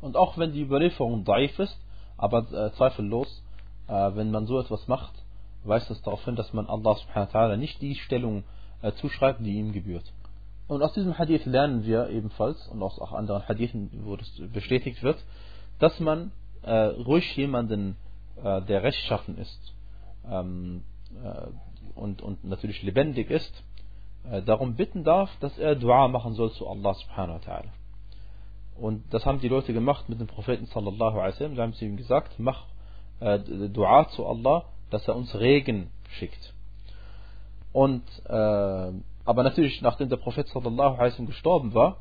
Und 0.00 0.16
auch 0.16 0.38
wenn 0.38 0.52
die 0.52 0.62
Überlieferung 0.62 1.24
daif 1.24 1.58
ist, 1.58 1.78
aber 2.16 2.46
äh, 2.52 2.72
zweifellos, 2.72 3.42
äh, 3.88 3.92
wenn 4.14 4.30
man 4.30 4.46
so 4.46 4.58
etwas 4.58 4.88
macht, 4.88 5.12
weist 5.64 5.90
es 5.90 6.00
darauf 6.02 6.24
hin, 6.24 6.36
dass 6.36 6.52
man 6.54 6.66
Allah 6.66 6.94
subhanahu 6.94 7.32
wa 7.32 7.38
ta'ala 7.38 7.56
nicht 7.56 7.80
die 7.82 7.94
Stellung 7.94 8.44
äh, 8.82 8.92
zuschreibt, 8.92 9.40
die 9.40 9.58
ihm 9.58 9.72
gebührt. 9.72 10.12
Und 10.70 10.84
aus 10.84 10.92
diesem 10.92 11.18
Hadith 11.18 11.46
lernen 11.46 11.84
wir 11.84 12.10
ebenfalls, 12.10 12.68
und 12.68 12.80
aus 12.80 13.00
auch 13.00 13.12
anderen 13.12 13.48
Hadithen, 13.48 13.90
wo 14.04 14.14
das 14.14 14.30
bestätigt 14.52 15.02
wird, 15.02 15.18
dass 15.80 15.98
man 15.98 16.30
äh, 16.62 16.72
ruhig 16.72 17.36
jemanden, 17.36 17.96
äh, 18.36 18.62
der 18.62 18.84
rechtschaffen 18.84 19.36
ist 19.36 19.74
ähm, 20.30 20.84
äh, 21.24 21.98
und, 21.98 22.22
und 22.22 22.44
natürlich 22.44 22.84
lebendig 22.84 23.30
ist, 23.30 23.52
äh, 24.30 24.42
darum 24.42 24.76
bitten 24.76 25.02
darf, 25.02 25.28
dass 25.40 25.58
er 25.58 25.74
Dua 25.74 26.06
machen 26.06 26.34
soll 26.34 26.52
zu 26.52 26.68
Allah 26.68 26.94
subhanahu 26.94 27.40
wa 27.40 27.52
ta'ala. 27.52 27.70
Und 28.80 29.12
das 29.12 29.26
haben 29.26 29.40
die 29.40 29.48
Leute 29.48 29.72
gemacht 29.72 30.08
mit 30.08 30.20
dem 30.20 30.28
Propheten 30.28 30.66
sallallahu 30.66 31.18
alaihi 31.18 31.32
wasallam. 31.32 31.56
Da 31.56 31.64
haben 31.64 31.72
sie 31.72 31.86
ihm 31.86 31.96
gesagt, 31.96 32.38
mach 32.38 32.66
äh, 33.18 33.40
Dua 33.40 34.06
zu 34.10 34.24
Allah, 34.24 34.66
dass 34.90 35.08
er 35.08 35.16
uns 35.16 35.34
Regen 35.34 35.90
schickt. 36.10 36.54
Und 37.72 38.04
äh, 38.26 38.92
aber 39.30 39.44
natürlich, 39.44 39.80
nachdem 39.80 40.08
der 40.08 40.16
Prophet 40.16 40.48
sallallahu 40.48 40.96
alaihi 40.96 41.24
gestorben 41.24 41.72
war, 41.72 41.98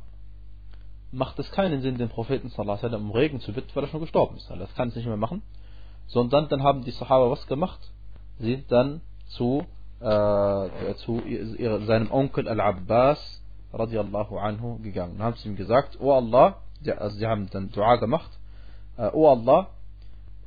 macht 1.11 1.37
es 1.37 1.51
keinen 1.51 1.83
Sinn, 1.83 1.99
den 1.99 2.09
Propheten 2.09 2.49
sallallahu 2.49 2.83
alaihi 2.83 3.03
um 3.03 3.11
Regen 3.11 3.39
zu 3.39 3.53
bitten, 3.53 3.69
weil 3.75 3.83
er 3.83 3.89
schon 3.89 3.99
gestorben 4.01 4.37
ist. 4.37 4.49
Das 4.49 4.73
kann 4.73 4.87
es 4.87 4.95
nicht 4.95 5.05
mehr 5.05 5.15
machen. 5.15 5.43
Sondern 6.07 6.49
dann 6.49 6.63
haben 6.63 6.83
die 6.83 6.89
Sahaba 6.89 7.29
was 7.29 7.45
gemacht? 7.45 7.79
Sie 8.39 8.55
sind 8.55 8.71
dann 8.71 9.01
zu, 9.27 9.63
äh, 9.99 10.95
zu 11.05 11.21
ihre, 11.21 11.85
seinem 11.85 12.11
Onkel 12.11 12.47
Al-Abbas 12.47 13.43
radiallahu 13.73 14.39
anhu 14.39 14.79
gegangen. 14.79 15.17
Und 15.17 15.21
haben 15.21 15.35
sie 15.35 15.49
ihm 15.49 15.55
gesagt, 15.55 15.99
oh 16.01 16.13
Allah, 16.13 16.63
also 16.97 17.15
sie 17.15 17.27
haben 17.27 17.47
dann 17.51 17.69
Dua 17.69 17.97
gemacht, 17.97 18.31
äh, 18.97 19.11
oh 19.13 19.27
Allah, 19.29 19.67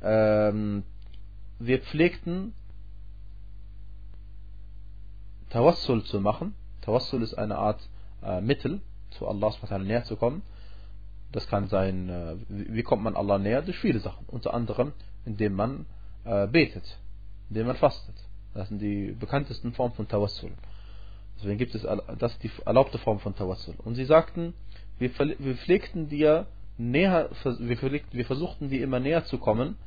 ähm, 0.01 0.83
wir 1.59 1.79
pflegten 1.79 2.53
Tawassul 5.49 6.03
zu 6.03 6.19
machen. 6.19 6.55
Tawassul 6.83 7.23
ist 7.23 7.33
eine 7.33 7.57
Art 7.57 7.81
äh, 8.23 8.41
Mittel, 8.41 8.81
zu 9.11 9.27
Allah 9.27 9.51
näher 9.79 10.03
zu 10.03 10.15
kommen. 10.15 10.43
Das 11.31 11.47
kann 11.47 11.67
sein, 11.67 12.09
äh, 12.09 12.35
wie 12.47 12.83
kommt 12.83 13.03
man 13.03 13.15
Allah 13.15 13.37
näher? 13.37 13.61
Durch 13.61 13.79
viele 13.79 13.99
Sachen. 13.99 14.25
Unter 14.27 14.53
anderem, 14.53 14.93
indem 15.25 15.53
man 15.53 15.85
äh, 16.25 16.47
betet, 16.47 16.99
indem 17.49 17.67
man 17.67 17.75
fastet. 17.75 18.15
Das 18.53 18.69
sind 18.69 18.79
die 18.79 19.13
bekanntesten 19.13 19.73
Formen 19.73 19.95
von 19.95 20.07
Tawassul. 20.07 20.51
Deswegen 21.37 21.57
gibt 21.57 21.73
es 21.73 21.87
das 22.19 22.37
die 22.39 22.51
erlaubte 22.65 22.99
Form 22.99 23.19
von 23.19 23.35
Tawassul. 23.35 23.75
Und 23.83 23.95
sie 23.95 24.05
sagten, 24.05 24.53
wir, 24.99 25.11
wir 25.17 25.55
pflegten 25.55 26.07
dir 26.07 26.45
näher, 26.77 27.29
wir, 27.59 27.77
pflegten, 27.77 28.17
wir 28.17 28.25
versuchten 28.25 28.69
dir 28.69 28.83
immer 28.83 28.99
näher 28.99 29.25
zu 29.25 29.39
kommen 29.39 29.77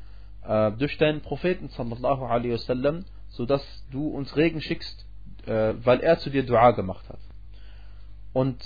äh, 0.45 0.73
durch 0.73 0.99
deinen 0.99 1.21
Propheten 1.21 1.69
sallallahu 1.69 2.25
alaihi 2.25 2.55
wasallam, 2.55 3.05
sodass 3.29 3.63
du 3.91 4.09
uns 4.09 4.37
Regen 4.37 4.61
schickst, 4.61 5.06
weil 5.47 6.01
er 6.01 6.19
zu 6.19 6.31
dir 6.31 6.45
Dua 6.45 6.73
gemacht 6.73 7.09
hat. 7.09 7.21
Und 8.33 8.59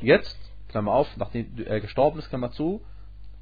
jetzt, 0.00 0.36
Klammer 0.68 0.92
auf, 0.92 1.08
nachdem 1.16 1.46
er 1.64 1.80
gestorben 1.80 2.18
ist, 2.18 2.28
Klammer 2.28 2.50
zu, 2.50 2.80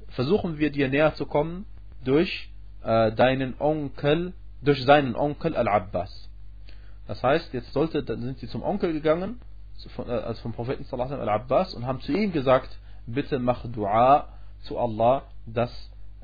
versuchen 0.09 0.59
wir 0.59 0.71
dir 0.71 0.89
näher 0.89 1.15
zu 1.15 1.25
kommen 1.25 1.65
durch 2.03 2.49
äh, 2.83 3.11
deinen 3.13 3.55
Onkel, 3.59 4.33
durch 4.61 4.83
seinen 4.83 5.15
Onkel 5.15 5.55
Al-Abbas. 5.55 6.29
Das 7.07 7.21
heißt, 7.23 7.53
jetzt 7.53 7.73
sollte, 7.73 8.03
dann 8.03 8.21
sind 8.21 8.39
sie 8.39 8.47
zum 8.47 8.63
Onkel 8.63 8.93
gegangen, 8.93 9.41
also 10.07 10.41
vom 10.41 10.53
Propheten 10.53 10.83
sallallahu 10.85 11.15
Al-Abbas 11.15 11.73
und 11.73 11.85
haben 11.85 11.99
zu 12.01 12.11
ihm 12.11 12.31
gesagt, 12.31 12.77
bitte 13.05 13.39
mach 13.39 13.65
Dua 13.65 14.29
zu 14.63 14.77
Allah, 14.77 15.23
dass 15.45 15.71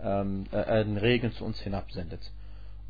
ähm, 0.01 0.45
er 0.51 0.83
den 0.83 0.97
Regen 0.97 1.31
zu 1.33 1.43
uns 1.43 1.59
hinabsendet. 1.59 2.21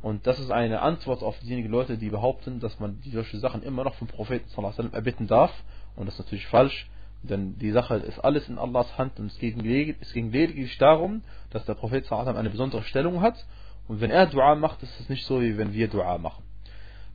Und 0.02 0.28
das 0.28 0.39
ist 0.39 0.52
eine 0.52 0.82
Antwort 0.82 1.24
auf 1.24 1.38
diejenigen 1.39 1.70
Leute, 1.70 1.97
die 1.97 2.10
behaupten, 2.10 2.60
dass 2.60 2.80
man 2.80 3.02
solche 3.12 3.38
Sachen 3.39 3.64
immer 3.64 3.84
noch 3.84 3.95
vom 3.95 4.08
Propheten 4.08 4.47
sallallahu 4.50 4.93
erbitten 4.93 5.28
darf. 5.28 5.52
Und 5.95 6.06
das 6.06 6.16
ist 6.16 6.26
natürlich 6.26 6.47
falsch, 6.47 6.89
denn 7.22 7.58
die 7.58 7.72
Sache 7.72 7.95
ist 7.95 8.20
alles 8.20 8.47
in 8.47 8.58
Allahs 8.58 8.97
Hand 8.97 9.20
und 9.20 9.26
es 9.28 9.38
ging, 9.39 9.95
es 10.00 10.14
ging 10.14 10.32
lediglich 10.32 10.78
darum, 10.78 11.22
dass 11.50 11.66
der 11.66 11.74
Prophet 11.74 12.06
sallallahu 12.06 12.38
eine 12.38 12.50
besondere 12.50 12.84
Stellung 12.84 13.22
hat. 13.22 13.45
Und 13.88 14.00
wenn 14.00 14.12
er 14.12 14.28
Dua 14.28 14.56
macht, 14.56 14.84
ist 14.84 15.00
es 15.00 15.10
nicht 15.10 15.26
so, 15.26 15.41
wie 15.41 15.58
wenn 15.58 15.74
wir 15.74 15.89
Dua 15.89 16.18
machen. 16.18 16.43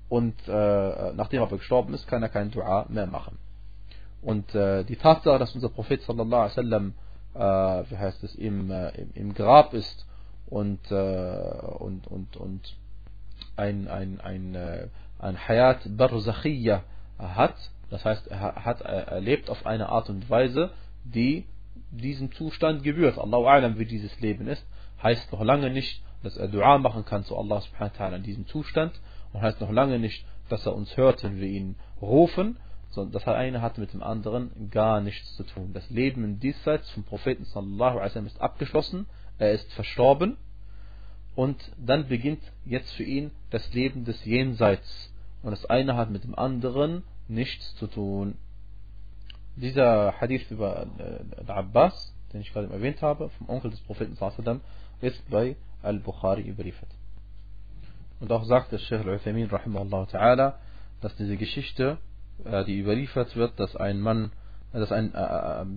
Und 0.08 0.36
äh, 0.46 1.12
nachdem 1.14 1.40
er 1.40 1.48
gestorben 1.48 1.94
ist, 1.94 2.06
kann 2.06 2.22
er 2.22 2.28
kein 2.28 2.50
Dua 2.50 2.84
mehr 2.88 3.06
machen. 3.06 3.38
Und 4.20 4.54
äh, 4.54 4.84
die 4.84 4.96
Tatsache, 4.96 5.38
dass 5.38 5.54
unser 5.54 5.68
Prophet 5.68 6.02
sallallahu 6.02 6.42
alaihi 6.42 6.56
wasallam, 6.56 6.94
äh, 7.34 7.90
wie 7.90 7.96
heißt 7.96 8.24
es, 8.24 8.34
im, 8.34 8.70
äh, 8.70 8.90
im, 8.90 9.10
im, 9.14 9.34
Grab 9.34 9.74
ist 9.74 10.06
und, 10.54 10.88
äh, 10.92 10.94
und, 10.94 12.06
und, 12.06 12.36
und 12.36 12.76
ein, 13.56 13.88
ein, 13.88 14.20
ein, 14.20 14.54
äh, 14.54 14.86
ein 15.18 15.36
Hayat 15.36 15.80
Barzakhiyya 15.96 16.84
hat, 17.18 17.56
das 17.90 18.04
heißt, 18.04 18.28
er, 18.28 18.64
hat, 18.64 18.80
er 18.82 19.20
lebt 19.20 19.50
auf 19.50 19.66
eine 19.66 19.88
Art 19.88 20.08
und 20.10 20.30
Weise, 20.30 20.70
die 21.04 21.44
diesem 21.90 22.30
Zustand 22.32 22.84
gebührt. 22.84 23.18
Allahu 23.18 23.46
Alam, 23.46 23.78
wie 23.80 23.84
dieses 23.84 24.20
Leben 24.20 24.46
ist, 24.46 24.64
heißt 25.02 25.32
noch 25.32 25.42
lange 25.42 25.70
nicht, 25.70 26.02
dass 26.22 26.36
er 26.36 26.46
Dua 26.46 26.78
machen 26.78 27.04
kann 27.04 27.24
zu 27.24 27.36
Allah 27.36 27.60
subhanahu 27.60 27.98
wa 27.98 28.04
ta'ala 28.04 28.16
in 28.16 28.22
diesem 28.22 28.46
Zustand. 28.46 28.92
Und 29.32 29.42
heißt 29.42 29.60
noch 29.60 29.72
lange 29.72 29.98
nicht, 29.98 30.24
dass 30.48 30.66
er 30.66 30.76
uns 30.76 30.96
hört, 30.96 31.24
wenn 31.24 31.40
wir 31.40 31.48
ihn 31.48 31.74
rufen, 32.00 32.58
sondern 32.90 33.12
das 33.12 33.26
eine 33.26 33.60
hat 33.60 33.76
mit 33.78 33.92
dem 33.92 34.04
anderen 34.04 34.70
gar 34.70 35.00
nichts 35.00 35.34
zu 35.34 35.42
tun. 35.42 35.72
Das 35.72 35.90
Leben 35.90 36.22
im 36.22 36.38
Diesseits 36.38 36.88
vom 36.90 37.02
Propheten 37.02 37.44
sallallahu 37.44 37.98
alaihi 37.98 38.04
wasallam 38.04 38.26
ist 38.26 38.40
abgeschlossen, 38.40 39.06
er 39.38 39.52
ist 39.52 39.72
verstorben 39.72 40.36
und 41.34 41.56
dann 41.76 42.08
beginnt 42.08 42.42
jetzt 42.64 42.92
für 42.92 43.02
ihn 43.02 43.30
das 43.50 43.72
Leben 43.72 44.04
des 44.04 44.24
Jenseits 44.24 45.12
und 45.42 45.50
das 45.50 45.64
eine 45.66 45.96
hat 45.96 46.10
mit 46.10 46.24
dem 46.24 46.34
anderen 46.38 47.02
nichts 47.28 47.74
zu 47.76 47.86
tun. 47.86 48.36
Dieser 49.56 50.20
Hadith 50.20 50.50
über 50.50 50.86
äh, 50.98 51.50
Abbas, 51.50 52.14
den 52.32 52.40
ich 52.40 52.52
gerade 52.52 52.72
erwähnt 52.72 53.02
habe, 53.02 53.30
vom 53.30 53.48
Onkel 53.48 53.70
des 53.70 53.80
Propheten 53.80 54.16
sallallahu 54.16 54.60
ist 55.00 55.28
bei 55.30 55.56
Al-Bukhari 55.82 56.42
überliefert. 56.42 56.88
Und 58.20 58.32
auch 58.32 58.44
sagt 58.44 58.72
der 58.72 58.78
Sheikh 58.78 59.04
ta'ala, 59.04 60.54
dass 61.00 61.16
diese 61.16 61.36
Geschichte 61.36 61.98
äh, 62.44 62.64
die 62.64 62.78
überliefert 62.78 63.36
wird, 63.36 63.60
dass 63.60 63.76
ein 63.76 64.00
Mann, 64.00 64.32
äh, 64.72 64.78
dass 64.78 64.92
ein 64.92 65.12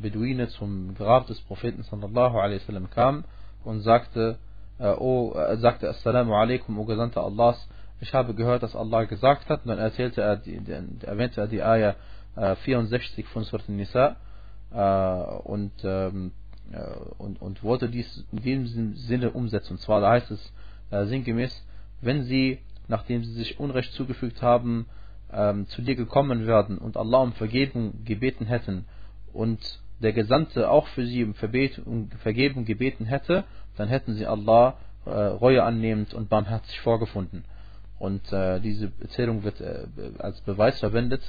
Beduine 0.02 0.48
zum 0.50 0.96
Grab 0.96 1.28
des 1.28 1.42
Propheten 1.42 1.84
sallallahu 1.84 2.38
alaihi 2.40 2.62
wasallam 2.62 2.90
kam 2.90 3.26
und 3.68 3.82
sagte, 3.82 4.38
oh, 4.80 5.34
sagte 5.58 5.90
Assalamu 5.90 6.34
alaikum, 6.36 6.80
o 6.80 6.86
Gesandter 6.86 7.24
Allahs, 7.24 7.68
ich 8.00 8.14
habe 8.14 8.34
gehört, 8.34 8.64
dass 8.64 8.76
Allah 8.76 9.06
gesagt 9.06 9.50
hat, 9.50 9.64
und 9.64 9.70
dann 9.70 9.80
erzählte 9.80 10.22
er, 10.22 10.38
die, 10.38 10.60
erwähnte 11.02 11.42
er 11.42 11.48
die 11.48 11.64
Ayah 11.64 11.96
64 12.64 13.26
von 13.28 13.44
Surat 13.44 13.68
Nisa 13.70 14.18
und, 15.44 15.72
ähm, 15.84 16.32
und, 17.18 17.42
und 17.42 17.64
wollte 17.64 17.90
dies 17.90 18.26
in 18.32 18.42
diesem 18.42 18.96
Sinne 18.96 19.32
umsetzen. 19.32 19.74
Und 19.74 19.80
zwar, 19.80 20.02
da 20.02 20.12
heißt 20.12 20.30
es 20.32 20.54
sinngemäß, 21.10 21.66
wenn 22.02 22.24
sie, 22.24 22.60
nachdem 22.88 23.24
sie 23.24 23.34
sich 23.34 23.60
Unrecht 23.60 23.94
zugefügt 23.94 24.42
haben, 24.42 24.86
ähm, 25.32 25.68
zu 25.68 25.82
dir 25.82 25.96
gekommen 25.96 26.48
werden 26.48 26.78
und 26.78 26.98
Allah 26.98 27.20
um 27.20 27.34
Vergebung 27.34 28.04
gebeten 28.06 28.46
hätten 28.46 28.86
und 29.34 29.60
der 30.00 30.14
Gesandte 30.14 30.70
auch 30.70 30.88
für 30.88 31.06
sie 31.06 31.24
um 31.24 31.34
Vergebung 31.34 32.66
gebeten 32.66 33.06
hätte, 33.06 33.44
dann 33.78 33.90
hätten 33.90 34.14
sie 34.14 34.26
Allah 34.26 34.78
äh, 35.06 35.10
Reue 35.10 35.64
annehmend 35.64 36.14
und 36.14 36.30
barmherzig 36.30 36.80
vorgefunden. 36.82 37.44
Und 38.00 38.32
äh, 38.32 38.60
diese 38.60 38.92
Erzählung 39.02 39.44
wird 39.44 39.60
äh, 39.62 39.88
als 40.20 40.40
Beweis 40.42 40.80
verwendet, 40.80 41.22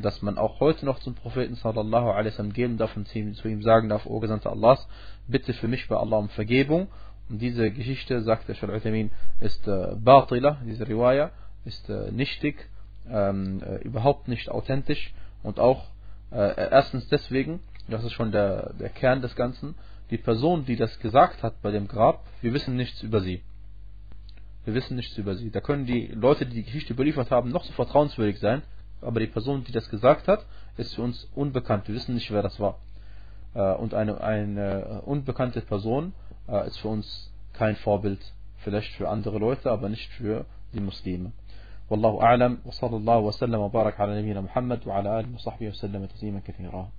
dass 0.00 0.22
man 0.22 0.38
auch 0.38 0.60
heute 0.60 0.84
noch 0.84 0.98
zum 0.98 1.14
Propheten 1.14 1.54
sallallahu 1.54 2.10
alaihi 2.10 2.32
wasallam 2.32 2.52
gehen 2.52 2.76
darf 2.76 2.96
und 2.96 3.06
zu 3.08 3.48
ihm 3.48 3.62
sagen 3.62 3.88
darf, 3.88 4.06
O 4.06 4.20
Gesandter 4.20 4.50
Allahs, 4.50 4.86
bitte 5.26 5.52
für 5.52 5.68
mich 5.68 5.88
bei 5.88 5.96
Allah 5.96 6.18
um 6.18 6.28
Vergebung. 6.28 6.88
Und 7.28 7.40
diese 7.40 7.70
Geschichte, 7.70 8.22
sagt 8.22 8.48
der 8.48 8.56
Shal'utamin, 8.56 9.10
ist 9.40 9.66
äh, 9.66 9.94
batila, 9.96 10.58
diese 10.66 10.86
Riwaya, 10.86 11.30
ist 11.64 11.88
äh, 11.88 12.10
nichtig, 12.12 12.68
ähm, 13.08 13.62
äh, 13.62 13.76
überhaupt 13.82 14.28
nicht 14.28 14.50
authentisch 14.50 15.12
und 15.42 15.58
auch 15.58 15.86
äh, 16.30 16.70
erstens 16.70 17.08
deswegen, 17.08 17.60
das 17.87 18.03
ist 18.03 18.13
schon 18.13 18.31
der, 18.31 18.73
der 18.73 18.89
Kern 18.89 19.21
des 19.21 19.35
Ganzen, 19.35 19.75
die 20.09 20.17
Person, 20.17 20.65
die 20.65 20.75
das 20.75 20.99
gesagt 20.99 21.43
hat 21.43 21.61
bei 21.61 21.71
dem 21.71 21.87
Grab, 21.87 22.25
wir 22.41 22.53
wissen 22.53 22.75
nichts 22.75 23.01
über 23.01 23.21
sie. 23.21 23.43
Wir 24.65 24.73
wissen 24.73 24.95
nichts 24.95 25.17
über 25.17 25.35
sie. 25.35 25.49
Da 25.49 25.61
können 25.61 25.85
die 25.85 26.07
Leute, 26.07 26.45
die 26.45 26.55
die 26.55 26.63
Geschichte 26.63 26.93
überliefert 26.93 27.31
haben, 27.31 27.49
noch 27.49 27.63
so 27.63 27.73
vertrauenswürdig 27.73 28.39
sein, 28.39 28.61
aber 29.01 29.19
die 29.19 29.27
Person, 29.27 29.63
die 29.63 29.71
das 29.71 29.89
gesagt 29.89 30.27
hat, 30.27 30.45
ist 30.77 30.95
für 30.95 31.01
uns 31.01 31.27
unbekannt. 31.33 31.87
Wir 31.87 31.95
wissen 31.95 32.13
nicht, 32.13 32.31
wer 32.31 32.43
das 32.43 32.59
war. 32.59 32.77
Äh, 33.53 33.73
und 33.73 33.93
eine, 33.93 34.21
eine 34.21 35.01
unbekannte 35.01 35.61
Person 35.61 36.13
äh, 36.47 36.67
ist 36.67 36.77
für 36.77 36.89
uns 36.89 37.31
kein 37.53 37.75
Vorbild. 37.77 38.19
Vielleicht 38.57 38.93
für 38.93 39.09
andere 39.09 39.39
Leute, 39.39 39.71
aber 39.71 39.89
nicht 39.89 40.09
für 40.11 40.45
die 40.73 40.81
Muslime. 40.81 41.31
والله 41.91 42.21
أعلم 42.21 42.57
وصلى 42.65 42.95
الله 42.97 43.17
وسلم 43.17 43.59
وبارك 43.59 43.99
على 43.99 44.21
نبينا 44.21 44.41
محمد 44.41 44.87
وعلى 44.87 45.19
آله 45.19 45.35
وصحبه 45.35 45.67
وسلم 45.67 46.05
تسليما 46.05 46.39
كثيرا 46.39 46.89